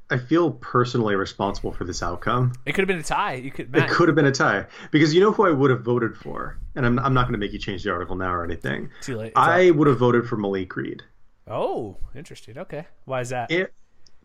I 0.09 0.17
feel 0.17 0.51
personally 0.51 1.15
responsible 1.15 1.71
for 1.71 1.83
this 1.85 2.01
outcome. 2.03 2.53
it 2.65 2.73
could 2.73 2.81
have 2.81 2.87
been 2.87 2.99
a 2.99 3.03
tie. 3.03 3.35
You 3.35 3.51
could 3.51 3.75
It 3.75 3.89
could 3.89 4.07
have 4.07 4.15
been 4.15 4.25
a 4.25 4.31
tie 4.31 4.65
because 4.91 5.13
you 5.13 5.19
know 5.21 5.31
who 5.31 5.45
I 5.45 5.51
would 5.51 5.69
have 5.71 5.81
voted 5.81 6.15
for, 6.15 6.57
and 6.75 6.85
I'm, 6.85 6.99
I'm 6.99 7.13
not 7.13 7.23
going 7.23 7.33
to 7.33 7.37
make 7.39 7.51
you 7.51 7.59
change 7.59 7.83
the 7.83 7.91
article 7.91 8.15
now 8.15 8.31
or 8.33 8.43
anything. 8.43 8.89
Too 9.01 9.17
late. 9.17 9.33
I 9.35 9.71
would 9.71 9.87
have 9.87 9.97
voted 9.99 10.27
for 10.27 10.37
Malik 10.37 10.75
Reed. 10.75 11.03
Oh, 11.47 11.97
interesting. 12.15 12.57
Okay, 12.57 12.85
why 13.05 13.21
is 13.21 13.29
that? 13.29 13.51
It, 13.51 13.73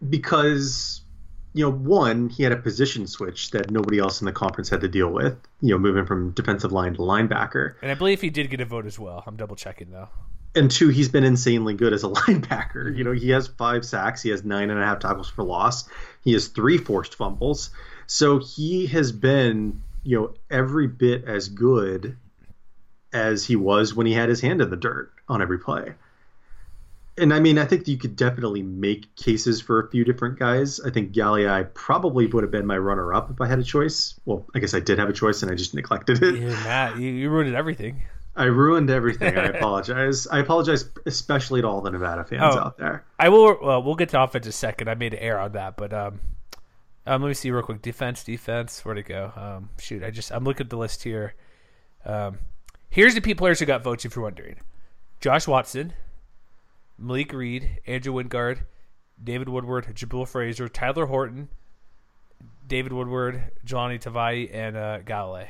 because 0.09 1.03
you 1.59 1.65
know, 1.65 1.73
one, 1.73 2.29
he 2.29 2.45
had 2.45 2.53
a 2.53 2.57
position 2.57 3.09
switch 3.09 3.51
that 3.51 3.69
nobody 3.69 3.99
else 3.99 4.21
in 4.21 4.27
the 4.27 4.33
conference 4.33 4.69
had 4.69 4.83
to 4.83 4.89
deal 4.89 5.09
with. 5.09 5.37
You 5.61 5.71
know, 5.71 5.79
moving 5.79 6.07
from 6.07 6.31
defensive 6.31 6.71
line 6.71 6.95
to 6.95 7.01
linebacker, 7.01 7.75
and 7.83 7.91
I 7.91 7.95
believe 7.95 8.21
he 8.21 8.31
did 8.31 8.49
get 8.49 8.61
a 8.61 8.65
vote 8.65 8.87
as 8.87 8.97
well. 8.97 9.25
I'm 9.27 9.37
double 9.37 9.57
checking 9.57 9.91
though. 9.91 10.09
and 10.55 10.71
two, 10.71 10.89
he's 10.91 11.09
been 11.09 11.25
insanely 11.25 11.75
good 11.75 11.93
as 11.93 12.05
a 12.05 12.09
linebacker. 12.21 12.97
You 12.97 13.03
know, 13.03 13.11
he 13.11 13.31
has 13.31 13.49
five 13.49 13.85
sacks, 13.85 14.23
he 14.23 14.31
has 14.31 14.45
nine 14.45 14.71
and 14.71 14.81
a 14.81 14.85
half 14.85 15.01
tackles 15.01 15.29
for 15.29 15.43
loss, 15.43 15.89
he 16.23 16.33
has 16.33 16.47
three 16.47 16.79
forced 16.79 17.17
fumbles. 17.17 17.71
So 18.07 18.39
he 18.39 18.87
has 18.87 19.11
been, 19.11 19.83
you 20.05 20.17
know, 20.17 20.35
every 20.49 20.87
bit 20.87 21.25
as 21.25 21.49
good 21.49 22.17
as 23.13 23.45
he 23.45 23.57
was 23.57 23.93
when 23.93 24.07
he 24.07 24.13
had 24.13 24.29
his 24.29 24.41
hand 24.41 24.63
in 24.63 24.71
the 24.71 24.77
dirt 24.77 25.11
on 25.29 25.43
every 25.43 25.59
play. 25.59 25.95
And 27.19 27.35
I 27.35 27.41
mean, 27.41 27.59
I 27.59 27.65
think 27.65 27.89
you 27.89 27.99
could 27.99 28.17
definitely 28.17 28.63
make 28.63 29.15
cases 29.17 29.61
for 29.61 29.81
a 29.81 29.91
few 29.91 30.05
different 30.05 30.39
guys. 30.39 30.81
I 30.81 30.91
think 30.91 31.13
Galeai 31.13 31.73
probably 31.75 32.27
would 32.27 32.45
have 32.45 32.51
been 32.51 32.67
my 32.67 32.79
runner 32.79 33.13
up 33.15 33.31
if 33.31 33.41
I 33.41 33.47
had 33.47 33.59
a 33.59 33.65
choice. 33.65 34.19
Well, 34.25 34.47
I 34.55 34.59
guess 34.61 34.75
I 34.75 34.81
did 34.81 34.99
have 34.99 35.09
a 35.09 35.13
choice 35.13 35.43
and 35.43 35.51
I 35.51 35.55
just 35.55 35.75
neglected 35.75 36.23
it. 36.23 36.37
Yeah, 36.37 36.49
Matt, 36.65 36.99
you, 36.99 37.11
you 37.11 37.31
ruined 37.31 37.55
everything. 37.55 38.03
I 38.37 38.45
ruined 38.45 38.89
everything. 38.89 39.37
I 39.37 39.45
apologize. 39.57 40.27
I 40.29 40.39
apologize, 40.39 40.89
especially 41.07 41.61
to 41.63 41.67
all 41.67 41.81
the 41.81 41.91
Nevada 41.91 42.23
fans 42.25 42.55
Oh. 42.55 42.59
out 42.61 42.79
there. 42.79 43.05
I 43.19 43.31
will. 43.31 43.59
Well, 43.61 43.83
we'll 43.83 43.97
get 43.97 44.11
to 44.11 44.23
offense 44.23 44.47
in 44.47 44.51
a 44.51 44.53
second. 44.53 44.89
I 44.89 44.95
made 44.95 45.13
an 45.15 45.19
error 45.21 45.41
on 45.41 45.53
that, 45.53 45.77
but 45.77 45.93
um, 45.93 46.21
um, 47.05 47.23
let 47.23 47.29
me 47.29 47.35
see 47.35 47.51
real 47.51 47.63
quick. 47.63 47.83
Defense, 47.83 48.23
defense. 48.23 48.85
Where'd 48.85 48.99
it 48.99 49.09
go? 49.09 49.33
Um, 49.35 49.71
shoot, 49.81 50.05
I 50.05 50.11
just 50.11 50.31
I'm 50.31 50.45
looking 50.45 50.67
at 50.67 50.71
the 50.71 50.77
list 50.77 51.03
here. 51.03 51.35
Um, 52.05 52.39
here's 52.91 53.15
the 53.17 53.21
P 53.21 53.35
players 53.35 53.59
who 53.59 53.67
got 53.67 53.83
votes. 53.83 54.05
If 54.05 54.15
you're 54.15 54.23
wondering, 54.23 54.57
Josh 55.21 55.49
Watson, 55.49 55.93
Malik 56.99 57.33
Reed, 57.33 57.81
Andrew 57.87 58.13
Wingard, 58.13 58.61
David 59.23 59.49
Woodward, 59.49 59.87
Jabril 59.95 60.27
Frazier, 60.27 60.69
Tyler 60.69 61.07
Horton, 61.07 61.49
David 62.67 62.93
Woodward, 62.93 63.53
Johnny 63.65 63.99
Tavai, 63.99 64.51
and 64.53 64.77
uh, 64.77 64.99
Galeai. 65.01 65.47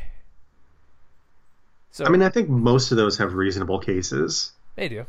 So 1.90 2.04
I 2.04 2.10
mean, 2.10 2.22
I 2.22 2.28
think 2.28 2.48
most 2.48 2.90
of 2.90 2.96
those 2.96 3.18
have 3.18 3.34
reasonable 3.34 3.78
cases. 3.78 4.52
They 4.76 4.88
do. 4.88 5.06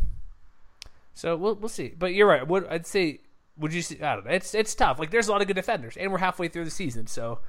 So 1.14 1.36
we'll 1.36 1.56
we'll 1.56 1.70
see. 1.70 1.94
But 1.98 2.14
you're 2.14 2.28
right. 2.28 2.48
Would 2.48 2.68
I'd 2.68 2.88
say 2.88 3.20
would 3.58 3.74
you 3.74 3.82
see 3.82 4.02
I 4.02 4.16
don't 4.16 4.26
know. 4.26 4.32
It's 4.32 4.56
it's 4.56 4.74
tough. 4.74 5.00
Like 5.00 5.12
there's 5.12 5.28
a 5.28 5.32
lot 5.32 5.42
of 5.42 5.48
good 5.48 5.56
defenders 5.56 5.98
and 5.98 6.12
we're 6.12 6.18
halfway 6.18 6.48
through 6.48 6.66
the 6.66 6.72
season. 6.72 7.08
So 7.08 7.40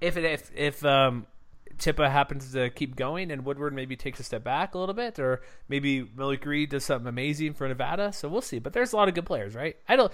if 0.00 0.16
it 0.16 0.24
if 0.24 0.50
if 0.54 0.84
um 0.84 1.26
Tipa 1.80 2.10
happens 2.10 2.52
to 2.52 2.70
keep 2.70 2.94
going 2.94 3.30
and 3.32 3.44
Woodward 3.44 3.72
maybe 3.74 3.96
takes 3.96 4.20
a 4.20 4.22
step 4.22 4.44
back 4.44 4.74
a 4.74 4.78
little 4.78 4.94
bit 4.94 5.18
or 5.18 5.40
maybe 5.68 6.08
Malik 6.14 6.44
Reed 6.44 6.70
does 6.70 6.84
something 6.84 7.08
amazing 7.08 7.54
for 7.54 7.66
Nevada. 7.66 8.12
So 8.12 8.28
we'll 8.28 8.42
see. 8.42 8.58
But 8.58 8.72
there's 8.72 8.92
a 8.92 8.96
lot 8.96 9.08
of 9.08 9.14
good 9.14 9.26
players, 9.26 9.54
right? 9.54 9.76
I 9.88 9.96
don't 9.96 10.12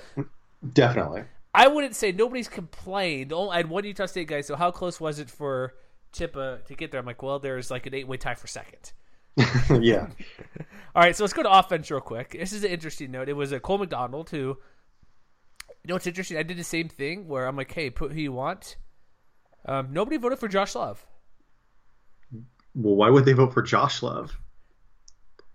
Definitely. 0.73 1.25
I 1.55 1.69
wouldn't 1.69 1.97
say 1.97 2.13
nobody's 2.13 2.49
complained. 2.49 3.33
Only- 3.33 3.53
I 3.55 3.57
had 3.59 3.69
one 3.69 3.85
Utah 3.85 4.07
State 4.07 4.29
guy. 4.29 4.41
So 4.43 4.57
how 4.57 4.71
close 4.71 5.01
was 5.01 5.19
it 5.19 5.29
for 5.31 5.75
Tipa 6.13 6.65
to 6.65 6.75
get 6.75 6.91
there? 6.91 7.01
I'm 7.01 7.07
like, 7.07 7.23
well, 7.23 7.39
there's 7.39 7.71
like 7.71 7.87
an 7.87 7.95
eight 7.95 8.07
way 8.07 8.17
tie 8.17 8.35
for 8.35 8.47
second. 8.47 8.93
yeah. 9.83 10.09
All 10.95 11.03
right, 11.03 11.15
so 11.15 11.25
let's 11.25 11.35
go 11.35 11.43
to 11.43 11.51
offense 11.51 11.91
real 11.91 12.01
quick. 12.01 12.31
This 12.39 12.53
is 12.53 12.65
an 12.65 12.71
interesting 12.71 13.11
note. 13.11 13.29
It 13.29 13.35
was 13.35 13.53
a 13.53 13.61
Cole 13.61 13.79
McDonald 13.79 14.31
who, 14.31 14.37
you 14.39 14.57
know, 15.89 15.95
what's 15.95 16.07
interesting. 16.07 16.39
I 16.39 16.43
did 16.43 16.57
the 16.57 16.65
same 16.65 16.89
thing 16.89 17.29
where 17.29 17.47
I'm 17.47 17.57
like, 17.57 17.73
hey, 17.73 17.91
put 17.91 18.13
who 18.13 18.21
you 18.21 18.33
want. 18.33 18.77
Um, 19.67 19.89
nobody 19.93 20.17
voted 20.17 20.39
for 20.39 20.49
Josh 20.49 20.75
Love. 20.75 21.05
Well, 22.77 22.95
why 22.95 23.09
would 23.11 23.25
they 23.25 23.33
vote 23.33 23.55
for 23.55 23.63
Josh 23.63 24.03
Love? 24.03 24.39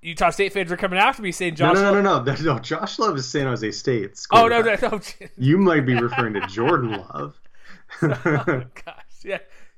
Utah 0.02 0.32
State 0.32 0.52
fans 0.52 0.72
are 0.72 0.78
coming 0.78 0.98
after 0.98 1.22
me 1.22 1.32
saying 1.32 1.56
Josh. 1.56 1.76
no, 1.76 1.82
no, 1.84 2.02
Love. 2.02 2.26
no, 2.26 2.34
no, 2.34 2.54
no. 2.56 2.60
Josh 2.60 2.98
Love 2.98 3.16
is 3.18 3.28
San 3.28 3.46
Jose 3.46 3.72
State's. 3.72 4.28
Oh 4.32 4.48
no, 4.48 4.62
no, 4.62 4.76
no. 4.82 5.00
You 5.38 5.58
might 5.60 5.86
be 5.86 5.94
referring 5.94 6.34
to 6.34 6.42
Jordan 6.48 6.92
Love. 7.14 7.40
oh, 8.02 8.64
gosh, 8.86 9.06
yeah, 9.24 9.38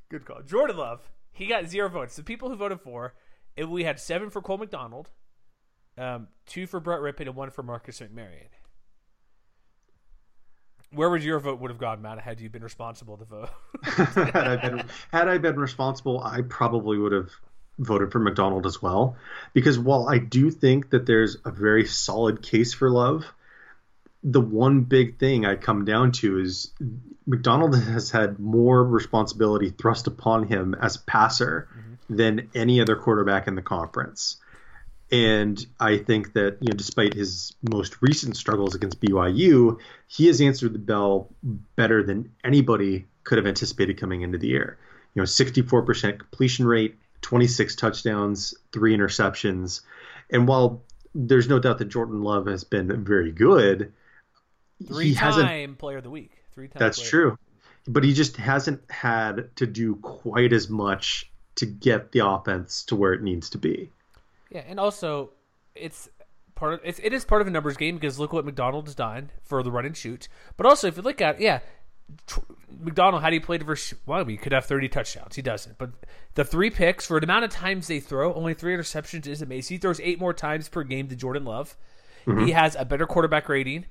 good 0.09 0.23
call. 0.25 0.41
Jordan 0.43 0.77
Love. 0.77 1.01
He 1.33 1.47
got 1.47 1.67
zero 1.67 1.89
votes. 1.89 2.15
The 2.15 2.23
people 2.23 2.49
who 2.49 2.55
voted 2.55 2.79
for, 2.79 3.15
it, 3.57 3.67
we 3.67 3.83
had 3.83 3.99
seven 3.99 4.29
for 4.29 4.41
Cole 4.41 4.59
McDonald, 4.59 5.09
um, 5.97 6.27
two 6.45 6.67
for 6.67 6.79
Brett 6.79 6.99
Rypien, 7.01 7.21
and 7.27 7.35
one 7.35 7.49
for 7.49 7.63
Marcus 7.63 7.99
McMaryion. 7.99 8.47
Where 10.93 11.09
would 11.09 11.23
your 11.23 11.39
vote 11.39 11.59
would 11.59 11.71
have 11.71 11.79
gone, 11.79 12.01
Matt, 12.01 12.19
had 12.19 12.39
you 12.39 12.49
been 12.49 12.63
responsible 12.63 13.17
to 13.17 13.25
vote? 13.25 13.49
had 13.83 14.47
I 14.47 14.55
been 14.57 14.85
had 15.11 15.27
I 15.27 15.37
been 15.37 15.59
responsible, 15.59 16.21
I 16.23 16.41
probably 16.41 16.97
would 16.97 17.11
have 17.11 17.31
voted 17.79 18.11
for 18.11 18.19
McDonald 18.19 18.65
as 18.65 18.81
well. 18.81 19.17
Because 19.53 19.79
while 19.79 20.07
I 20.07 20.19
do 20.19 20.51
think 20.51 20.91
that 20.91 21.05
there's 21.05 21.37
a 21.45 21.51
very 21.51 21.85
solid 21.85 22.41
case 22.41 22.73
for 22.73 22.89
Love, 22.89 23.25
the 24.23 24.41
one 24.41 24.81
big 24.81 25.17
thing 25.17 25.45
I 25.45 25.55
come 25.55 25.85
down 25.85 26.11
to 26.13 26.39
is 26.39 26.71
McDonald 27.25 27.75
has 27.75 28.11
had 28.11 28.39
more 28.39 28.83
responsibility 28.83 29.69
thrust 29.69 30.07
upon 30.07 30.47
him 30.47 30.75
as 30.75 30.97
passer 30.97 31.67
mm-hmm. 31.71 32.15
than 32.15 32.49
any 32.55 32.81
other 32.81 32.95
quarterback 32.95 33.47
in 33.47 33.55
the 33.55 33.61
conference. 33.61 34.37
And 35.13 35.63
I 35.79 35.99
think 35.99 36.33
that, 36.33 36.57
you 36.59 36.69
know, 36.69 36.75
despite 36.75 37.13
his 37.13 37.53
most 37.61 38.01
recent 38.01 38.35
struggles 38.35 38.73
against 38.73 38.99
BYU, 38.99 39.79
he 40.07 40.25
has 40.25 40.41
answered 40.41 40.73
the 40.73 40.79
bell 40.79 41.29
better 41.75 42.01
than 42.01 42.31
anybody 42.43 43.05
could 43.23 43.37
have 43.37 43.45
anticipated 43.45 43.99
coming 43.99 44.23
into 44.23 44.39
the 44.39 44.47
year. 44.47 44.79
You 45.13 45.21
know, 45.21 45.27
64% 45.27 46.17
completion 46.17 46.65
rate, 46.65 46.95
26 47.21 47.75
touchdowns, 47.75 48.55
three 48.71 48.97
interceptions. 48.97 49.81
And 50.31 50.47
while 50.47 50.81
there's 51.13 51.47
no 51.47 51.59
doubt 51.59 51.77
that 51.77 51.89
Jordan 51.89 52.23
Love 52.23 52.47
has 52.47 52.63
been 52.63 53.05
very 53.05 53.31
good. 53.31 53.93
Three 54.87 55.13
time 55.13 55.75
player 55.75 55.97
of 55.97 56.03
the 56.03 56.09
week. 56.09 56.31
Three 56.55 56.69
times. 56.69 56.79
That's 56.79 56.99
true. 56.99 57.37
But 57.85 58.03
he 58.03 58.13
just 58.13 58.37
hasn't 58.37 58.89
had 58.89 59.55
to 59.57 59.67
do 59.67 59.97
quite 59.97 60.53
as 60.53 60.69
much 60.69 61.29
to 61.57 61.67
get 61.67 62.13
the 62.13 62.25
offense 62.25 62.85
to 62.85 62.95
where 62.95 63.13
it 63.13 63.21
needs 63.21 63.51
to 63.51 63.59
be. 63.59 63.91
Yeah, 64.53 64.63
and 64.67 64.79
also 64.79 65.31
it's 65.75 66.09
part 66.55 66.75
of 66.75 66.79
it's, 66.83 66.99
it 66.99 67.11
is 67.11 67.25
part 67.25 67.41
of 67.41 67.47
a 67.47 67.51
numbers 67.51 67.75
game 67.75 67.95
because 67.95 68.19
look 68.19 68.31
what 68.31 68.45
McDonald's 68.45 68.95
done 68.95 69.31
for 69.41 69.63
the 69.63 69.71
run 69.71 69.85
and 69.85 69.97
shoot. 69.97 70.27
But 70.55 70.65
also 70.65 70.87
if 70.87 70.95
you 70.95 71.03
look 71.03 71.21
at 71.21 71.41
yeah, 71.41 71.59
McDonald 72.79 73.23
how 73.23 73.29
do 73.29 73.35
you 73.35 73.41
play 73.41 73.57
versus 73.57 73.97
well 74.05 74.23
he 74.23 74.37
could 74.37 74.51
have 74.51 74.65
30 74.65 74.87
touchdowns. 74.89 75.35
He 75.35 75.41
doesn't. 75.41 75.77
But 75.77 75.91
the 76.35 76.45
three 76.45 76.69
picks 76.69 77.07
for 77.07 77.19
the 77.19 77.25
amount 77.25 77.45
of 77.45 77.51
times 77.51 77.87
they 77.87 77.99
throw 77.99 78.33
only 78.33 78.53
three 78.53 78.75
interceptions 78.75 79.27
is 79.27 79.41
amazing. 79.41 79.75
He 79.75 79.79
throws 79.79 79.99
eight 79.99 80.19
more 80.19 80.33
times 80.33 80.69
per 80.69 80.83
game 80.83 81.07
than 81.07 81.17
Jordan 81.17 81.45
Love. 81.45 81.75
Mm-hmm. 82.25 82.45
he 82.45 82.51
has 82.53 82.77
a 82.79 82.85
better 82.85 83.05
quarterback 83.05 83.49
rating 83.49 83.83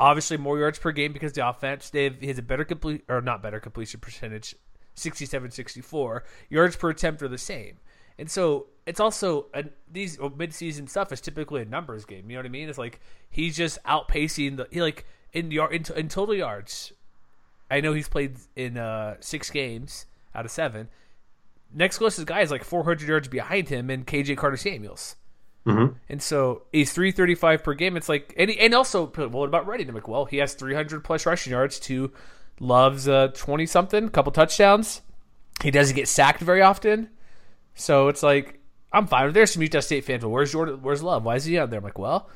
obviously 0.00 0.36
more 0.36 0.58
yards 0.58 0.78
per 0.78 0.92
game 0.92 1.12
because 1.12 1.32
the 1.32 1.46
offense 1.46 1.90
they 1.90 2.04
have, 2.04 2.20
he 2.20 2.28
has 2.28 2.38
a 2.38 2.42
better 2.42 2.64
complete 2.64 3.04
or 3.08 3.20
not 3.20 3.42
better 3.42 3.60
completion 3.60 4.00
percentage 4.00 4.54
67 4.94 5.50
64 5.50 6.24
yards 6.48 6.76
per 6.76 6.90
attempt 6.90 7.22
are 7.22 7.28
the 7.28 7.38
same. 7.38 7.78
And 8.18 8.30
so 8.30 8.66
it's 8.88 9.00
also 9.00 9.46
a, 9.54 9.64
these 9.90 10.16
midseason 10.16 10.88
stuff 10.88 11.12
is 11.12 11.20
typically 11.20 11.62
a 11.62 11.64
numbers 11.64 12.04
game 12.04 12.30
you 12.30 12.36
know 12.36 12.40
what 12.40 12.46
I 12.46 12.50
mean 12.50 12.68
it's 12.68 12.78
like 12.78 13.00
he's 13.30 13.56
just 13.56 13.82
outpacing 13.84 14.56
the 14.56 14.66
he 14.70 14.82
like 14.82 15.06
in 15.32 15.50
yard 15.50 15.72
in, 15.72 15.96
in 15.96 16.08
total 16.08 16.34
yards 16.34 16.92
I 17.70 17.80
know 17.80 17.92
he's 17.92 18.08
played 18.08 18.36
in 18.56 18.78
uh, 18.78 19.16
six 19.20 19.50
games 19.50 20.06
out 20.34 20.44
of 20.44 20.50
seven. 20.50 20.88
Next 21.72 21.98
closest 21.98 22.26
guy 22.26 22.40
is 22.40 22.50
like 22.50 22.64
400 22.64 23.06
yards 23.06 23.28
behind 23.28 23.68
him, 23.68 23.90
and 23.90 24.06
KJ 24.06 24.36
Carta-Samuels. 24.38 25.16
Mm-hmm. 25.66 25.94
And 26.08 26.22
so 26.22 26.62
he's 26.72 26.92
335 26.92 27.62
per 27.62 27.74
game. 27.74 27.96
It's 27.96 28.08
like, 28.08 28.34
and, 28.38 28.50
he, 28.50 28.58
and 28.58 28.74
also, 28.74 29.12
well, 29.16 29.28
what 29.28 29.48
about 29.48 29.66
Redding? 29.66 29.88
I'm 29.88 29.94
like, 29.94 30.08
well, 30.08 30.24
he 30.24 30.38
has 30.38 30.54
300 30.54 31.04
plus 31.04 31.26
rushing 31.26 31.50
yards 31.50 31.78
to 31.80 32.10
Love's 32.58 33.04
20 33.04 33.64
uh, 33.64 33.66
something, 33.66 34.08
couple 34.08 34.32
touchdowns. 34.32 35.02
He 35.62 35.70
doesn't 35.70 35.94
get 35.94 36.08
sacked 36.08 36.40
very 36.40 36.62
often. 36.62 37.10
So 37.74 38.08
it's 38.08 38.22
like, 38.22 38.57
I'm 38.92 39.06
fine. 39.06 39.32
There's 39.32 39.52
some 39.52 39.62
Utah 39.62 39.80
State 39.80 40.04
fans. 40.04 40.24
Well, 40.24 40.32
where's 40.32 40.52
Jordan? 40.52 40.80
Where's 40.82 41.02
Love? 41.02 41.24
Why 41.24 41.36
is 41.36 41.44
he 41.44 41.58
out 41.58 41.70
there? 41.70 41.78
I'm 41.78 41.84
like, 41.84 41.98
well, 41.98 42.28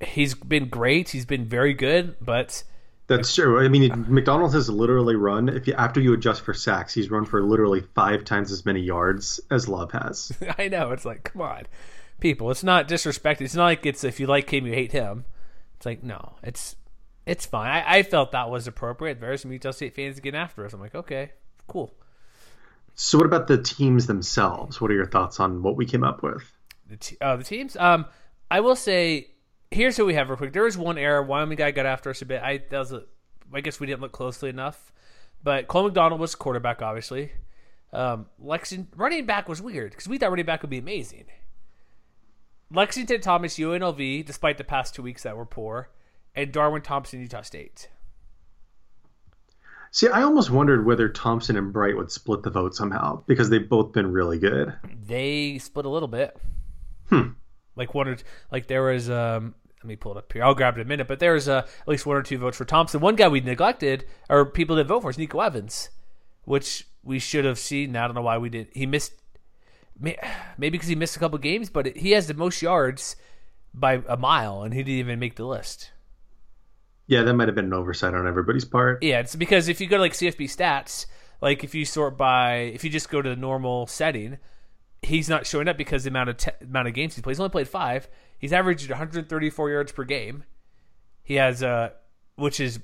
he's 0.00 0.34
been 0.34 0.68
great. 0.68 1.08
He's 1.08 1.26
been 1.26 1.44
very 1.44 1.74
good, 1.74 2.16
but 2.20 2.62
that's 3.06 3.34
true. 3.34 3.62
I 3.62 3.68
mean, 3.68 3.90
ah. 3.90 3.96
McDonald 4.08 4.54
has 4.54 4.68
literally 4.68 5.16
run. 5.16 5.48
If 5.48 5.66
you 5.66 5.74
after 5.74 6.00
you 6.00 6.12
adjust 6.12 6.42
for 6.42 6.54
sacks, 6.54 6.94
he's 6.94 7.10
run 7.10 7.24
for 7.24 7.42
literally 7.42 7.82
five 7.94 8.24
times 8.24 8.52
as 8.52 8.64
many 8.64 8.80
yards 8.80 9.40
as 9.50 9.68
Love 9.68 9.92
has. 9.92 10.32
I 10.58 10.68
know. 10.68 10.92
It's 10.92 11.04
like, 11.04 11.24
come 11.24 11.42
on, 11.42 11.64
people. 12.20 12.50
It's 12.50 12.64
not 12.64 12.88
disrespect. 12.88 13.42
It's 13.42 13.54
not 13.54 13.64
like 13.64 13.86
it's 13.86 14.04
if 14.04 14.20
you 14.20 14.26
like 14.26 14.52
him, 14.52 14.66
you 14.66 14.72
hate 14.72 14.92
him. 14.92 15.24
It's 15.76 15.86
like 15.86 16.02
no, 16.02 16.36
it's 16.42 16.76
it's 17.26 17.46
fine. 17.46 17.68
I, 17.70 17.98
I 17.98 18.02
felt 18.02 18.32
that 18.32 18.50
was 18.50 18.66
appropriate. 18.66 19.20
There's 19.20 19.42
some 19.42 19.52
Utah 19.52 19.72
State 19.72 19.94
fans 19.94 20.20
getting 20.20 20.40
after 20.40 20.64
us. 20.64 20.72
I'm 20.72 20.80
like, 20.80 20.94
okay, 20.94 21.32
cool. 21.66 21.94
So, 22.94 23.18
what 23.18 23.26
about 23.26 23.48
the 23.48 23.60
teams 23.60 24.06
themselves? 24.06 24.80
What 24.80 24.90
are 24.90 24.94
your 24.94 25.06
thoughts 25.06 25.40
on 25.40 25.62
what 25.62 25.76
we 25.76 25.84
came 25.84 26.04
up 26.04 26.22
with? 26.22 26.52
The, 26.88 26.96
te- 26.96 27.16
uh, 27.20 27.36
the 27.36 27.44
teams. 27.44 27.76
Um, 27.76 28.06
I 28.50 28.60
will 28.60 28.76
say 28.76 29.30
here's 29.70 29.96
who 29.96 30.06
we 30.06 30.14
have 30.14 30.28
real 30.28 30.36
quick. 30.36 30.52
There 30.52 30.62
was 30.62 30.78
one 30.78 30.96
error. 30.96 31.22
Wyoming 31.22 31.58
guy 31.58 31.72
got 31.72 31.86
after 31.86 32.10
us 32.10 32.22
a 32.22 32.26
bit. 32.26 32.42
I 32.42 32.58
that 32.70 32.78
was 32.78 32.92
a, 32.92 33.04
I 33.52 33.60
guess 33.60 33.80
we 33.80 33.86
didn't 33.86 34.00
look 34.00 34.12
closely 34.12 34.48
enough. 34.48 34.92
But 35.42 35.68
Cole 35.68 35.84
McDonald 35.84 36.20
was 36.20 36.34
quarterback, 36.34 36.80
obviously. 36.80 37.32
Um, 37.92 38.26
Lexington 38.38 38.88
running 38.96 39.26
back 39.26 39.48
was 39.48 39.60
weird 39.60 39.90
because 39.90 40.08
we 40.08 40.18
thought 40.18 40.30
running 40.30 40.46
back 40.46 40.62
would 40.62 40.70
be 40.70 40.78
amazing. 40.78 41.26
Lexington 42.72 43.20
Thomas 43.20 43.56
UNLV, 43.56 44.24
despite 44.24 44.58
the 44.58 44.64
past 44.64 44.94
two 44.94 45.02
weeks 45.02 45.22
that 45.22 45.36
were 45.36 45.46
poor, 45.46 45.90
and 46.34 46.50
Darwin 46.50 46.82
Thompson 46.82 47.20
Utah 47.20 47.42
State. 47.42 47.88
See, 49.94 50.08
I 50.08 50.22
almost 50.22 50.50
wondered 50.50 50.84
whether 50.84 51.08
Thompson 51.08 51.56
and 51.56 51.72
Bright 51.72 51.96
would 51.96 52.10
split 52.10 52.42
the 52.42 52.50
vote 52.50 52.74
somehow 52.74 53.22
because 53.28 53.48
they've 53.48 53.68
both 53.68 53.92
been 53.92 54.10
really 54.10 54.40
good. 54.40 54.74
They 55.06 55.58
split 55.58 55.86
a 55.86 55.88
little 55.88 56.08
bit. 56.08 56.36
Hmm. 57.10 57.28
Like 57.76 57.94
one 57.94 58.08
or 58.08 58.16
two, 58.16 58.24
like 58.50 58.66
there 58.66 58.82
was 58.82 59.08
um 59.08 59.54
let 59.76 59.84
me 59.84 59.94
pull 59.94 60.10
it 60.10 60.18
up 60.18 60.32
here. 60.32 60.42
I'll 60.42 60.56
grab 60.56 60.76
it 60.76 60.80
in 60.80 60.88
a 60.88 60.88
minute. 60.88 61.06
But 61.06 61.20
there's 61.20 61.46
uh, 61.46 61.58
at 61.58 61.86
least 61.86 62.06
one 62.06 62.16
or 62.16 62.24
two 62.24 62.38
votes 62.38 62.56
for 62.56 62.64
Thompson. 62.64 62.98
One 62.98 63.14
guy 63.14 63.28
we 63.28 63.40
neglected, 63.40 64.04
or 64.28 64.44
people 64.44 64.74
didn't 64.74 64.88
vote 64.88 65.02
for, 65.02 65.10
is 65.10 65.18
Nico 65.18 65.38
Evans, 65.38 65.90
which 66.42 66.88
we 67.04 67.20
should 67.20 67.44
have 67.44 67.60
seen. 67.60 67.94
I 67.94 68.06
don't 68.08 68.16
know 68.16 68.22
why 68.22 68.38
we 68.38 68.48
did. 68.48 68.70
He 68.72 68.86
missed, 68.86 69.12
maybe 70.00 70.16
because 70.58 70.88
he 70.88 70.96
missed 70.96 71.14
a 71.14 71.20
couple 71.20 71.38
games, 71.38 71.70
but 71.70 71.96
he 71.96 72.10
has 72.12 72.26
the 72.26 72.34
most 72.34 72.62
yards 72.62 73.14
by 73.72 74.02
a 74.08 74.16
mile, 74.16 74.64
and 74.64 74.74
he 74.74 74.82
didn't 74.82 74.98
even 74.98 75.20
make 75.20 75.36
the 75.36 75.46
list. 75.46 75.92
Yeah, 77.06 77.22
that 77.22 77.34
might 77.34 77.48
have 77.48 77.54
been 77.54 77.66
an 77.66 77.74
oversight 77.74 78.14
on 78.14 78.26
everybody's 78.26 78.64
part. 78.64 79.02
Yeah, 79.02 79.20
it's 79.20 79.36
because 79.36 79.68
if 79.68 79.80
you 79.80 79.86
go 79.86 79.96
to 79.96 80.02
like 80.02 80.12
CFB 80.12 80.44
stats, 80.44 81.06
like 81.40 81.62
if 81.62 81.74
you 81.74 81.84
sort 81.84 82.16
by, 82.16 82.54
if 82.56 82.84
you 82.84 82.90
just 82.90 83.10
go 83.10 83.20
to 83.20 83.30
the 83.30 83.36
normal 83.36 83.86
setting, 83.86 84.38
he's 85.02 85.28
not 85.28 85.46
showing 85.46 85.68
up 85.68 85.76
because 85.76 86.04
the 86.04 86.10
amount 86.10 86.30
of 86.30 86.36
te- 86.38 86.50
amount 86.62 86.88
of 86.88 86.94
games 86.94 87.16
he 87.16 87.22
plays. 87.22 87.36
He's 87.36 87.40
only 87.40 87.50
played 87.50 87.68
five. 87.68 88.08
He's 88.38 88.52
averaged 88.52 88.88
134 88.88 89.70
yards 89.70 89.92
per 89.92 90.04
game. 90.04 90.44
He 91.22 91.34
has 91.34 91.62
uh, 91.62 91.90
which 92.36 92.60
is 92.60 92.80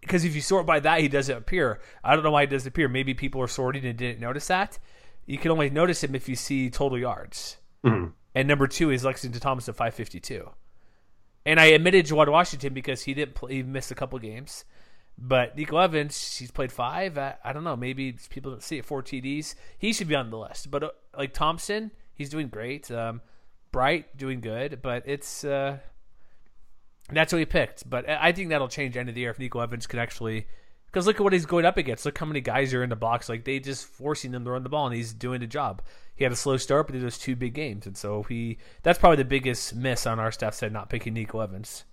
because 0.00 0.24
if 0.24 0.34
you 0.34 0.40
sort 0.40 0.66
by 0.66 0.80
that, 0.80 1.00
he 1.00 1.08
doesn't 1.08 1.36
appear. 1.36 1.80
I 2.04 2.14
don't 2.14 2.24
know 2.24 2.30
why 2.30 2.42
he 2.42 2.46
doesn't 2.46 2.68
appear. 2.68 2.88
Maybe 2.88 3.14
people 3.14 3.42
are 3.42 3.48
sorting 3.48 3.84
and 3.84 3.98
didn't 3.98 4.20
notice 4.20 4.46
that. 4.46 4.78
You 5.26 5.38
can 5.38 5.50
only 5.50 5.68
notice 5.68 6.02
him 6.02 6.14
if 6.14 6.28
you 6.28 6.36
see 6.36 6.70
total 6.70 6.98
yards. 6.98 7.58
Mm-hmm. 7.84 8.10
And 8.34 8.48
number 8.48 8.66
two 8.66 8.90
is 8.90 9.04
Lexington 9.04 9.40
Thomas 9.40 9.68
at 9.68 9.76
552. 9.76 10.48
And 11.48 11.58
I 11.58 11.64
admitted 11.68 12.04
Juwan 12.04 12.30
Washington 12.30 12.74
because 12.74 13.04
he 13.04 13.14
didn't 13.14 13.34
play, 13.34 13.54
he 13.54 13.62
missed 13.62 13.90
a 13.90 13.94
couple 13.94 14.18
games. 14.18 14.66
But 15.16 15.56
Nico 15.56 15.78
Evans, 15.78 16.36
he's 16.36 16.50
played 16.50 16.70
five. 16.70 17.16
I, 17.16 17.36
I, 17.42 17.54
don't 17.54 17.64
know. 17.64 17.74
Maybe 17.74 18.18
people 18.28 18.52
don't 18.52 18.62
see 18.62 18.76
it. 18.76 18.84
Four 18.84 19.02
TDs. 19.02 19.54
He 19.78 19.94
should 19.94 20.08
be 20.08 20.14
on 20.14 20.28
the 20.28 20.36
list. 20.36 20.70
But 20.70 20.82
uh, 20.84 20.90
like 21.16 21.32
Thompson, 21.32 21.90
he's 22.12 22.28
doing 22.28 22.48
great. 22.48 22.90
Um, 22.90 23.22
Bright 23.72 24.14
doing 24.14 24.42
good, 24.42 24.80
but 24.82 25.04
it's 25.06 25.42
uh, 25.42 25.78
that's 27.10 27.32
what 27.32 27.38
he 27.38 27.46
picked. 27.46 27.88
But 27.88 28.06
I 28.08 28.32
think 28.32 28.50
that'll 28.50 28.68
change 28.68 28.96
end 28.96 29.08
of 29.08 29.14
the 29.14 29.22
year 29.22 29.30
if 29.30 29.38
Nico 29.38 29.60
Evans 29.60 29.86
can 29.86 29.98
actually. 29.98 30.46
Because 30.90 31.06
look 31.06 31.16
at 31.16 31.22
what 31.22 31.32
he's 31.32 31.46
going 31.46 31.66
up 31.66 31.76
against. 31.76 32.06
Look 32.06 32.18
how 32.18 32.26
many 32.26 32.40
guys 32.40 32.72
are 32.72 32.82
in 32.82 32.90
the 32.90 32.96
box. 32.96 33.28
Like 33.28 33.44
they 33.44 33.60
just 33.60 33.86
forcing 33.86 34.32
him 34.32 34.44
to 34.44 34.50
run 34.50 34.62
the 34.62 34.68
ball, 34.68 34.86
and 34.86 34.96
he's 34.96 35.12
doing 35.12 35.40
the 35.40 35.46
job. 35.46 35.82
He 36.14 36.24
had 36.24 36.32
a 36.32 36.36
slow 36.36 36.56
start, 36.56 36.86
but 36.86 36.94
he 36.94 37.00
those 37.00 37.18
two 37.18 37.36
big 37.36 37.54
games, 37.54 37.86
and 37.86 37.96
so 37.96 38.22
he. 38.22 38.58
That's 38.82 38.98
probably 38.98 39.18
the 39.18 39.24
biggest 39.24 39.74
miss 39.74 40.06
on 40.06 40.18
our 40.18 40.32
staff 40.32 40.54
side, 40.54 40.72
not 40.72 40.90
picking 40.90 41.14
Nico 41.14 41.40
Evans. 41.40 41.84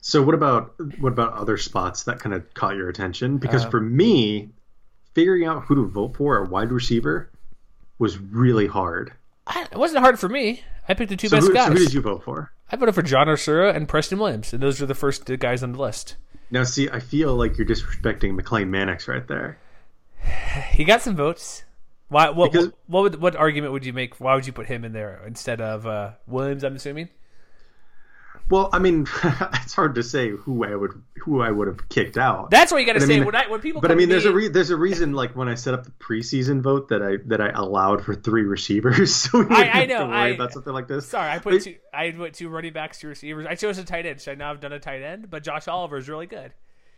So 0.00 0.22
what 0.22 0.34
about 0.34 0.74
what 0.98 1.12
about 1.12 1.34
other 1.34 1.56
spots 1.56 2.04
that 2.04 2.20
kind 2.20 2.34
of 2.34 2.52
caught 2.54 2.76
your 2.76 2.88
attention? 2.88 3.38
Because 3.38 3.64
uh, 3.66 3.70
for 3.70 3.80
me, 3.80 4.48
figuring 5.14 5.44
out 5.44 5.64
who 5.64 5.74
to 5.74 5.86
vote 5.86 6.16
for 6.16 6.42
at 6.42 6.50
wide 6.50 6.72
receiver 6.72 7.30
was 7.98 8.18
really 8.18 8.66
hard. 8.66 9.12
I, 9.46 9.66
it 9.70 9.76
wasn't 9.76 10.00
hard 10.00 10.18
for 10.18 10.28
me. 10.28 10.62
I 10.88 10.94
picked 10.94 11.10
the 11.10 11.16
two 11.16 11.28
so 11.28 11.36
best 11.36 11.48
who, 11.48 11.54
guys. 11.54 11.66
So 11.66 11.72
who 11.74 11.78
did 11.78 11.94
you 11.94 12.00
vote 12.00 12.24
for? 12.24 12.52
I 12.72 12.76
voted 12.76 12.94
for 12.94 13.02
John 13.02 13.26
Ursua 13.26 13.74
and 13.74 13.88
Preston 13.88 14.18
Williams, 14.18 14.52
and 14.52 14.62
those 14.62 14.80
are 14.80 14.86
the 14.86 14.94
first 14.94 15.26
guys 15.38 15.62
on 15.62 15.72
the 15.72 15.78
list. 15.78 16.16
Now, 16.50 16.64
see, 16.64 16.88
I 16.90 17.00
feel 17.00 17.36
like 17.36 17.56
you're 17.56 17.66
disrespecting 17.66 18.38
McLane 18.38 18.68
Mannix 18.68 19.06
right 19.06 19.26
there. 19.26 19.58
he 20.70 20.84
got 20.84 21.02
some 21.02 21.16
votes. 21.16 21.64
Why? 22.08 22.30
What? 22.30 22.52
Because, 22.52 22.66
what, 22.66 22.74
what, 22.86 23.02
would, 23.02 23.20
what 23.20 23.36
argument 23.36 23.72
would 23.72 23.86
you 23.86 23.92
make? 23.92 24.18
Why 24.18 24.34
would 24.34 24.46
you 24.46 24.52
put 24.52 24.66
him 24.66 24.84
in 24.84 24.92
there 24.92 25.22
instead 25.26 25.60
of 25.60 25.86
uh, 25.86 26.12
Williams? 26.26 26.64
I'm 26.64 26.74
assuming. 26.74 27.08
Well, 28.50 28.68
I 28.72 28.80
mean, 28.80 29.06
it's 29.24 29.74
hard 29.74 29.94
to 29.94 30.02
say 30.02 30.30
who 30.30 30.64
I 30.64 30.74
would 30.74 31.00
who 31.22 31.40
I 31.40 31.50
would 31.50 31.68
have 31.68 31.88
kicked 31.88 32.18
out. 32.18 32.50
That's 32.50 32.72
what 32.72 32.78
you 32.78 32.86
got 32.86 32.94
to 32.94 33.00
say 33.00 33.14
I 33.14 33.18
mean, 33.18 33.26
when 33.26 33.36
I 33.36 33.48
when 33.48 33.60
people. 33.60 33.80
But 33.80 33.92
I 33.92 33.94
mean, 33.94 34.08
there's 34.08 34.24
me, 34.24 34.30
a 34.30 34.34
re- 34.34 34.48
there's 34.48 34.70
a 34.70 34.76
reason 34.76 35.12
like 35.12 35.36
when 35.36 35.48
I 35.48 35.54
set 35.54 35.72
up 35.72 35.84
the 35.84 35.92
preseason 35.92 36.60
vote 36.60 36.88
that 36.88 37.02
I 37.02 37.18
that 37.26 37.40
I 37.40 37.50
allowed 37.50 38.04
for 38.04 38.14
three 38.14 38.42
receivers, 38.42 39.14
so 39.30 39.44
we 39.44 39.54
I, 39.54 39.82
I 39.82 39.86
know 39.86 40.06
worry 40.06 40.16
I, 40.16 40.28
about 40.28 40.52
something 40.52 40.72
like 40.72 40.88
this. 40.88 41.08
Sorry, 41.08 41.30
I 41.30 41.38
put 41.38 41.52
but, 41.52 41.62
two. 41.62 41.76
I 41.94 42.10
put 42.10 42.34
two 42.34 42.48
running 42.48 42.72
backs, 42.72 42.98
two 42.98 43.08
receivers. 43.08 43.46
I 43.46 43.54
chose 43.54 43.78
a 43.78 43.84
tight 43.84 44.04
end. 44.04 44.20
Should 44.20 44.32
I 44.32 44.34
now 44.34 44.48
have 44.48 44.60
done 44.60 44.72
a 44.72 44.80
tight 44.80 45.02
end? 45.02 45.30
But 45.30 45.44
Josh 45.44 45.68
Oliver 45.68 45.96
is 45.96 46.08
really 46.08 46.26
good. 46.26 46.52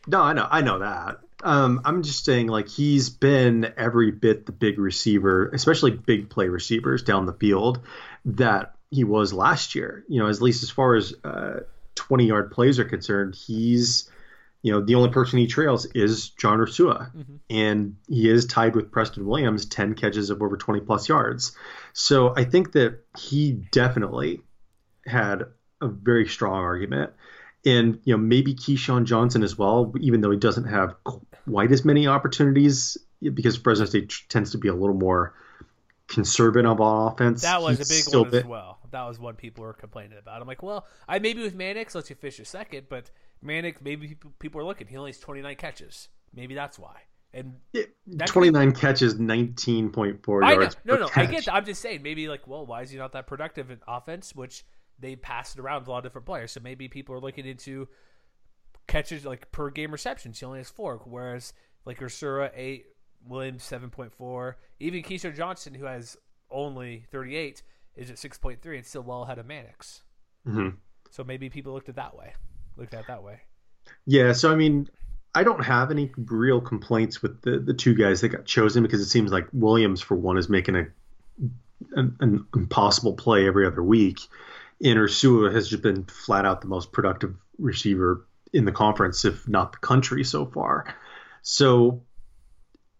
No, 0.06 0.20
I 0.20 0.32
know, 0.32 0.48
I 0.50 0.62
know 0.62 0.80
that. 0.80 1.18
Um, 1.44 1.80
I'm 1.84 2.02
just 2.02 2.24
saying, 2.24 2.48
like 2.48 2.68
he's 2.68 3.10
been 3.10 3.72
every 3.76 4.10
bit 4.10 4.46
the 4.46 4.52
big 4.52 4.78
receiver, 4.78 5.48
especially 5.50 5.92
big 5.92 6.28
play 6.28 6.48
receivers 6.48 7.02
down 7.02 7.26
the 7.26 7.32
field 7.32 7.80
that 8.24 8.71
he 8.92 9.04
was 9.04 9.32
last 9.32 9.74
year. 9.74 10.04
You 10.06 10.20
know, 10.20 10.28
at 10.28 10.40
least 10.40 10.62
as 10.62 10.70
far 10.70 10.94
as 10.94 11.14
uh, 11.24 11.60
20 11.96 12.26
yard 12.26 12.52
plays 12.52 12.78
are 12.78 12.84
concerned, 12.84 13.34
he's 13.34 14.08
you 14.60 14.70
know 14.70 14.80
the 14.80 14.94
only 14.94 15.10
person 15.10 15.40
he 15.40 15.48
trails 15.48 15.86
is 15.86 16.28
John 16.30 16.58
Ursua, 16.58 17.10
mm-hmm. 17.12 17.36
and 17.50 17.96
he 18.06 18.28
is 18.28 18.46
tied 18.46 18.76
with 18.76 18.92
Preston 18.92 19.26
Williams, 19.26 19.66
10 19.66 19.94
catches 19.94 20.30
of 20.30 20.40
over 20.40 20.56
20 20.56 20.80
plus 20.80 21.08
yards. 21.08 21.56
So 21.94 22.32
I 22.36 22.44
think 22.44 22.72
that 22.72 23.00
he 23.18 23.52
definitely 23.72 24.42
had 25.04 25.46
a 25.80 25.88
very 25.88 26.28
strong 26.28 26.60
argument, 26.60 27.12
and 27.64 27.98
you 28.04 28.14
know 28.14 28.18
maybe 28.18 28.54
KeeSean 28.54 29.04
Johnson 29.04 29.42
as 29.42 29.58
well, 29.58 29.92
even 30.00 30.20
though 30.20 30.30
he 30.30 30.38
doesn't 30.38 30.66
have 30.66 30.94
quite 31.04 31.72
as 31.72 31.84
many 31.84 32.06
opportunities 32.06 32.98
because 33.22 33.56
Fresno 33.56 33.86
State 33.86 34.12
tends 34.28 34.52
to 34.52 34.58
be 34.58 34.68
a 34.68 34.74
little 34.74 34.94
more 34.94 35.34
conservative 36.08 36.80
on 36.80 37.12
offense. 37.12 37.42
That 37.42 37.62
was 37.62 37.80
a 37.80 37.86
big 37.88 38.14
one 38.14 38.30
been, 38.30 38.40
as 38.40 38.44
well. 38.46 38.78
That 38.90 39.04
was 39.04 39.18
one 39.18 39.34
people 39.34 39.64
were 39.64 39.72
complaining 39.72 40.18
about. 40.18 40.40
I'm 40.40 40.48
like, 40.48 40.62
well, 40.62 40.86
I 41.08 41.18
maybe 41.18 41.42
with 41.42 41.54
Mannix 41.54 41.94
lets 41.94 42.10
you 42.10 42.16
fish 42.16 42.38
a 42.38 42.44
second, 42.44 42.86
but 42.88 43.10
Mannix 43.40 43.80
maybe 43.82 44.16
people, 44.38 44.60
are 44.60 44.64
looking. 44.64 44.86
He 44.86 44.96
only 44.96 45.10
has 45.10 45.18
29 45.18 45.56
catches. 45.56 46.08
Maybe 46.34 46.54
that's 46.54 46.78
why. 46.78 47.02
And 47.34 47.54
Yeah, 47.72 47.84
That 48.08 48.28
could 48.28 48.34
29 48.34 48.72
catches, 48.72 49.14
19.4 49.14 50.44
I 50.44 50.54
know, 50.54 50.60
yards. 50.60 50.76
no, 50.84 50.96
no, 50.96 51.08
I 51.16 51.26
get. 51.26 51.46
That. 51.46 51.54
I'm 51.54 51.64
just 51.64 51.80
saying, 51.80 52.02
maybe 52.02 52.28
like, 52.28 52.46
well, 52.46 52.66
why 52.66 52.82
is 52.82 52.90
he 52.90 52.98
not 52.98 53.12
that 53.12 53.26
productive 53.26 53.70
in 53.70 53.78
offense? 53.88 54.34
Which 54.34 54.64
they 54.98 55.16
pass 55.16 55.54
it 55.54 55.60
around 55.60 55.86
a 55.86 55.90
lot 55.90 55.98
of 55.98 56.04
different 56.04 56.26
players. 56.26 56.52
So 56.52 56.60
maybe 56.60 56.88
people 56.88 57.14
are 57.14 57.20
looking 57.20 57.46
into 57.46 57.88
catches 58.86 59.24
like 59.24 59.50
per 59.52 59.70
game 59.70 59.92
receptions. 59.92 60.38
He 60.38 60.46
only 60.46 60.58
has 60.58 60.70
four, 60.70 60.98
whereas 61.04 61.52
like 61.84 62.00
Ursua 62.00 62.50
eight, 62.54 62.86
Williams 63.26 63.62
seven 63.62 63.90
point 63.90 64.12
four, 64.12 64.56
even 64.80 65.02
KeeSean 65.02 65.34
Johnson, 65.36 65.74
who 65.74 65.84
has 65.84 66.16
only 66.50 67.04
thirty 67.10 67.36
eight, 67.36 67.62
is 67.96 68.10
at 68.10 68.18
six 68.18 68.38
point 68.38 68.60
three 68.62 68.76
and 68.76 68.86
still 68.86 69.02
well 69.02 69.22
ahead 69.22 69.38
of 69.38 69.46
Mannix. 69.46 70.02
Mhm. 70.46 70.76
So 71.10 71.24
maybe 71.24 71.48
people 71.50 71.72
looked 71.72 71.88
at 71.88 71.96
that 71.96 72.16
way, 72.16 72.32
looked 72.76 72.94
at 72.94 73.00
it 73.00 73.06
that 73.08 73.22
way. 73.22 73.40
Yeah, 74.06 74.32
so 74.32 74.50
I 74.50 74.54
mean, 74.54 74.88
I 75.34 75.44
don't 75.44 75.64
have 75.64 75.90
any 75.90 76.10
real 76.16 76.60
complaints 76.60 77.22
with 77.22 77.42
the, 77.42 77.58
the 77.58 77.74
two 77.74 77.94
guys 77.94 78.20
that 78.20 78.28
got 78.28 78.44
chosen 78.44 78.82
because 78.82 79.00
it 79.00 79.08
seems 79.08 79.30
like 79.32 79.46
Williams, 79.52 80.00
for 80.00 80.14
one, 80.16 80.38
is 80.38 80.48
making 80.48 80.76
a 80.76 80.86
an, 81.96 82.16
an 82.20 82.46
impossible 82.54 83.14
play 83.14 83.46
every 83.46 83.66
other 83.66 83.82
week, 83.82 84.20
and 84.82 84.98
Ursua 84.98 85.52
has 85.52 85.68
just 85.68 85.82
been 85.82 86.04
flat 86.04 86.46
out 86.46 86.60
the 86.60 86.68
most 86.68 86.92
productive 86.92 87.34
receiver 87.58 88.26
in 88.52 88.64
the 88.64 88.72
conference, 88.72 89.24
if 89.24 89.48
not 89.48 89.72
the 89.72 89.78
country 89.78 90.22
so 90.24 90.46
far. 90.46 90.94
So, 91.42 92.02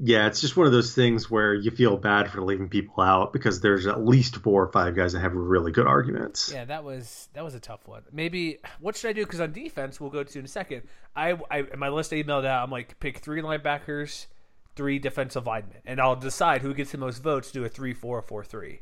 yeah, 0.05 0.27
it's 0.27 0.41
just 0.41 0.57
one 0.57 0.67
of 0.67 0.73
those 0.73 0.97
things 0.97 1.31
where 1.31 1.55
you 1.55 1.71
feel 1.71 1.97
bad 1.97 2.29
for 2.29 2.43
leaving 2.43 2.69
people 2.69 3.05
out 3.05 3.33
because 3.33 3.61
there's 3.61 3.87
at 3.87 4.05
least 4.05 4.35
four 4.39 4.65
or 4.65 4.73
five 4.73 4.97
guys 4.97 5.13
that 5.13 5.21
have 5.21 5.33
really 5.33 5.71
good 5.71 5.87
arguments. 5.87 6.51
Yeah, 6.53 6.65
that 6.65 6.83
was 6.83 7.29
that 7.35 7.45
was 7.45 7.55
a 7.55 7.61
tough 7.61 7.87
one. 7.87 8.03
Maybe 8.11 8.59
what 8.81 8.97
should 8.97 9.11
I 9.11 9.13
do? 9.13 9.25
Because 9.25 9.41
on 9.41 9.53
defense, 9.53 10.01
we'll 10.01 10.11
go 10.11 10.25
to 10.25 10.39
in 10.41 10.45
a 10.45 10.49
second. 10.49 10.83
I, 11.15 11.39
I 11.49 11.67
my 11.77 11.89
list 11.89 12.13
I 12.13 12.21
emailed 12.21 12.45
out. 12.45 12.65
I'm 12.65 12.71
like 12.73 12.99
pick 12.99 13.19
three 13.19 13.43
linebackers, 13.43 14.27
three 14.75 14.99
defensive 14.99 15.47
linemen, 15.47 15.79
and 15.87 16.01
I'll 16.01 16.17
decide 16.17 16.63
who 16.63 16.75
gets 16.75 16.91
the 16.91 16.99
most 16.99 17.23
votes. 17.23 17.53
Do 17.53 17.65
a 17.65 17.69
three 17.69 17.95
four 17.95 18.21
four 18.23 18.43
three. 18.43 18.81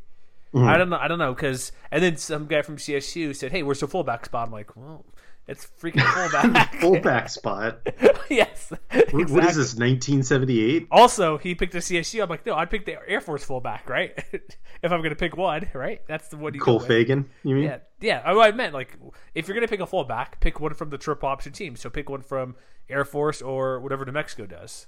Mm-hmm. 0.55 0.67
I 0.67 0.79
don't 0.79 0.89
know. 0.89 0.99
I 0.99 1.07
don't 1.07 1.19
know 1.19 1.35
because 1.35 1.71
and 1.91 2.03
then 2.03 2.17
some 2.17 2.47
guy 2.47 2.63
from 2.63 2.79
CSU 2.79 3.37
said, 3.37 3.53
"Hey, 3.53 3.63
where's 3.63 3.81
the 3.81 3.89
fullback 3.89 4.25
spot?" 4.25 4.47
I'm 4.47 4.53
like, 4.55 4.75
well, 4.75 5.05
it's 5.51 5.67
freaking 5.81 6.01
fullback. 6.03 6.75
Fullback 6.81 7.29
spot. 7.29 7.81
yes. 8.31 8.71
What- 8.71 9.13
What 9.13 9.21
exactly. 9.23 9.49
is 9.49 9.57
this? 9.57 9.75
1978? 9.75 10.87
Also, 10.91 11.37
he 11.39 11.55
picked 11.55 11.75
a 11.75 11.79
CSU. 11.79 12.23
I'm 12.23 12.29
like, 12.29 12.47
no, 12.47 12.55
I'd 12.55 12.71
pick 12.71 12.87
the 12.87 12.97
Air 13.09 13.21
Force 13.21 13.45
fullback, 13.45 13.89
right? 13.89 14.13
if 14.33 14.93
I'm 14.93 15.01
going 15.01 15.11
to 15.11 15.17
pick 15.17 15.37
one, 15.37 15.69
right? 15.75 16.01
That's 16.09 16.29
the 16.29 16.37
one 16.37 16.55
you 16.55 16.61
Cole. 16.61 16.81
Fagan? 16.81 17.29
You 17.43 17.55
mean? 17.57 17.65
Yeah, 17.65 17.79
yeah. 18.01 18.23
Oh, 18.25 18.41
I 18.41 18.53
meant 18.53 18.73
like 18.73 18.97
if 19.35 19.47
you're 19.49 19.55
gonna 19.55 19.69
pick 19.69 19.81
a 19.81 19.87
fullback, 19.87 20.41
pick 20.41 20.61
one 20.61 20.73
from 20.75 20.91
the 20.91 20.99
triple 20.99 21.29
option 21.29 21.53
team. 21.53 21.77
So 21.77 21.91
pick 21.91 22.09
one 22.09 22.23
from 22.23 22.55
Air 22.89 23.05
Force 23.05 23.43
or 23.43 23.81
whatever 23.81 24.05
New 24.07 24.13
Mexico 24.13 24.47
does. 24.47 24.87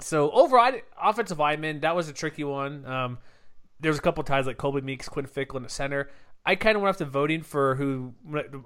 So 0.00 0.30
overall, 0.30 0.72
offensive 1.00 1.38
lineman 1.38 1.80
that 1.80 1.94
was 1.94 2.08
a 2.08 2.12
tricky 2.12 2.44
one. 2.44 2.84
Um, 2.86 3.18
there 3.80 3.90
was 3.90 3.98
a 3.98 4.02
couple 4.02 4.22
ties 4.24 4.46
like 4.46 4.56
Colby 4.56 4.80
Meeks, 4.80 5.08
Quinn 5.08 5.26
Ficklin 5.26 5.64
at 5.64 5.70
center. 5.70 6.10
I 6.44 6.54
kind 6.54 6.74
of 6.76 6.82
went 6.82 6.90
off 6.90 6.96
to 6.98 7.04
voting 7.04 7.42
for 7.42 7.74
who 7.74 8.14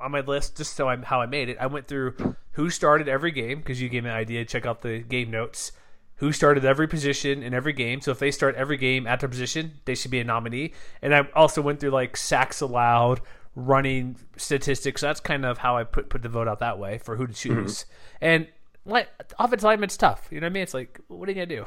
on 0.01 0.11
my 0.13 0.21
list, 0.21 0.57
just 0.57 0.75
so 0.75 0.89
I'm 0.89 1.03
how 1.03 1.21
I 1.21 1.27
made 1.27 1.49
it. 1.49 1.57
I 1.61 1.67
went 1.67 1.89
through 1.89 2.37
who 2.53 2.71
started 2.71 3.09
every 3.09 3.33
game 3.33 3.59
because 3.59 3.81
you 3.81 3.89
gave 3.89 4.05
me 4.05 4.11
an 4.11 4.17
idea. 4.17 4.45
Check 4.45 4.65
out 4.65 4.83
the 4.83 5.01
game 5.01 5.31
notes. 5.31 5.73
Who 6.19 6.31
started 6.31 6.65
every 6.65 6.87
position 6.87 7.43
in 7.43 7.53
every 7.53 7.73
game? 7.73 8.01
So 8.01 8.13
if 8.13 8.21
they 8.21 8.31
start 8.31 8.55
every 8.55 8.77
game 8.77 9.07
at 9.09 9.19
their 9.19 9.29
position, 9.29 9.73
they 9.85 9.97
should 9.97 10.13
be 10.13 10.21
a 10.21 10.25
nominee. 10.25 10.73
And 11.03 11.13
I 11.15 11.27
also 11.35 11.61
went 11.61 11.81
through 11.81 11.91
like 11.91 12.17
sacks 12.17 12.61
allowed, 12.61 13.21
running 13.57 14.17
statistics. 14.37 15.01
So 15.01 15.09
that's 15.09 15.19
kind 15.21 15.45
of 15.45 15.59
how 15.59 15.77
I 15.77 15.83
put 15.83 16.09
put 16.11 16.23
the 16.23 16.29
vote 16.29 16.47
out 16.47 16.61
that 16.61 16.79
way 16.79 16.99
for 16.99 17.17
who 17.17 17.27
to 17.27 17.33
choose. 17.33 17.87
And 18.21 18.47
like 18.87 19.09
offensive 19.39 19.65
lineman's 19.65 19.97
tough. 19.97 20.29
You 20.31 20.41
know 20.41 20.45
what 20.45 20.51
I 20.51 20.55
mean? 20.55 20.63
It's 20.63 20.75
like 20.75 21.01
what 21.09 21.29
are 21.29 21.33
you 21.33 21.37
gonna 21.37 21.47
do? 21.47 21.67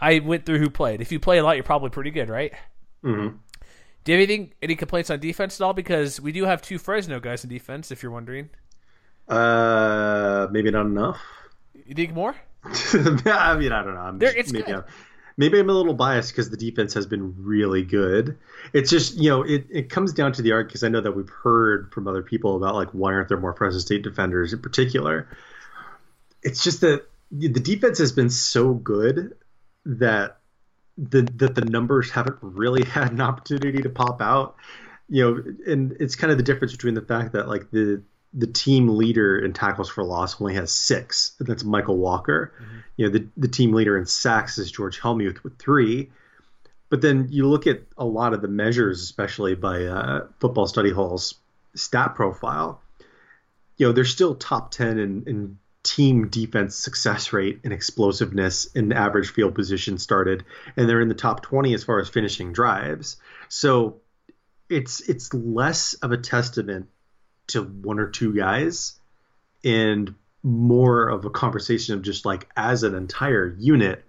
I 0.00 0.18
went 0.20 0.46
through 0.46 0.58
who 0.58 0.70
played. 0.70 1.02
If 1.02 1.12
you 1.12 1.20
play 1.20 1.36
a 1.38 1.44
lot, 1.44 1.56
you're 1.56 1.62
probably 1.62 1.90
pretty 1.90 2.10
good, 2.10 2.30
right? 2.30 2.52
Mhm. 3.04 3.38
Do 4.04 4.12
you 4.12 4.18
have 4.18 4.28
anything, 4.28 4.52
any 4.62 4.74
complaints 4.74 5.10
on 5.10 5.20
defense 5.20 5.60
at 5.60 5.64
all? 5.64 5.72
Because 5.74 6.20
we 6.20 6.32
do 6.32 6.44
have 6.44 6.60
two 6.62 6.78
Fresno 6.78 7.20
guys 7.20 7.44
in 7.44 7.50
defense. 7.50 7.90
If 7.90 8.02
you're 8.02 8.12
wondering, 8.12 8.50
Uh, 9.28 10.48
maybe 10.50 10.70
not 10.70 10.86
enough. 10.86 11.20
you 11.86 11.94
think 11.94 12.12
more? 12.12 12.34
I 12.64 13.56
mean, 13.58 13.72
I 13.72 13.82
don't 13.84 13.94
know. 13.94 14.00
I'm 14.00 14.18
There- 14.18 14.36
it's 14.36 14.52
maybe, 14.52 14.64
good. 14.66 14.74
I'm, 14.76 14.84
maybe 15.36 15.58
I'm 15.58 15.70
a 15.70 15.72
little 15.72 15.94
biased 15.94 16.32
because 16.32 16.50
the 16.50 16.56
defense 16.56 16.94
has 16.94 17.06
been 17.06 17.34
really 17.44 17.82
good. 17.82 18.38
It's 18.72 18.90
just 18.90 19.16
you 19.16 19.30
know 19.30 19.42
it, 19.42 19.66
it 19.70 19.88
comes 19.90 20.12
down 20.12 20.32
to 20.34 20.42
the 20.42 20.52
art 20.52 20.68
because 20.68 20.84
I 20.84 20.88
know 20.88 21.00
that 21.00 21.12
we've 21.16 21.28
heard 21.30 21.92
from 21.92 22.06
other 22.08 22.22
people 22.22 22.56
about 22.56 22.74
like 22.74 22.90
why 22.90 23.12
aren't 23.14 23.28
there 23.28 23.38
more 23.40 23.54
Fresno 23.54 23.78
State 23.80 24.02
defenders 24.02 24.52
in 24.52 24.60
particular. 24.60 25.28
It's 26.42 26.62
just 26.62 26.80
that 26.82 27.08
the 27.30 27.48
defense 27.48 27.98
has 27.98 28.12
been 28.12 28.30
so 28.30 28.74
good 28.74 29.34
that 29.86 30.38
the 30.98 31.22
that 31.36 31.54
the 31.54 31.64
numbers 31.64 32.10
haven't 32.10 32.38
really 32.40 32.84
had 32.88 33.12
an 33.12 33.20
opportunity 33.20 33.82
to 33.82 33.90
pop 33.90 34.20
out. 34.20 34.56
You 35.08 35.22
know, 35.24 35.72
and 35.72 35.96
it's 36.00 36.16
kind 36.16 36.30
of 36.30 36.38
the 36.38 36.44
difference 36.44 36.72
between 36.72 36.94
the 36.94 37.02
fact 37.02 37.32
that 37.32 37.48
like 37.48 37.70
the 37.70 38.02
the 38.34 38.46
team 38.46 38.88
leader 38.88 39.38
in 39.38 39.52
tackles 39.52 39.90
for 39.90 40.02
loss 40.04 40.40
only 40.40 40.54
has 40.54 40.72
six, 40.72 41.34
and 41.38 41.46
that's 41.46 41.64
Michael 41.64 41.98
Walker. 41.98 42.52
You 42.96 43.06
know, 43.06 43.12
the 43.12 43.26
the 43.36 43.48
team 43.48 43.72
leader 43.72 43.98
in 43.98 44.06
sacks 44.06 44.58
is 44.58 44.70
George 44.70 45.00
Helmuth 45.00 45.42
with 45.44 45.58
three. 45.58 46.10
But 46.88 47.00
then 47.00 47.28
you 47.30 47.48
look 47.48 47.66
at 47.66 47.80
a 47.96 48.04
lot 48.04 48.34
of 48.34 48.42
the 48.42 48.48
measures, 48.48 49.02
especially 49.02 49.54
by 49.54 49.84
uh, 49.84 50.26
Football 50.40 50.66
Study 50.66 50.90
Hall's 50.90 51.36
stat 51.74 52.14
profile. 52.14 52.82
You 53.78 53.86
know, 53.86 53.92
they're 53.92 54.04
still 54.04 54.34
top 54.34 54.70
ten 54.70 54.98
in, 54.98 55.24
in 55.26 55.58
team 55.82 56.28
defense 56.28 56.76
success 56.76 57.32
rate 57.32 57.60
and 57.64 57.72
explosiveness 57.72 58.66
in 58.66 58.92
average 58.92 59.30
field 59.30 59.54
position 59.54 59.98
started, 59.98 60.44
and 60.76 60.88
they're 60.88 61.00
in 61.00 61.08
the 61.08 61.14
top 61.14 61.42
twenty 61.42 61.74
as 61.74 61.84
far 61.84 61.98
as 62.00 62.08
finishing 62.08 62.52
drives. 62.52 63.16
So 63.48 64.00
it's 64.68 65.00
it's 65.08 65.34
less 65.34 65.94
of 65.94 66.12
a 66.12 66.16
testament 66.16 66.88
to 67.48 67.62
one 67.62 67.98
or 67.98 68.08
two 68.08 68.34
guys 68.34 68.98
and 69.64 70.14
more 70.42 71.08
of 71.08 71.24
a 71.24 71.30
conversation 71.30 71.94
of 71.94 72.02
just 72.02 72.24
like 72.24 72.48
as 72.56 72.82
an 72.82 72.94
entire 72.94 73.54
unit 73.58 74.04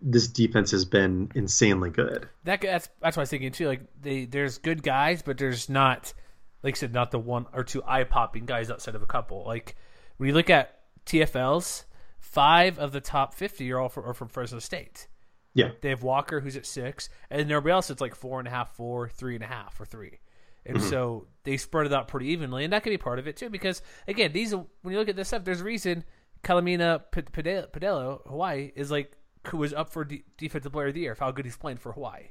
this 0.00 0.28
defense 0.28 0.70
has 0.70 0.84
been 0.84 1.30
insanely 1.34 1.90
good 1.90 2.28
That 2.44 2.60
that's 2.60 2.88
that's 3.00 3.16
what 3.16 3.22
I 3.22 3.24
was 3.24 3.30
thinking 3.30 3.52
too. 3.52 3.66
Like 3.66 3.80
they, 4.00 4.24
there's 4.26 4.58
good 4.58 4.82
guys, 4.82 5.22
but 5.22 5.38
there's 5.38 5.68
not, 5.68 6.14
like 6.62 6.76
I 6.76 6.78
said, 6.78 6.94
not 6.94 7.10
the 7.10 7.18
one 7.18 7.46
or 7.52 7.64
two 7.64 7.82
eye 7.84 8.04
popping 8.04 8.46
guys 8.46 8.70
outside 8.70 8.94
of 8.94 9.02
a 9.02 9.06
couple. 9.06 9.44
Like 9.44 9.76
when 10.18 10.28
you 10.28 10.34
look 10.34 10.50
at 10.50 10.80
TFLs, 11.06 11.84
five 12.20 12.78
of 12.78 12.92
the 12.92 13.00
top 13.00 13.34
fifty 13.34 13.72
are 13.72 13.78
all 13.78 13.88
from, 13.88 14.04
are 14.04 14.14
from 14.14 14.28
Fresno 14.28 14.58
State. 14.58 15.08
yeah 15.54 15.70
They 15.80 15.88
have 15.88 16.02
Walker, 16.02 16.40
who's 16.40 16.56
at 16.56 16.66
six, 16.66 17.08
and 17.30 17.40
then 17.40 17.50
everybody 17.50 17.72
else 17.72 17.90
it's 17.90 18.00
like 18.00 18.14
four 18.14 18.38
and 18.38 18.46
a 18.46 18.50
half, 18.50 18.76
four, 18.76 19.08
three 19.08 19.34
and 19.34 19.42
a 19.42 19.48
half, 19.48 19.80
or 19.80 19.86
three. 19.86 20.20
And 20.66 20.76
mm-hmm. 20.76 20.88
so 20.88 21.26
they 21.44 21.56
spread 21.56 21.86
it 21.86 21.92
out 21.92 22.08
pretty 22.08 22.28
evenly, 22.28 22.64
and 22.64 22.72
that 22.72 22.82
can 22.82 22.92
be 22.92 22.98
part 22.98 23.18
of 23.18 23.26
it 23.26 23.36
too. 23.36 23.48
Because 23.48 23.80
again, 24.06 24.32
these 24.32 24.54
when 24.54 24.92
you 24.92 24.98
look 24.98 25.08
at 25.08 25.16
this 25.16 25.28
stuff, 25.28 25.44
there's 25.44 25.62
a 25.62 25.64
reason 25.64 26.04
Kaimana 26.42 27.02
Padello, 27.10 28.26
Hawaii, 28.26 28.72
is 28.74 28.90
like 28.90 29.12
who 29.48 29.56
was 29.58 29.72
up 29.72 29.90
for 29.90 30.04
D- 30.04 30.24
defensive 30.36 30.72
player 30.72 30.88
of 30.88 30.94
the 30.94 31.00
year 31.00 31.12
of 31.12 31.18
how 31.18 31.30
good 31.30 31.44
he's 31.44 31.56
playing 31.56 31.78
for 31.78 31.92
Hawaii. 31.92 32.30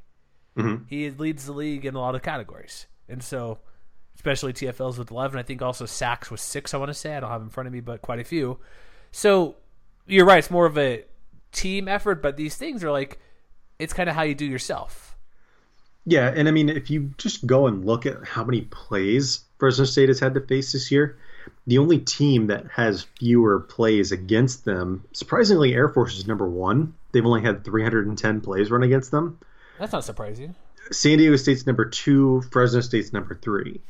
Mm-hmm. 0.58 0.84
He 0.88 1.10
leads 1.10 1.46
the 1.46 1.54
league 1.54 1.86
in 1.86 1.96
a 1.96 2.00
lot 2.00 2.16
of 2.16 2.22
categories, 2.22 2.88
and 3.08 3.24
so 3.24 3.60
especially 4.18 4.52
TFLs 4.52 4.98
with 4.98 5.12
eleven. 5.12 5.40
I 5.40 5.44
think 5.44 5.62
also 5.62 5.86
sacks 5.86 6.30
with 6.30 6.42
six. 6.42 6.74
I 6.74 6.78
want 6.78 6.90
to 6.90 6.94
say 6.94 7.16
I 7.16 7.22
don't 7.22 7.32
have 7.32 7.42
in 7.42 7.50
front 7.50 7.68
of 7.68 7.74
me, 7.74 7.80
but 7.80 8.02
quite 8.02 8.20
a 8.20 8.26
few. 8.26 8.60
So 9.12 9.56
you're 10.06 10.26
right; 10.26 10.40
it's 10.40 10.52
more 10.52 10.66
of 10.66 10.78
a 10.78 11.06
team 11.54 11.88
effort, 11.88 12.22
but 12.22 12.36
these 12.38 12.56
things 12.56 12.84
are 12.84 12.92
like 12.92 13.20
it's 13.80 13.94
kind 13.94 14.10
of 14.10 14.16
how 14.16 14.24
you 14.24 14.36
do 14.36 14.46
yourself. 14.46 15.16
yeah 16.06 16.32
and 16.36 16.48
i 16.48 16.52
mean 16.52 16.70
if 16.70 16.90
you 16.90 17.12
just 17.18 17.46
go 17.46 17.68
and 17.68 17.86
look 17.86 18.06
at 18.06 18.24
how 18.26 18.44
many 18.44 18.62
plays 18.62 19.42
fresno 19.60 19.86
state 19.86 20.10
has 20.10 20.20
had 20.20 20.34
to 20.34 20.42
face 20.42 20.72
this 20.72 20.90
year 20.92 21.18
the 21.68 21.78
only 21.78 22.00
team 22.00 22.48
that 22.48 22.66
has 22.76 23.06
fewer 23.20 23.60
plays 23.60 24.12
against 24.12 24.66
them 24.66 25.04
surprisingly 25.14 25.74
air 25.74 25.90
force 25.90 26.18
is 26.18 26.26
number 26.28 26.48
one 26.48 26.94
they've 27.12 27.26
only 27.26 27.42
had 27.42 27.64
310 27.64 28.42
plays 28.42 28.72
run 28.72 28.84
against 28.84 29.12
them 29.12 29.38
That's 29.80 29.94
not 29.94 30.04
surprising. 30.04 30.56
San 30.92 31.18
Diego 31.18 31.36
State's 31.36 31.68
number 31.68 31.86
two, 31.86 32.42
Fresno 32.52 32.80
State's 32.82 33.12
number 33.14 33.36
three. 33.36 33.82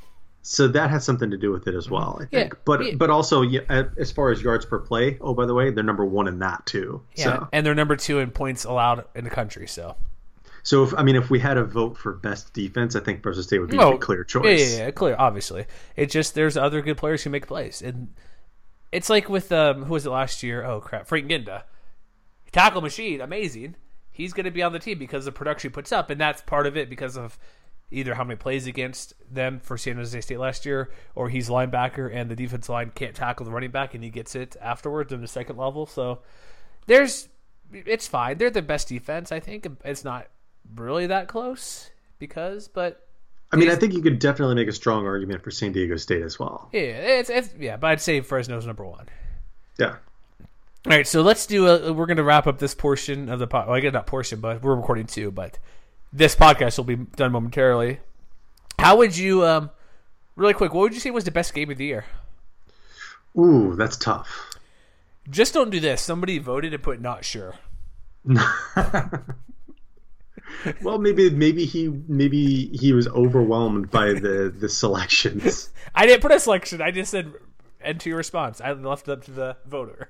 So 0.50 0.70
that 0.70 0.90
has 0.92 1.04
something 1.04 1.30
to 1.32 1.38
do 1.38 1.52
with 1.52 1.68
it 1.68 1.76
as 1.76 1.90
well, 1.90 2.20
I 2.22 2.26
think. 2.26 2.54
Yeah, 2.54 2.60
but 2.64 2.86
yeah. 2.86 2.96
but 2.96 3.10
also 3.10 3.42
yeah, 3.42 3.60
as 3.98 4.14
far 4.14 4.32
as 4.32 4.42
yards 4.42 4.66
per 4.66 4.80
play, 4.80 5.18
oh 5.20 5.34
by 5.34 5.46
the 5.46 5.54
way, 5.54 5.72
they're 5.72 5.84
number 5.84 6.06
one 6.06 6.26
in 6.30 6.40
that 6.40 6.66
too. 6.66 7.04
Yeah, 7.16 7.24
So 7.26 7.48
and 7.52 7.66
they're 7.66 7.76
number 7.76 7.98
two 7.98 8.20
in 8.20 8.32
points 8.32 8.64
allowed 8.64 9.04
in 9.14 9.26
the 9.26 9.30
country. 9.30 9.68
So 9.68 9.98
so 10.64 10.84
if 10.86 10.94
I 10.94 11.04
mean 11.04 11.18
if 11.18 11.30
we 11.30 11.40
had 11.40 11.58
a 11.58 11.66
vote 11.66 11.98
for 11.98 12.14
best 12.14 12.54
defense, 12.54 12.96
I 12.96 13.02
think 13.02 13.24
Fresno 13.24 13.42
State 13.42 13.60
would 13.60 13.70
be 13.70 13.78
Oh, 13.78 13.92
the 13.92 13.98
clear 13.98 14.20
Yeah, 14.20 14.24
choice. 14.24 14.60
yeah, 14.62 14.86
yeah, 14.86 14.92
clear. 14.92 15.18
Obviously, 15.20 15.66
it 15.98 16.10
just 16.10 16.34
there's 16.34 16.56
other 16.56 16.82
good 16.82 16.96
players 16.96 17.24
who 17.24 17.30
make 17.30 17.46
plays, 17.46 17.82
and 17.82 18.14
it's 18.94 19.10
like 19.10 19.28
with 19.28 19.52
um, 19.52 19.84
who 19.84 19.94
was 19.96 20.06
it 20.06 20.12
last 20.12 20.44
year? 20.44 20.64
Oh 20.64 20.80
crap, 20.80 21.08
Frank 21.08 21.28
Ginda, 21.28 21.64
tackle 22.54 22.82
machine, 22.82 23.20
amazing. 23.20 23.76
He's 24.12 24.32
going 24.34 24.46
to 24.46 24.52
be 24.52 24.64
on 24.64 24.72
the 24.72 24.80
team 24.80 24.98
because 24.98 25.28
of 25.28 25.34
the 25.34 25.38
production 25.38 25.72
he 25.72 25.74
puts 25.74 25.92
up, 25.92 26.10
and 26.10 26.20
that's 26.20 26.42
part 26.42 26.68
of 26.68 26.76
it 26.78 26.90
because 26.90 27.18
of 27.18 27.38
either 27.92 28.16
how 28.16 28.24
many 28.24 28.38
plays 28.38 28.68
against 28.68 29.14
them 29.32 29.60
for 29.60 29.78
San 29.78 29.96
Jose 29.96 30.20
State 30.22 30.40
last 30.40 30.66
year, 30.66 30.92
or 31.16 31.30
he's 31.30 31.50
linebacker 31.50 32.14
and 32.14 32.30
the 32.30 32.36
defense 32.36 32.68
line 32.70 32.92
can't 32.94 33.16
tackle 33.16 33.46
the 33.46 33.52
running 33.52 33.72
back 33.72 33.94
and 33.94 34.04
he 34.04 34.10
gets 34.10 34.36
it 34.36 34.56
afterwards 34.62 35.14
in 35.14 35.22
the 35.22 35.28
second 35.28 35.58
level. 35.58 35.86
So 35.86 36.20
there's 36.86 37.30
it's 37.72 38.08
fine. 38.08 38.38
They're 38.38 38.50
the 38.50 38.62
best 38.62 38.88
defense, 38.88 39.32
I 39.32 39.40
think. 39.40 39.68
It's 39.84 40.04
not 40.04 40.28
really 40.76 41.08
that 41.08 41.28
close 41.28 41.92
because, 42.20 42.68
but 42.68 43.08
I 43.52 43.56
mean, 43.56 43.70
I 43.70 43.76
think 43.76 43.94
you 43.94 44.02
could 44.02 44.20
definitely 44.20 44.56
make 44.56 44.68
a 44.68 44.74
strong 44.74 45.06
argument 45.06 45.42
for 45.42 45.52
San 45.52 45.72
Diego 45.72 45.96
State 45.96 46.22
as 46.22 46.38
well. 46.38 46.70
yeah, 46.74 46.80
it's, 46.80 47.30
it's 47.30 47.50
yeah, 47.58 47.78
but 47.78 47.92
I'd 47.92 48.02
say 48.02 48.20
Fresno's 48.22 48.66
number 48.66 48.86
one. 48.86 49.08
Yeah. 49.80 49.96
All 50.86 50.94
right, 50.94 51.08
so 51.08 51.22
let's 51.22 51.46
do 51.46 51.68
a. 51.68 51.94
We're 51.94 52.06
going 52.06 52.18
to 52.18 52.24
wrap 52.24 52.48
up 52.48 52.60
this 52.60 52.74
portion 52.74 53.30
of 53.30 53.40
the 53.40 53.48
pod. 53.48 53.68
Well, 53.68 53.76
I 53.76 53.80
guess 53.80 53.94
not 53.94 54.08
portion, 54.08 54.40
but 54.40 54.62
we're 54.62 54.76
recording 54.76 55.06
too. 55.06 55.32
But 55.32 55.60
this 56.18 56.36
podcast 56.36 56.78
will 56.78 56.86
be 56.86 56.96
done 56.96 57.32
momentarily. 57.32 58.00
How 58.80 58.98
would 58.98 59.16
you, 59.16 59.46
um, 59.46 59.70
really 60.36 60.54
quick? 60.54 60.74
What 60.74 60.82
would 60.82 60.94
you 60.94 61.00
say 61.00 61.12
was 61.12 61.24
the 61.24 61.32
best 61.32 61.54
game 61.54 61.70
of 61.70 61.78
the 61.78 61.86
year? 61.86 62.06
Ooh, 63.38 63.76
that's 63.76 63.98
tough. 63.98 64.50
Just 65.30 65.54
don't 65.54 65.70
do 65.70 65.80
this. 65.80 66.02
Somebody 66.02 66.40
voted 66.40 66.74
and 66.74 66.82
put 66.82 67.00
not 67.00 67.24
sure. 67.24 67.54
well, 70.82 70.98
maybe 70.98 71.30
maybe 71.30 71.66
he 71.66 71.88
maybe 72.08 72.68
he 72.78 72.94
was 72.94 73.08
overwhelmed 73.10 73.92
by 73.92 74.08
the 74.08 74.54
the 74.58 74.68
selections. 74.68 75.70
I 75.96 76.06
didn't 76.06 76.22
put 76.22 76.32
a 76.32 76.40
selection. 76.40 76.82
I 76.82 76.92
just 76.92 77.12
said 77.12 77.34
enter 77.82 78.10
your 78.10 78.18
response. 78.18 78.60
I 78.60 78.72
left 78.72 79.08
it 79.08 79.12
up 79.12 79.24
to 79.26 79.32
the 79.32 79.58
voter. 79.66 80.10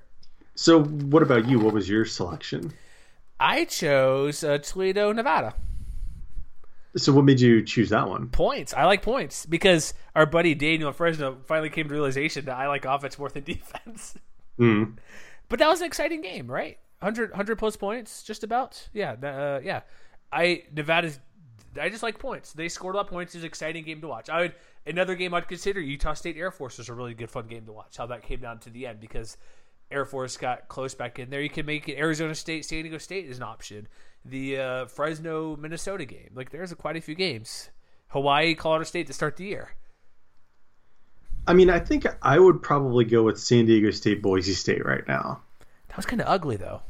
So, 0.55 0.83
what 0.83 1.21
about 1.21 1.47
you? 1.47 1.59
What 1.59 1.73
was 1.73 1.89
your 1.89 2.05
selection? 2.05 2.73
I 3.39 3.65
chose 3.65 4.43
uh, 4.43 4.57
Toledo, 4.57 5.11
Nevada. 5.11 5.53
So, 6.97 7.13
what 7.13 7.25
made 7.25 7.39
you 7.39 7.63
choose 7.63 7.89
that 7.89 8.07
one? 8.07 8.29
Points. 8.29 8.73
I 8.73 8.85
like 8.85 9.01
points 9.01 9.45
because 9.45 9.93
our 10.15 10.25
buddy 10.25 10.55
Daniel 10.55 10.91
Fresno 10.91 11.37
finally 11.45 11.69
came 11.69 11.87
to 11.87 11.93
realization 11.93 12.45
that 12.45 12.57
I 12.57 12.67
like 12.67 12.85
offense 12.85 13.17
more 13.17 13.29
than 13.29 13.43
defense. 13.45 14.17
Mm. 14.59 14.97
But 15.49 15.59
that 15.59 15.67
was 15.67 15.81
an 15.81 15.87
exciting 15.87 16.21
game, 16.21 16.49
right? 16.49 16.77
100, 16.99 17.31
100 17.31 17.57
plus 17.57 17.75
points, 17.75 18.23
just 18.23 18.43
about. 18.43 18.89
Yeah, 18.93 19.11
uh, 19.13 19.59
yeah. 19.63 19.81
I 20.31 20.63
Nevada's. 20.75 21.19
I 21.79 21.89
just 21.89 22.01
like 22.01 22.17
points. 22.17 22.53
They 22.53 22.69
scored 22.69 22.95
a 22.95 22.97
lot 22.97 23.05
of 23.05 23.11
points. 23.11 23.35
It's 23.35 23.43
an 23.43 23.47
exciting 23.47 23.83
game 23.83 24.01
to 24.01 24.07
watch. 24.07 24.29
I 24.29 24.41
would 24.41 24.55
another 24.85 25.15
game 25.15 25.33
I'd 25.33 25.47
consider 25.47 25.79
Utah 25.79 26.13
State 26.13 26.37
Air 26.37 26.51
Force 26.51 26.79
was 26.79 26.89
a 26.89 26.93
really 26.93 27.13
good 27.13 27.29
fun 27.29 27.47
game 27.47 27.65
to 27.65 27.71
watch. 27.71 27.97
How 27.97 28.07
that 28.07 28.23
came 28.23 28.39
down 28.39 28.59
to 28.59 28.69
the 28.69 28.87
end 28.87 28.99
because 28.99 29.37
Air 29.91 30.05
Force 30.05 30.37
got 30.37 30.67
close 30.67 30.95
back 30.95 31.19
in 31.19 31.29
there. 31.29 31.41
You 31.41 31.49
can 31.49 31.65
make 31.65 31.87
it 31.87 31.97
Arizona 31.97 32.35
State, 32.35 32.65
San 32.65 32.83
Diego 32.83 32.97
State 32.97 33.25
is 33.25 33.37
an 33.37 33.43
option. 33.43 33.87
The 34.29 34.57
uh, 34.57 34.85
Fresno 34.87 35.55
Minnesota 35.55 36.05
game, 36.05 36.31
like 36.35 36.51
there's 36.51 36.71
a, 36.71 36.75
quite 36.75 36.97
a 36.97 37.01
few 37.01 37.15
games. 37.15 37.69
Hawaii, 38.09 38.55
Colorado 38.55 38.83
State 38.83 39.07
to 39.07 39.13
start 39.13 39.37
the 39.37 39.45
year. 39.45 39.69
I 41.47 41.53
mean, 41.53 41.69
I 41.69 41.79
think 41.79 42.05
I 42.21 42.39
would 42.39 42.61
probably 42.61 43.05
go 43.05 43.23
with 43.23 43.39
San 43.39 43.65
Diego 43.65 43.91
State, 43.91 44.21
Boise 44.21 44.53
State 44.53 44.85
right 44.85 45.07
now. 45.07 45.41
That 45.87 45.97
was 45.97 46.05
kind 46.05 46.21
of 46.21 46.27
ugly 46.27 46.57
though. 46.57 46.81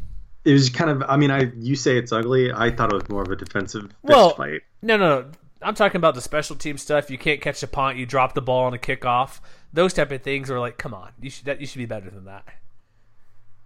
It 0.46 0.54
was 0.54 0.70
kind 0.70 0.90
of. 0.90 1.04
I 1.08 1.18
mean, 1.18 1.30
I 1.30 1.52
you 1.60 1.76
say 1.76 1.98
it's 1.98 2.12
ugly. 2.12 2.52
I 2.52 2.72
thought 2.72 2.92
it 2.92 2.96
was 2.96 3.10
more 3.10 3.22
of 3.22 3.30
a 3.30 3.36
defensive 3.36 3.92
Well, 4.02 4.32
fight. 4.32 4.62
No, 4.82 4.98
no, 4.98 5.22
no. 5.22 5.32
I'm 5.62 5.76
talking 5.76 5.98
about 5.98 6.16
the 6.16 6.22
special 6.22 6.56
team 6.56 6.78
stuff. 6.78 7.10
You 7.10 7.18
can't 7.18 7.42
catch 7.42 7.62
a 7.64 7.68
punt. 7.68 7.98
You 7.98 8.06
drop 8.06 8.34
the 8.34 8.42
ball 8.42 8.66
on 8.66 8.74
a 8.74 8.78
kickoff. 8.78 9.40
Those 9.74 9.94
type 9.94 10.12
of 10.12 10.22
things 10.22 10.50
are 10.50 10.60
like, 10.60 10.78
come 10.78 10.94
on, 10.94 11.12
you 11.20 11.30
should 11.30 11.46
that, 11.46 11.60
you 11.60 11.68
should 11.68 11.80
be 11.80 11.86
better 11.86 12.10
than 12.10 12.26
that. 12.26 12.46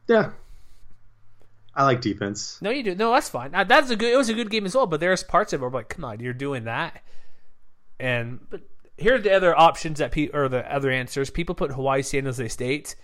Yeah, 0.07 0.31
I 1.73 1.83
like 1.85 2.01
defense. 2.01 2.57
No, 2.61 2.69
you 2.69 2.83
do. 2.83 2.95
No, 2.95 3.13
that's 3.13 3.29
fine. 3.29 3.55
Uh, 3.55 3.63
That's 3.63 3.89
a 3.89 3.95
good. 3.95 4.11
It 4.13 4.17
was 4.17 4.27
a 4.29 4.33
good 4.33 4.49
game 4.49 4.65
as 4.65 4.75
well. 4.75 4.87
But 4.87 4.99
there's 4.99 5.23
parts 5.23 5.53
of 5.53 5.59
it 5.59 5.61
where 5.61 5.69
I'm 5.69 5.73
like, 5.73 5.89
come 5.89 6.03
on, 6.03 6.19
you're 6.19 6.33
doing 6.33 6.65
that. 6.65 7.01
And 7.99 8.39
but 8.49 8.61
here 8.97 9.15
are 9.15 9.19
the 9.19 9.33
other 9.33 9.57
options 9.57 9.99
that 9.99 10.11
pe- 10.11 10.29
or 10.33 10.49
the 10.49 10.69
other 10.73 10.91
answers. 10.91 11.29
People 11.29 11.55
put 11.55 11.71
Hawaii 11.71 12.01
San 12.01 12.25
Jose 12.25 12.45
State 12.49 12.95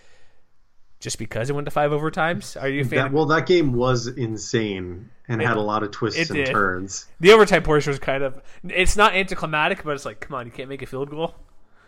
just 1.00 1.18
because 1.18 1.48
it 1.48 1.54
went 1.54 1.64
to 1.66 1.70
five 1.70 1.92
overtimes. 1.92 2.60
Are 2.60 2.68
you 2.68 2.82
a 2.82 2.84
fan? 2.84 2.98
That, 2.98 3.12
well, 3.12 3.26
that 3.26 3.46
game 3.46 3.72
was 3.72 4.06
insane 4.08 5.08
and 5.28 5.40
It- 5.40 5.46
had 5.46 5.56
a 5.56 5.60
lot 5.62 5.82
of 5.82 5.90
twists 5.92 6.18
it 6.20 6.30
and 6.30 6.36
did. 6.44 6.52
turns. 6.52 7.06
the 7.20 7.32
overtime 7.32 7.62
portion 7.62 7.90
was 7.90 7.98
kind 8.00 8.22
of. 8.22 8.40
It's 8.64 8.96
not 8.96 9.14
anticlimactic, 9.14 9.84
but 9.84 9.92
it's 9.94 10.04
like, 10.04 10.20
come 10.20 10.34
on, 10.34 10.44
you 10.46 10.52
can't 10.52 10.68
make 10.68 10.82
a 10.82 10.86
field 10.86 11.08
goal. 11.10 11.34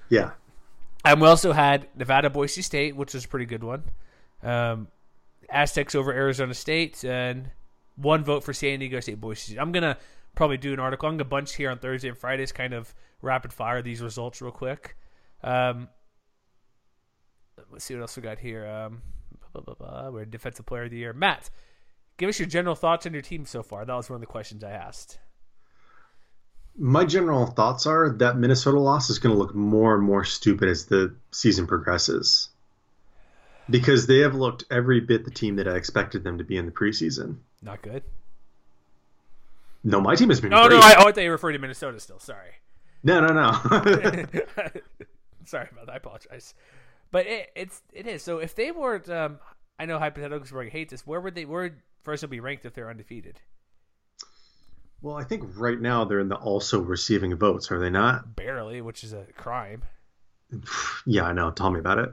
Yeah, 0.09 0.31
And 1.05 1.21
we 1.21 1.29
also 1.29 1.53
had 1.53 1.87
Nevada 1.97 2.31
Boise 2.31 2.63
State, 2.63 2.97
which 2.97 3.15
was 3.15 3.25
a 3.25 3.29
pretty 3.29 3.47
good 3.47 3.63
one. 3.63 3.85
Um, 4.43 4.89
Aztecs 5.51 5.95
over 5.95 6.13
Arizona 6.13 6.55
State, 6.55 7.05
and 7.05 7.51
one 7.97 8.25
vote 8.25 8.45
for 8.45 8.53
San 8.53 8.79
Diego 8.79 9.01
State 9.01 9.21
Boise 9.21 9.59
I'm 9.59 9.73
gonna 9.73 9.99
probably 10.35 10.57
do 10.57 10.73
an 10.73 10.81
article. 10.81 11.09
I'm 11.09 11.17
gonna 11.17 11.25
bunch 11.25 11.57
here 11.57 11.71
on 11.71 11.79
Thursday 11.79 12.09
and 12.09 12.17
Fridays, 12.17 12.53
kind 12.53 12.73
of 12.73 12.95
rapid 13.23 13.53
fire 13.53 13.83
these 13.83 14.01
results 14.01 14.41
real 14.41 14.53
quick. 14.53 14.97
Um, 15.43 15.89
let's 17.71 17.85
see 17.85 17.95
what 17.95 18.03
else 18.03 18.17
we 18.17 18.23
got 18.23 18.39
here. 18.39 18.67
Um, 18.67 19.03
blah, 19.53 19.63
blah, 19.63 19.75
blah. 19.75 20.11
We're 20.11 20.23
a 20.23 20.27
defensive 20.27 20.67
player 20.67 20.85
of 20.85 20.91
the 20.91 20.97
year. 20.99 21.13
Matt, 21.13 21.51
give 22.17 22.29
us 22.29 22.39
your 22.39 22.49
general 22.49 22.75
thoughts 22.75 23.07
on 23.07 23.13
your 23.13 23.23
team 23.23 23.45
so 23.47 23.63
far. 23.63 23.85
That 23.85 23.95
was 23.95 24.09
one 24.09 24.15
of 24.17 24.21
the 24.21 24.27
questions 24.27 24.63
I 24.65 24.71
asked. 24.71 25.19
my 26.79 27.05
general 27.05 27.47
thoughts 27.47 27.87
are 27.87 28.11
that 28.19 28.39
Minnesota 28.39 28.79
loss 28.79 29.11
is 29.11 29.19
going 29.19 29.35
to 29.35 29.39
look 29.39 29.55
more 29.55 29.95
and 29.95 30.03
more 30.05 30.25
stupid 30.25 30.69
as 30.69 30.87
the 30.87 31.15
season 31.31 31.67
progresses, 31.67 32.49
because 33.71 34.07
they 34.07 34.19
have 34.19 34.35
looked 34.35 34.65
every 34.71 35.01
bit 35.01 35.25
the 35.25 35.31
team 35.31 35.57
that 35.57 35.69
I 35.69 35.77
expected 35.77 36.25
them 36.25 36.39
to 36.39 36.45
be 36.45 36.57
in 36.57 36.67
the 36.67 36.73
preseason. 36.73 37.39
Not 37.63 37.83
good. 37.83 38.03
No, 39.83 40.01
my 40.01 40.15
team 40.15 40.29
has 40.29 40.41
been 40.41 40.53
Oh 40.53 40.69
great. 40.69 40.77
no, 40.79 40.83
I, 40.83 40.95
oh, 40.99 41.09
I 41.09 41.13
thought 41.13 41.23
you 41.23 41.31
referring 41.31 41.55
to 41.55 41.59
Minnesota 41.59 41.99
still. 42.01 42.19
Sorry. 42.19 42.51
no, 43.03 43.21
no, 43.21 43.33
no. 43.33 43.53
Sorry 45.47 45.69
about 45.73 45.87
that. 45.87 45.93
I 45.93 45.97
apologize. 45.97 46.55
But 47.11 47.27
it, 47.27 47.51
it's 47.57 47.83
it 47.93 48.07
is. 48.07 48.23
So 48.23 48.39
if 48.39 48.55
they 48.55 48.71
weren't, 48.73 49.09
um, 49.09 49.39
I 49.79 49.87
know 49.87 49.99
hypotheticals 49.99 50.53
were 50.53 50.65
hate 50.65 50.91
this. 50.91 51.07
Where 51.07 51.21
would 51.21 51.35
they? 51.35 51.45
Where 51.45 51.71
first 52.03 52.23
would 52.23 52.29
first 52.29 52.31
be 52.31 52.41
ranked 52.41 52.67
if 52.67 52.75
they're 52.75 52.91
undefeated? 52.91 53.41
well, 55.03 55.17
I 55.17 55.25
think 55.25 55.45
right 55.57 55.81
now 55.81 56.05
they're 56.05 56.21
in 56.21 56.29
the 56.29 56.37
also 56.37 56.81
receiving 56.81 57.35
votes, 57.35 57.71
are 57.73 57.79
they 57.81 57.89
not? 57.91 58.37
Barely, 58.37 58.83
which 58.83 59.03
is 59.03 59.13
a 59.13 59.25
crime. 59.37 59.83
Yeah, 61.07 61.25
I 61.25 61.33
know. 61.33 61.51
Tell 61.51 61.71
me 61.71 61.81
about 61.81 61.99
it. 61.99 62.13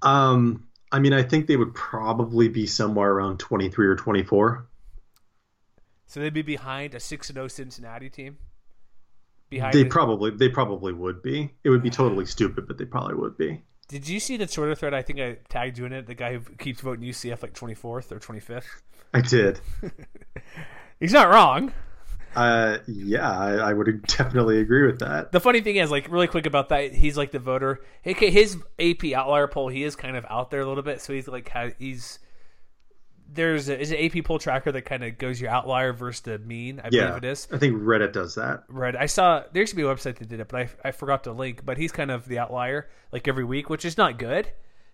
Um, 0.00 0.67
I 0.90 0.98
mean, 0.98 1.12
I 1.12 1.22
think 1.22 1.46
they 1.46 1.56
would 1.56 1.74
probably 1.74 2.48
be 2.48 2.66
somewhere 2.66 3.10
around 3.10 3.38
23 3.38 3.86
or 3.86 3.96
24. 3.96 4.66
So 6.06 6.20
they'd 6.20 6.32
be 6.32 6.42
behind 6.42 6.94
a 6.94 7.00
six 7.00 7.28
and 7.28 7.36
zero 7.36 7.48
Cincinnati 7.48 8.08
team. 8.08 8.38
Behind. 9.50 9.74
They 9.74 9.82
the- 9.82 9.88
probably 9.90 10.30
they 10.30 10.48
probably 10.48 10.92
would 10.92 11.22
be. 11.22 11.54
It 11.64 11.70
would 11.70 11.82
be 11.82 11.90
totally 11.90 12.24
stupid, 12.36 12.66
but 12.66 12.78
they 12.78 12.84
probably 12.86 13.14
would 13.16 13.36
be. 13.36 13.62
Did 13.88 14.06
you 14.08 14.20
see 14.20 14.36
the 14.36 14.46
Twitter 14.46 14.74
thread? 14.74 14.92
I 14.92 15.00
think 15.02 15.18
I 15.18 15.38
tagged 15.48 15.78
you 15.78 15.86
in 15.86 15.92
it. 15.94 16.06
The 16.06 16.14
guy 16.14 16.34
who 16.34 16.40
keeps 16.56 16.80
voting 16.80 17.08
UCF 17.08 17.42
like 17.42 17.54
twenty 17.54 17.74
fourth 17.74 18.12
or 18.12 18.18
twenty 18.18 18.40
fifth. 18.40 18.82
I 19.14 19.20
did. 19.22 19.60
He's 21.00 21.12
not 21.12 21.28
wrong. 21.30 21.72
Uh, 22.36 22.78
yeah, 22.86 23.30
I, 23.30 23.54
I 23.54 23.72
would 23.72 24.02
definitely 24.06 24.60
agree 24.60 24.86
with 24.86 25.00
that. 25.00 25.32
The 25.32 25.40
funny 25.40 25.60
thing 25.60 25.76
is, 25.76 25.90
like, 25.90 26.10
really 26.10 26.26
quick 26.26 26.46
about 26.46 26.68
that, 26.68 26.92
he's 26.92 27.16
like 27.16 27.32
the 27.32 27.38
voter. 27.38 27.80
His 28.02 28.56
AP 28.78 29.12
outlier 29.14 29.48
poll, 29.48 29.68
he 29.68 29.82
is 29.84 29.96
kind 29.96 30.16
of 30.16 30.24
out 30.28 30.50
there 30.50 30.60
a 30.60 30.66
little 30.66 30.82
bit. 30.82 31.00
So 31.00 31.12
he's 31.12 31.28
like, 31.28 31.52
he's 31.78 32.18
there's 33.30 33.68
a, 33.68 33.78
is 33.78 33.90
an 33.90 33.98
AP 33.98 34.24
poll 34.24 34.38
tracker 34.38 34.72
that 34.72 34.82
kind 34.82 35.04
of 35.04 35.18
goes 35.18 35.40
your 35.40 35.50
outlier 35.50 35.92
versus 35.92 36.22
the 36.22 36.38
mean. 36.38 36.80
I 36.80 36.88
Yeah, 36.90 37.08
believe 37.08 37.24
it 37.24 37.24
is. 37.26 37.48
I 37.52 37.58
think 37.58 37.76
Reddit 37.76 38.12
does 38.12 38.34
that. 38.36 38.64
Right. 38.68 38.96
I 38.96 39.06
saw 39.06 39.42
there 39.52 39.62
used 39.62 39.70
to 39.70 39.76
be 39.76 39.82
a 39.82 39.86
website 39.86 40.16
that 40.16 40.28
did 40.28 40.40
it, 40.40 40.48
but 40.48 40.60
I, 40.60 40.88
I 40.88 40.90
forgot 40.92 41.24
the 41.24 41.32
link. 41.32 41.64
But 41.64 41.76
he's 41.76 41.92
kind 41.92 42.10
of 42.10 42.26
the 42.26 42.38
outlier, 42.38 42.88
like 43.12 43.28
every 43.28 43.44
week, 43.44 43.68
which 43.68 43.84
is 43.84 43.98
not 43.98 44.18
good 44.18 44.50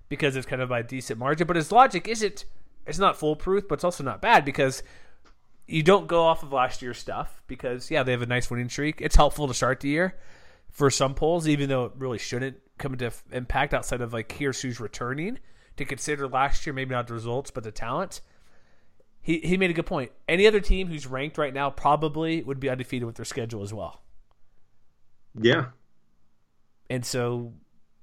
because 0.09 0.37
it's 0.37 0.47
kind 0.47 0.61
of 0.61 0.69
by 0.69 0.81
a 0.81 0.83
decent 0.83 1.19
margin. 1.19 1.47
But 1.47 1.57
his 1.57 1.71
logic 1.71 2.09
isn't 2.09 2.45
it's 2.87 2.99
not 2.99 3.17
foolproof, 3.17 3.69
but 3.69 3.77
it's 3.77 3.85
also 3.85 4.05
not 4.05 4.21
bad 4.21 4.45
because 4.45 4.83
you 5.67 5.83
don't 5.83 6.07
go 6.07 6.25
off 6.25 6.43
of 6.43 6.53
last 6.53 6.83
year's 6.83 6.99
stuff 6.99 7.43
because 7.47 7.91
yeah, 7.91 8.03
they 8.03 8.13
have 8.13 8.23
a 8.23 8.27
nice 8.27 8.51
winning 8.51 8.69
streak. 8.69 9.01
It's 9.01 9.17
helpful 9.17 9.49
to 9.49 9.55
start 9.55 9.81
the 9.81 9.89
year 9.89 10.17
for 10.71 10.91
some 10.91 11.15
polls, 11.15 11.49
even 11.49 11.69
though 11.69 11.85
it 11.87 11.93
really 11.97 12.19
shouldn't 12.19 12.59
come 12.79 12.93
into 12.93 13.13
impact 13.33 13.73
outside 13.73 14.01
of 14.01 14.13
like 14.13 14.33
here's 14.33 14.61
who's 14.61 14.81
returning 14.81 15.39
to 15.77 15.85
consider 15.85 16.29
last 16.29 16.67
year, 16.67 16.73
maybe 16.73 16.95
not 16.95 17.07
the 17.07 17.15
results, 17.15 17.51
but 17.51 17.65
the 17.65 17.73
talent. 17.73 18.21
He 19.21 19.39
he 19.39 19.57
made 19.57 19.71
a 19.71 19.75
good 19.75 19.87
point. 19.87 20.13
Any 20.29 20.47
other 20.47 20.61
team 20.61 20.89
who's 20.89 21.07
ranked 21.07 21.39
right 21.39 21.55
now 21.55 21.71
probably 21.71 22.43
would 22.43 22.61
be 22.61 22.69
undefeated 22.69 23.07
with 23.07 23.17
their 23.17 23.25
schedule 23.25 23.63
as 23.63 23.73
well. 23.73 24.03
Yeah, 25.41 25.67
And 26.89 27.05
so 27.05 27.55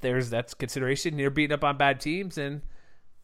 there's 0.02 0.30
that's 0.30 0.54
consideration. 0.54 1.18
You're 1.18 1.30
beating 1.30 1.54
up 1.54 1.64
on 1.64 1.78
bad 1.78 2.02
teams, 2.02 2.38
and 2.38 2.62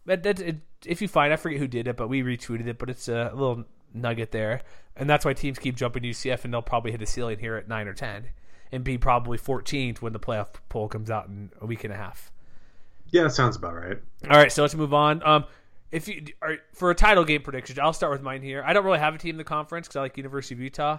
that, 0.06 0.24
that 0.24 0.40
it, 0.40 0.58
if 0.86 1.02
you 1.02 1.08
find 1.08 1.34
I 1.34 1.36
forget 1.36 1.60
who 1.60 1.68
did 1.68 1.88
it, 1.88 1.98
but 1.98 2.08
we 2.08 2.22
retweeted 2.22 2.68
it. 2.68 2.78
But 2.78 2.90
it's 2.90 3.10
a 3.10 3.32
little 3.34 3.66
nugget 3.94 4.32
there, 4.32 4.62
and 4.96 5.10
that's 5.10 5.26
why 5.26 5.34
teams 5.34 5.60
keep 5.60 5.76
jumping 5.76 6.04
to 6.04 6.10
UCF, 6.10 6.44
and 6.44 6.54
they'll 6.54 6.62
probably 6.62 6.92
hit 6.92 7.02
a 7.02 7.06
ceiling 7.06 7.40
here 7.40 7.56
at 7.56 7.68
nine 7.68 7.88
or 7.88 7.94
ten, 7.94 8.30
and 8.72 8.84
be 8.84 8.98
probably 8.98 9.38
14th 9.38 10.02
when 10.02 10.14
the 10.14 10.20
playoff 10.20 10.50
poll 10.70 10.88
comes 10.88 11.10
out 11.10 11.28
in 11.28 11.52
a 11.62 11.66
week 11.66 11.84
and 11.84 11.94
a 11.94 11.98
half. 11.98 12.32
yeah, 13.12 13.24
that 13.24 13.32
sounds 13.32 13.56
about 13.56 13.76
right. 13.76 13.98
All 14.30 14.38
right, 14.38 14.52
so 14.52 14.62
let's 14.62 14.76
move 14.76 14.94
on. 14.94 15.22
Um, 15.26 15.46
if 15.92 16.08
you 16.08 16.26
are 16.42 16.58
for 16.74 16.92
a 16.92 16.96
title 16.96 17.24
game 17.24 17.42
prediction, 17.42 17.80
I'll 17.82 17.94
start 17.94 18.12
with 18.12 18.22
mine 18.22 18.42
here. 18.42 18.64
I 18.66 18.74
don't 18.74 18.84
really 18.84 19.00
have 19.00 19.16
a 19.16 19.18
team 19.18 19.32
in 19.32 19.38
the 19.38 19.44
conference 19.46 19.88
because 19.88 19.96
I 19.96 20.02
like 20.02 20.18
University 20.18 20.56
of 20.56 20.60
Utah. 20.60 20.98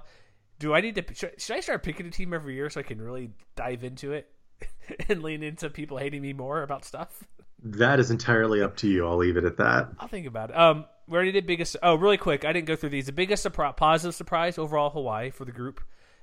do 0.59 0.73
I 0.75 0.81
need 0.81 0.95
to? 0.95 1.05
Should, 1.15 1.41
should 1.41 1.57
I 1.57 1.61
start 1.61 1.83
picking 1.83 2.07
a 2.07 2.11
team 2.11 2.33
every 2.33 2.55
year 2.55 2.71
so 2.71 2.81
I 2.81 2.83
can 2.83 3.01
really 3.01 3.31
dive 3.55 3.85
into 3.85 4.13
it 4.13 4.31
and 5.09 5.23
lean 5.23 5.43
into 5.43 5.69
people 5.69 5.99
hating 5.99 6.23
me 6.23 6.33
more 6.33 6.63
about 6.63 6.85
stuff? 6.87 7.23
That 7.63 8.01
is 8.01 8.11
entirely 8.11 8.63
up 8.63 8.77
to 8.79 8.89
you. 8.89 9.07
I'll 9.07 9.17
leave 9.19 9.37
it 9.37 9.45
at 9.45 9.57
that. 9.59 9.89
I'll 9.99 10.09
think 10.09 10.27
about 10.27 10.51
it. 10.51 10.57
Um, 10.57 10.87
already 11.15 11.33
did 11.33 11.47
biggest. 11.47 11.77
Oh, 11.83 11.95
really 11.95 12.17
quick. 12.17 12.45
I 12.45 12.53
didn't 12.53 12.67
go 12.67 12.77
through 12.77 12.91
these. 12.91 13.07
The 13.07 13.13
biggest 13.13 13.43
surprise, 13.43 13.75
positive 13.77 14.15
surprise 14.15 14.59
overall, 14.59 14.91
Hawaii 14.91 15.31
for 15.31 15.45
the 15.45 15.53
group, 15.53 15.81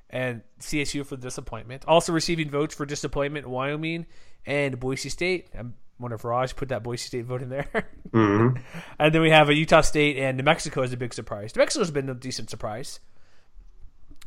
and 0.10 0.42
CSU 0.60 1.06
for 1.06 1.16
the 1.16 1.22
disappointment. 1.24 1.86
Also 1.88 2.14
receiving 2.14 2.50
votes 2.50 2.76
for 2.76 2.86
disappointment, 2.86 3.48
Wyoming 3.48 4.06
and 4.46 4.80
Boise 4.80 5.10
State. 5.10 5.50
I 5.58 5.64
wonder 6.00 6.16
if 6.16 6.24
Raj 6.24 6.56
put 6.56 6.70
that 6.70 6.84
Boise 6.84 7.08
State 7.08 7.26
vote 7.26 7.42
in 7.42 7.50
there. 7.50 7.68
Mm-hmm. 8.16 8.58
and 8.98 9.14
then 9.14 9.22
we 9.22 9.30
have 9.30 9.50
a 9.50 9.54
Utah 9.54 9.82
State 9.82 10.16
and 10.16 10.38
New 10.38 10.44
Mexico 10.44 10.84
as 10.84 10.94
a 10.94 10.98
big 10.98 11.14
surprise. 11.14 11.54
New 11.54 11.60
Mexico's 11.60 11.92
been 11.92 12.08
a 12.08 12.14
decent 12.14 12.50
surprise 12.50 13.02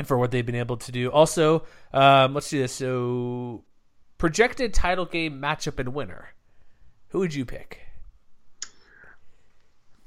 for 0.05 0.19
what 0.19 0.31
they've 0.31 0.45
been 0.45 0.57
able 0.57 0.77
to 0.77 0.93
do. 0.93 1.11
Also, 1.11 1.65
um, 1.95 2.35
let's 2.35 2.51
do 2.51 2.59
this. 2.59 2.73
So, 2.73 3.65
projected 4.19 4.75
title 4.75 5.07
game 5.07 5.41
matchup 5.41 5.79
and 5.79 5.95
winner. 5.95 6.29
Who 7.09 7.21
would 7.21 7.33
you 7.33 7.47
pick? 7.47 7.88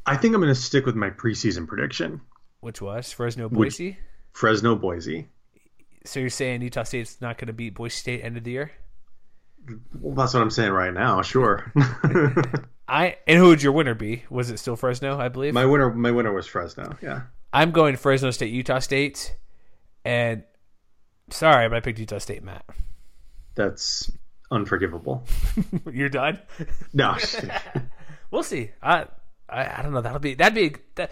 I 0.06 0.18
think 0.18 0.34
I'm 0.34 0.42
going 0.42 0.54
to 0.54 0.60
stick 0.60 0.86
with 0.86 0.96
my 0.96 1.10
preseason 1.10 1.68
prediction. 1.68 2.22
Which 2.62 2.82
was 2.82 3.12
Fresno 3.12 3.50
Boise. 3.50 3.98
Fresno 4.34 4.76
Boise. 4.76 5.30
So 6.06 6.20
you're 6.20 6.30
saying 6.30 6.62
Utah 6.62 6.84
State's 6.84 7.22
not 7.22 7.38
going 7.38 7.48
to 7.48 7.54
beat 7.54 7.76
Boise 7.76 7.96
State 7.96 8.24
end 8.24 8.38
of 8.38 8.44
the 8.44 8.52
year? 8.52 8.72
Well, 10.00 10.16
that's 10.16 10.34
what 10.34 10.42
I'm 10.42 10.50
saying 10.50 10.72
right 10.72 10.94
now. 10.94 11.22
Sure. 11.22 11.72
I 12.88 13.18
and 13.28 13.38
who 13.38 13.48
would 13.50 13.62
your 13.62 13.74
winner 13.74 13.94
be? 13.94 14.24
Was 14.30 14.50
it 14.50 14.58
still 14.58 14.76
Fresno? 14.76 15.20
I 15.20 15.30
believe 15.30 15.54
my 15.54 15.66
winner. 15.66 15.94
My 15.94 16.12
winner 16.12 16.34
was 16.34 16.48
Fresno. 16.48 16.98
Yeah. 17.02 17.22
I'm 17.54 17.72
going 17.72 17.96
Fresno 17.96 18.32
State, 18.32 18.52
Utah 18.52 18.80
State, 18.80 19.36
and 20.04 20.44
sorry, 21.30 21.70
but 21.70 21.78
I 21.78 21.80
picked 21.82 22.00
Utah 22.00 22.18
State, 22.18 22.44
Matt. 22.44 22.66
That's 23.56 24.12
unforgivable. 24.50 25.26
You're 25.92 26.10
done. 26.10 26.40
No. 26.94 27.18
we'll 28.32 28.44
see. 28.44 28.72
I, 28.82 29.08
I 29.52 29.80
I 29.80 29.82
don't 29.82 29.92
know. 29.94 30.02
That'll 30.02 30.20
be 30.20 30.34
that'd 30.34 30.56
be 30.56 30.80
that. 30.96 31.12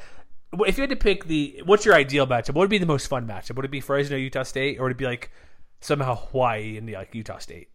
If 0.65 0.77
you 0.77 0.81
had 0.81 0.89
to 0.89 0.95
pick 0.95 1.25
the 1.25 1.61
what's 1.65 1.85
your 1.85 1.93
ideal 1.95 2.25
matchup? 2.25 2.49
What 2.55 2.61
would 2.61 2.69
be 2.69 2.79
the 2.79 2.85
most 2.85 3.07
fun 3.07 3.27
matchup? 3.27 3.55
Would 3.55 3.65
it 3.65 3.71
be 3.71 3.81
Fresno 3.81 4.17
Utah 4.17 4.43
State, 4.43 4.79
or 4.79 4.83
would 4.83 4.93
it 4.93 4.97
be 4.97 5.05
like 5.05 5.31
somehow 5.81 6.15
Hawaii 6.15 6.77
and 6.77 6.91
like 6.91 7.13
Utah 7.13 7.37
State? 7.37 7.69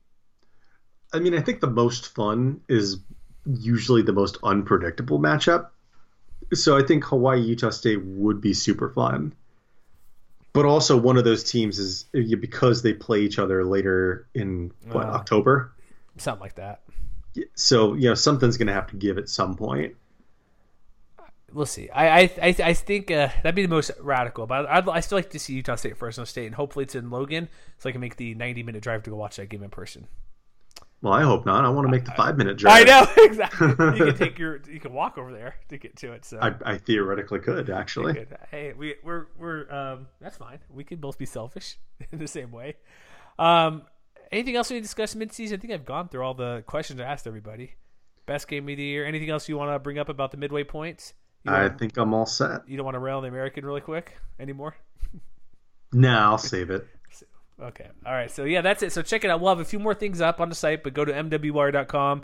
I 1.12 1.20
mean, 1.20 1.34
I 1.34 1.40
think 1.40 1.60
the 1.60 1.70
most 1.70 2.14
fun 2.14 2.60
is 2.68 2.98
usually 3.46 4.02
the 4.02 4.12
most 4.12 4.38
unpredictable 4.42 5.20
matchup. 5.20 5.68
So 6.52 6.76
I 6.76 6.82
think 6.82 7.04
Hawaii 7.04 7.40
Utah 7.40 7.70
State 7.70 8.04
would 8.04 8.40
be 8.40 8.54
super 8.54 8.90
fun. 8.90 9.34
But 10.52 10.64
also 10.66 10.96
one 10.96 11.16
of 11.16 11.24
those 11.24 11.44
teams 11.44 11.78
is 11.78 12.04
because 12.12 12.82
they 12.82 12.92
play 12.92 13.20
each 13.20 13.38
other 13.38 13.64
later 13.64 14.26
in 14.34 14.72
what 14.90 15.06
Uh. 15.06 15.10
October. 15.10 15.72
Something 16.16 16.40
like 16.42 16.54
that. 16.56 16.80
So 17.54 17.94
you 17.94 18.08
know 18.08 18.14
something's 18.14 18.56
going 18.56 18.68
to 18.68 18.72
have 18.72 18.86
to 18.88 18.96
give 18.96 19.18
at 19.18 19.28
some 19.28 19.56
point. 19.56 19.96
We'll 21.54 21.66
see. 21.66 21.88
I 21.88 22.22
I 22.22 22.30
I, 22.42 22.56
I 22.64 22.72
think 22.74 23.10
uh, 23.12 23.28
that'd 23.42 23.54
be 23.54 23.62
the 23.62 23.68
most 23.68 23.92
radical. 24.00 24.46
But 24.46 24.66
I'd, 24.66 24.88
I 24.88 25.00
still 25.00 25.16
like 25.16 25.30
to 25.30 25.38
see 25.38 25.54
Utah 25.54 25.76
State 25.76 25.96
Fresno 25.96 26.24
State, 26.24 26.46
and 26.46 26.54
hopefully 26.56 26.82
it's 26.82 26.96
in 26.96 27.10
Logan, 27.10 27.48
so 27.78 27.88
I 27.88 27.92
can 27.92 28.00
make 28.00 28.16
the 28.16 28.34
90 28.34 28.64
minute 28.64 28.82
drive 28.82 29.04
to 29.04 29.10
go 29.10 29.16
watch 29.16 29.36
that 29.36 29.48
game 29.48 29.62
in 29.62 29.70
person. 29.70 30.08
Well, 31.00 31.12
I 31.12 31.22
hope 31.22 31.46
not. 31.46 31.64
I 31.64 31.68
want 31.68 31.86
to 31.86 31.90
make 31.90 32.06
the 32.06 32.12
five 32.12 32.36
minute 32.36 32.56
drive. 32.56 32.80
I 32.80 32.84
know 32.84 33.06
exactly. 33.24 33.68
you 33.68 34.04
can 34.06 34.16
take 34.16 34.38
your 34.38 34.62
you 34.68 34.80
can 34.80 34.92
walk 34.92 35.16
over 35.16 35.32
there 35.32 35.54
to 35.68 35.78
get 35.78 35.96
to 35.98 36.12
it. 36.12 36.24
So 36.24 36.38
I, 36.40 36.54
I 36.64 36.78
theoretically 36.78 37.38
could 37.38 37.70
actually. 37.70 38.14
Good. 38.14 38.36
Hey, 38.50 38.72
we 38.72 38.96
we're 39.04 39.26
we're 39.38 39.70
um 39.70 40.08
that's 40.20 40.38
fine. 40.38 40.58
We 40.68 40.82
can 40.82 40.98
both 40.98 41.18
be 41.18 41.26
selfish 41.26 41.78
in 42.10 42.18
the 42.18 42.26
same 42.26 42.50
way. 42.50 42.76
Um, 43.38 43.82
anything 44.32 44.56
else 44.56 44.70
we 44.70 44.76
need 44.76 44.80
to 44.80 44.84
discuss 44.84 45.14
midseason? 45.14 45.52
I 45.52 45.56
think 45.58 45.72
I've 45.72 45.84
gone 45.84 46.08
through 46.08 46.24
all 46.24 46.34
the 46.34 46.64
questions 46.66 47.00
I 47.00 47.04
asked 47.04 47.26
everybody. 47.28 47.74
Best 48.26 48.48
game 48.48 48.68
of 48.68 48.76
the 48.76 48.82
year. 48.82 49.04
Anything 49.04 49.30
else 49.30 49.48
you 49.48 49.56
want 49.56 49.72
to 49.72 49.78
bring 49.78 49.98
up 49.98 50.08
about 50.08 50.32
the 50.32 50.38
midway 50.38 50.64
points? 50.64 51.14
I 51.46 51.68
think 51.68 51.96
I'm 51.96 52.14
all 52.14 52.26
set. 52.26 52.68
you 52.68 52.76
don't 52.76 52.84
want 52.84 52.94
to 52.94 53.00
rail 53.00 53.20
the 53.20 53.28
American 53.28 53.64
really 53.66 53.80
quick 53.80 54.16
anymore. 54.38 54.74
Nah, 55.92 56.30
I'll 56.30 56.38
save 56.38 56.70
it. 56.70 56.86
Okay. 57.62 57.86
All 58.04 58.12
right. 58.12 58.28
So 58.28 58.42
yeah, 58.42 58.62
that's 58.62 58.82
it. 58.82 58.90
So 58.92 59.00
check 59.00 59.22
it 59.24 59.30
out. 59.30 59.40
We'll 59.40 59.50
have 59.50 59.60
a 59.60 59.64
few 59.64 59.78
more 59.78 59.94
things 59.94 60.20
up 60.20 60.40
on 60.40 60.48
the 60.48 60.56
site, 60.56 60.82
but 60.82 60.92
go 60.92 61.04
to 61.04 61.12
mwr.com 61.12 62.22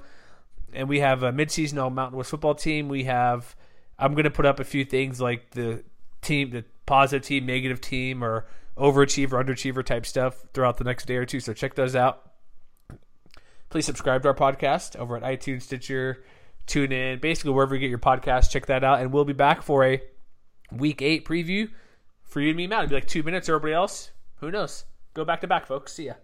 and 0.72 0.88
we 0.88 0.98
have 0.98 1.22
a 1.22 1.30
midseason 1.30 1.80
all 1.80 1.88
Mountain 1.88 2.18
West 2.18 2.30
football 2.30 2.56
team. 2.56 2.88
We 2.88 3.04
have 3.04 3.54
I'm 3.96 4.14
going 4.14 4.24
to 4.24 4.30
put 4.30 4.44
up 4.44 4.58
a 4.58 4.64
few 4.64 4.84
things 4.84 5.20
like 5.20 5.50
the 5.52 5.84
team, 6.20 6.50
the 6.50 6.64
positive 6.84 7.24
team, 7.24 7.46
negative 7.46 7.80
team, 7.80 8.24
or 8.24 8.46
overachiever, 8.76 9.40
underachiever 9.40 9.84
type 9.84 10.04
stuff 10.04 10.34
throughout 10.52 10.78
the 10.78 10.84
next 10.84 11.06
day 11.06 11.14
or 11.14 11.24
two. 11.26 11.38
So 11.38 11.52
check 11.52 11.74
those 11.74 11.94
out. 11.94 12.32
Please 13.68 13.86
subscribe 13.86 14.22
to 14.22 14.28
our 14.28 14.34
podcast 14.34 14.96
over 14.96 15.16
at 15.16 15.22
iTunes, 15.22 15.62
Stitcher, 15.62 16.24
TuneIn, 16.70 17.20
basically 17.20 17.52
wherever 17.52 17.74
you 17.74 17.80
get 17.80 17.90
your 17.90 17.98
podcast. 17.98 18.50
Check 18.50 18.66
that 18.66 18.84
out, 18.84 19.00
and 19.00 19.12
we'll 19.12 19.24
be 19.24 19.32
back 19.32 19.62
for 19.62 19.84
a 19.84 20.02
Week 20.72 21.02
Eight 21.02 21.24
preview 21.24 21.68
for 22.22 22.40
you 22.40 22.48
and 22.48 22.56
me, 22.56 22.66
Matt. 22.66 22.84
It'll 22.84 22.90
be 22.90 22.94
like 22.94 23.08
two 23.08 23.22
minutes. 23.22 23.48
Or 23.48 23.56
everybody 23.56 23.74
else, 23.74 24.10
who 24.36 24.50
knows? 24.50 24.84
Go 25.14 25.24
back 25.24 25.40
to 25.40 25.46
back, 25.46 25.66
folks. 25.66 25.92
See 25.92 26.06
ya. 26.06 26.14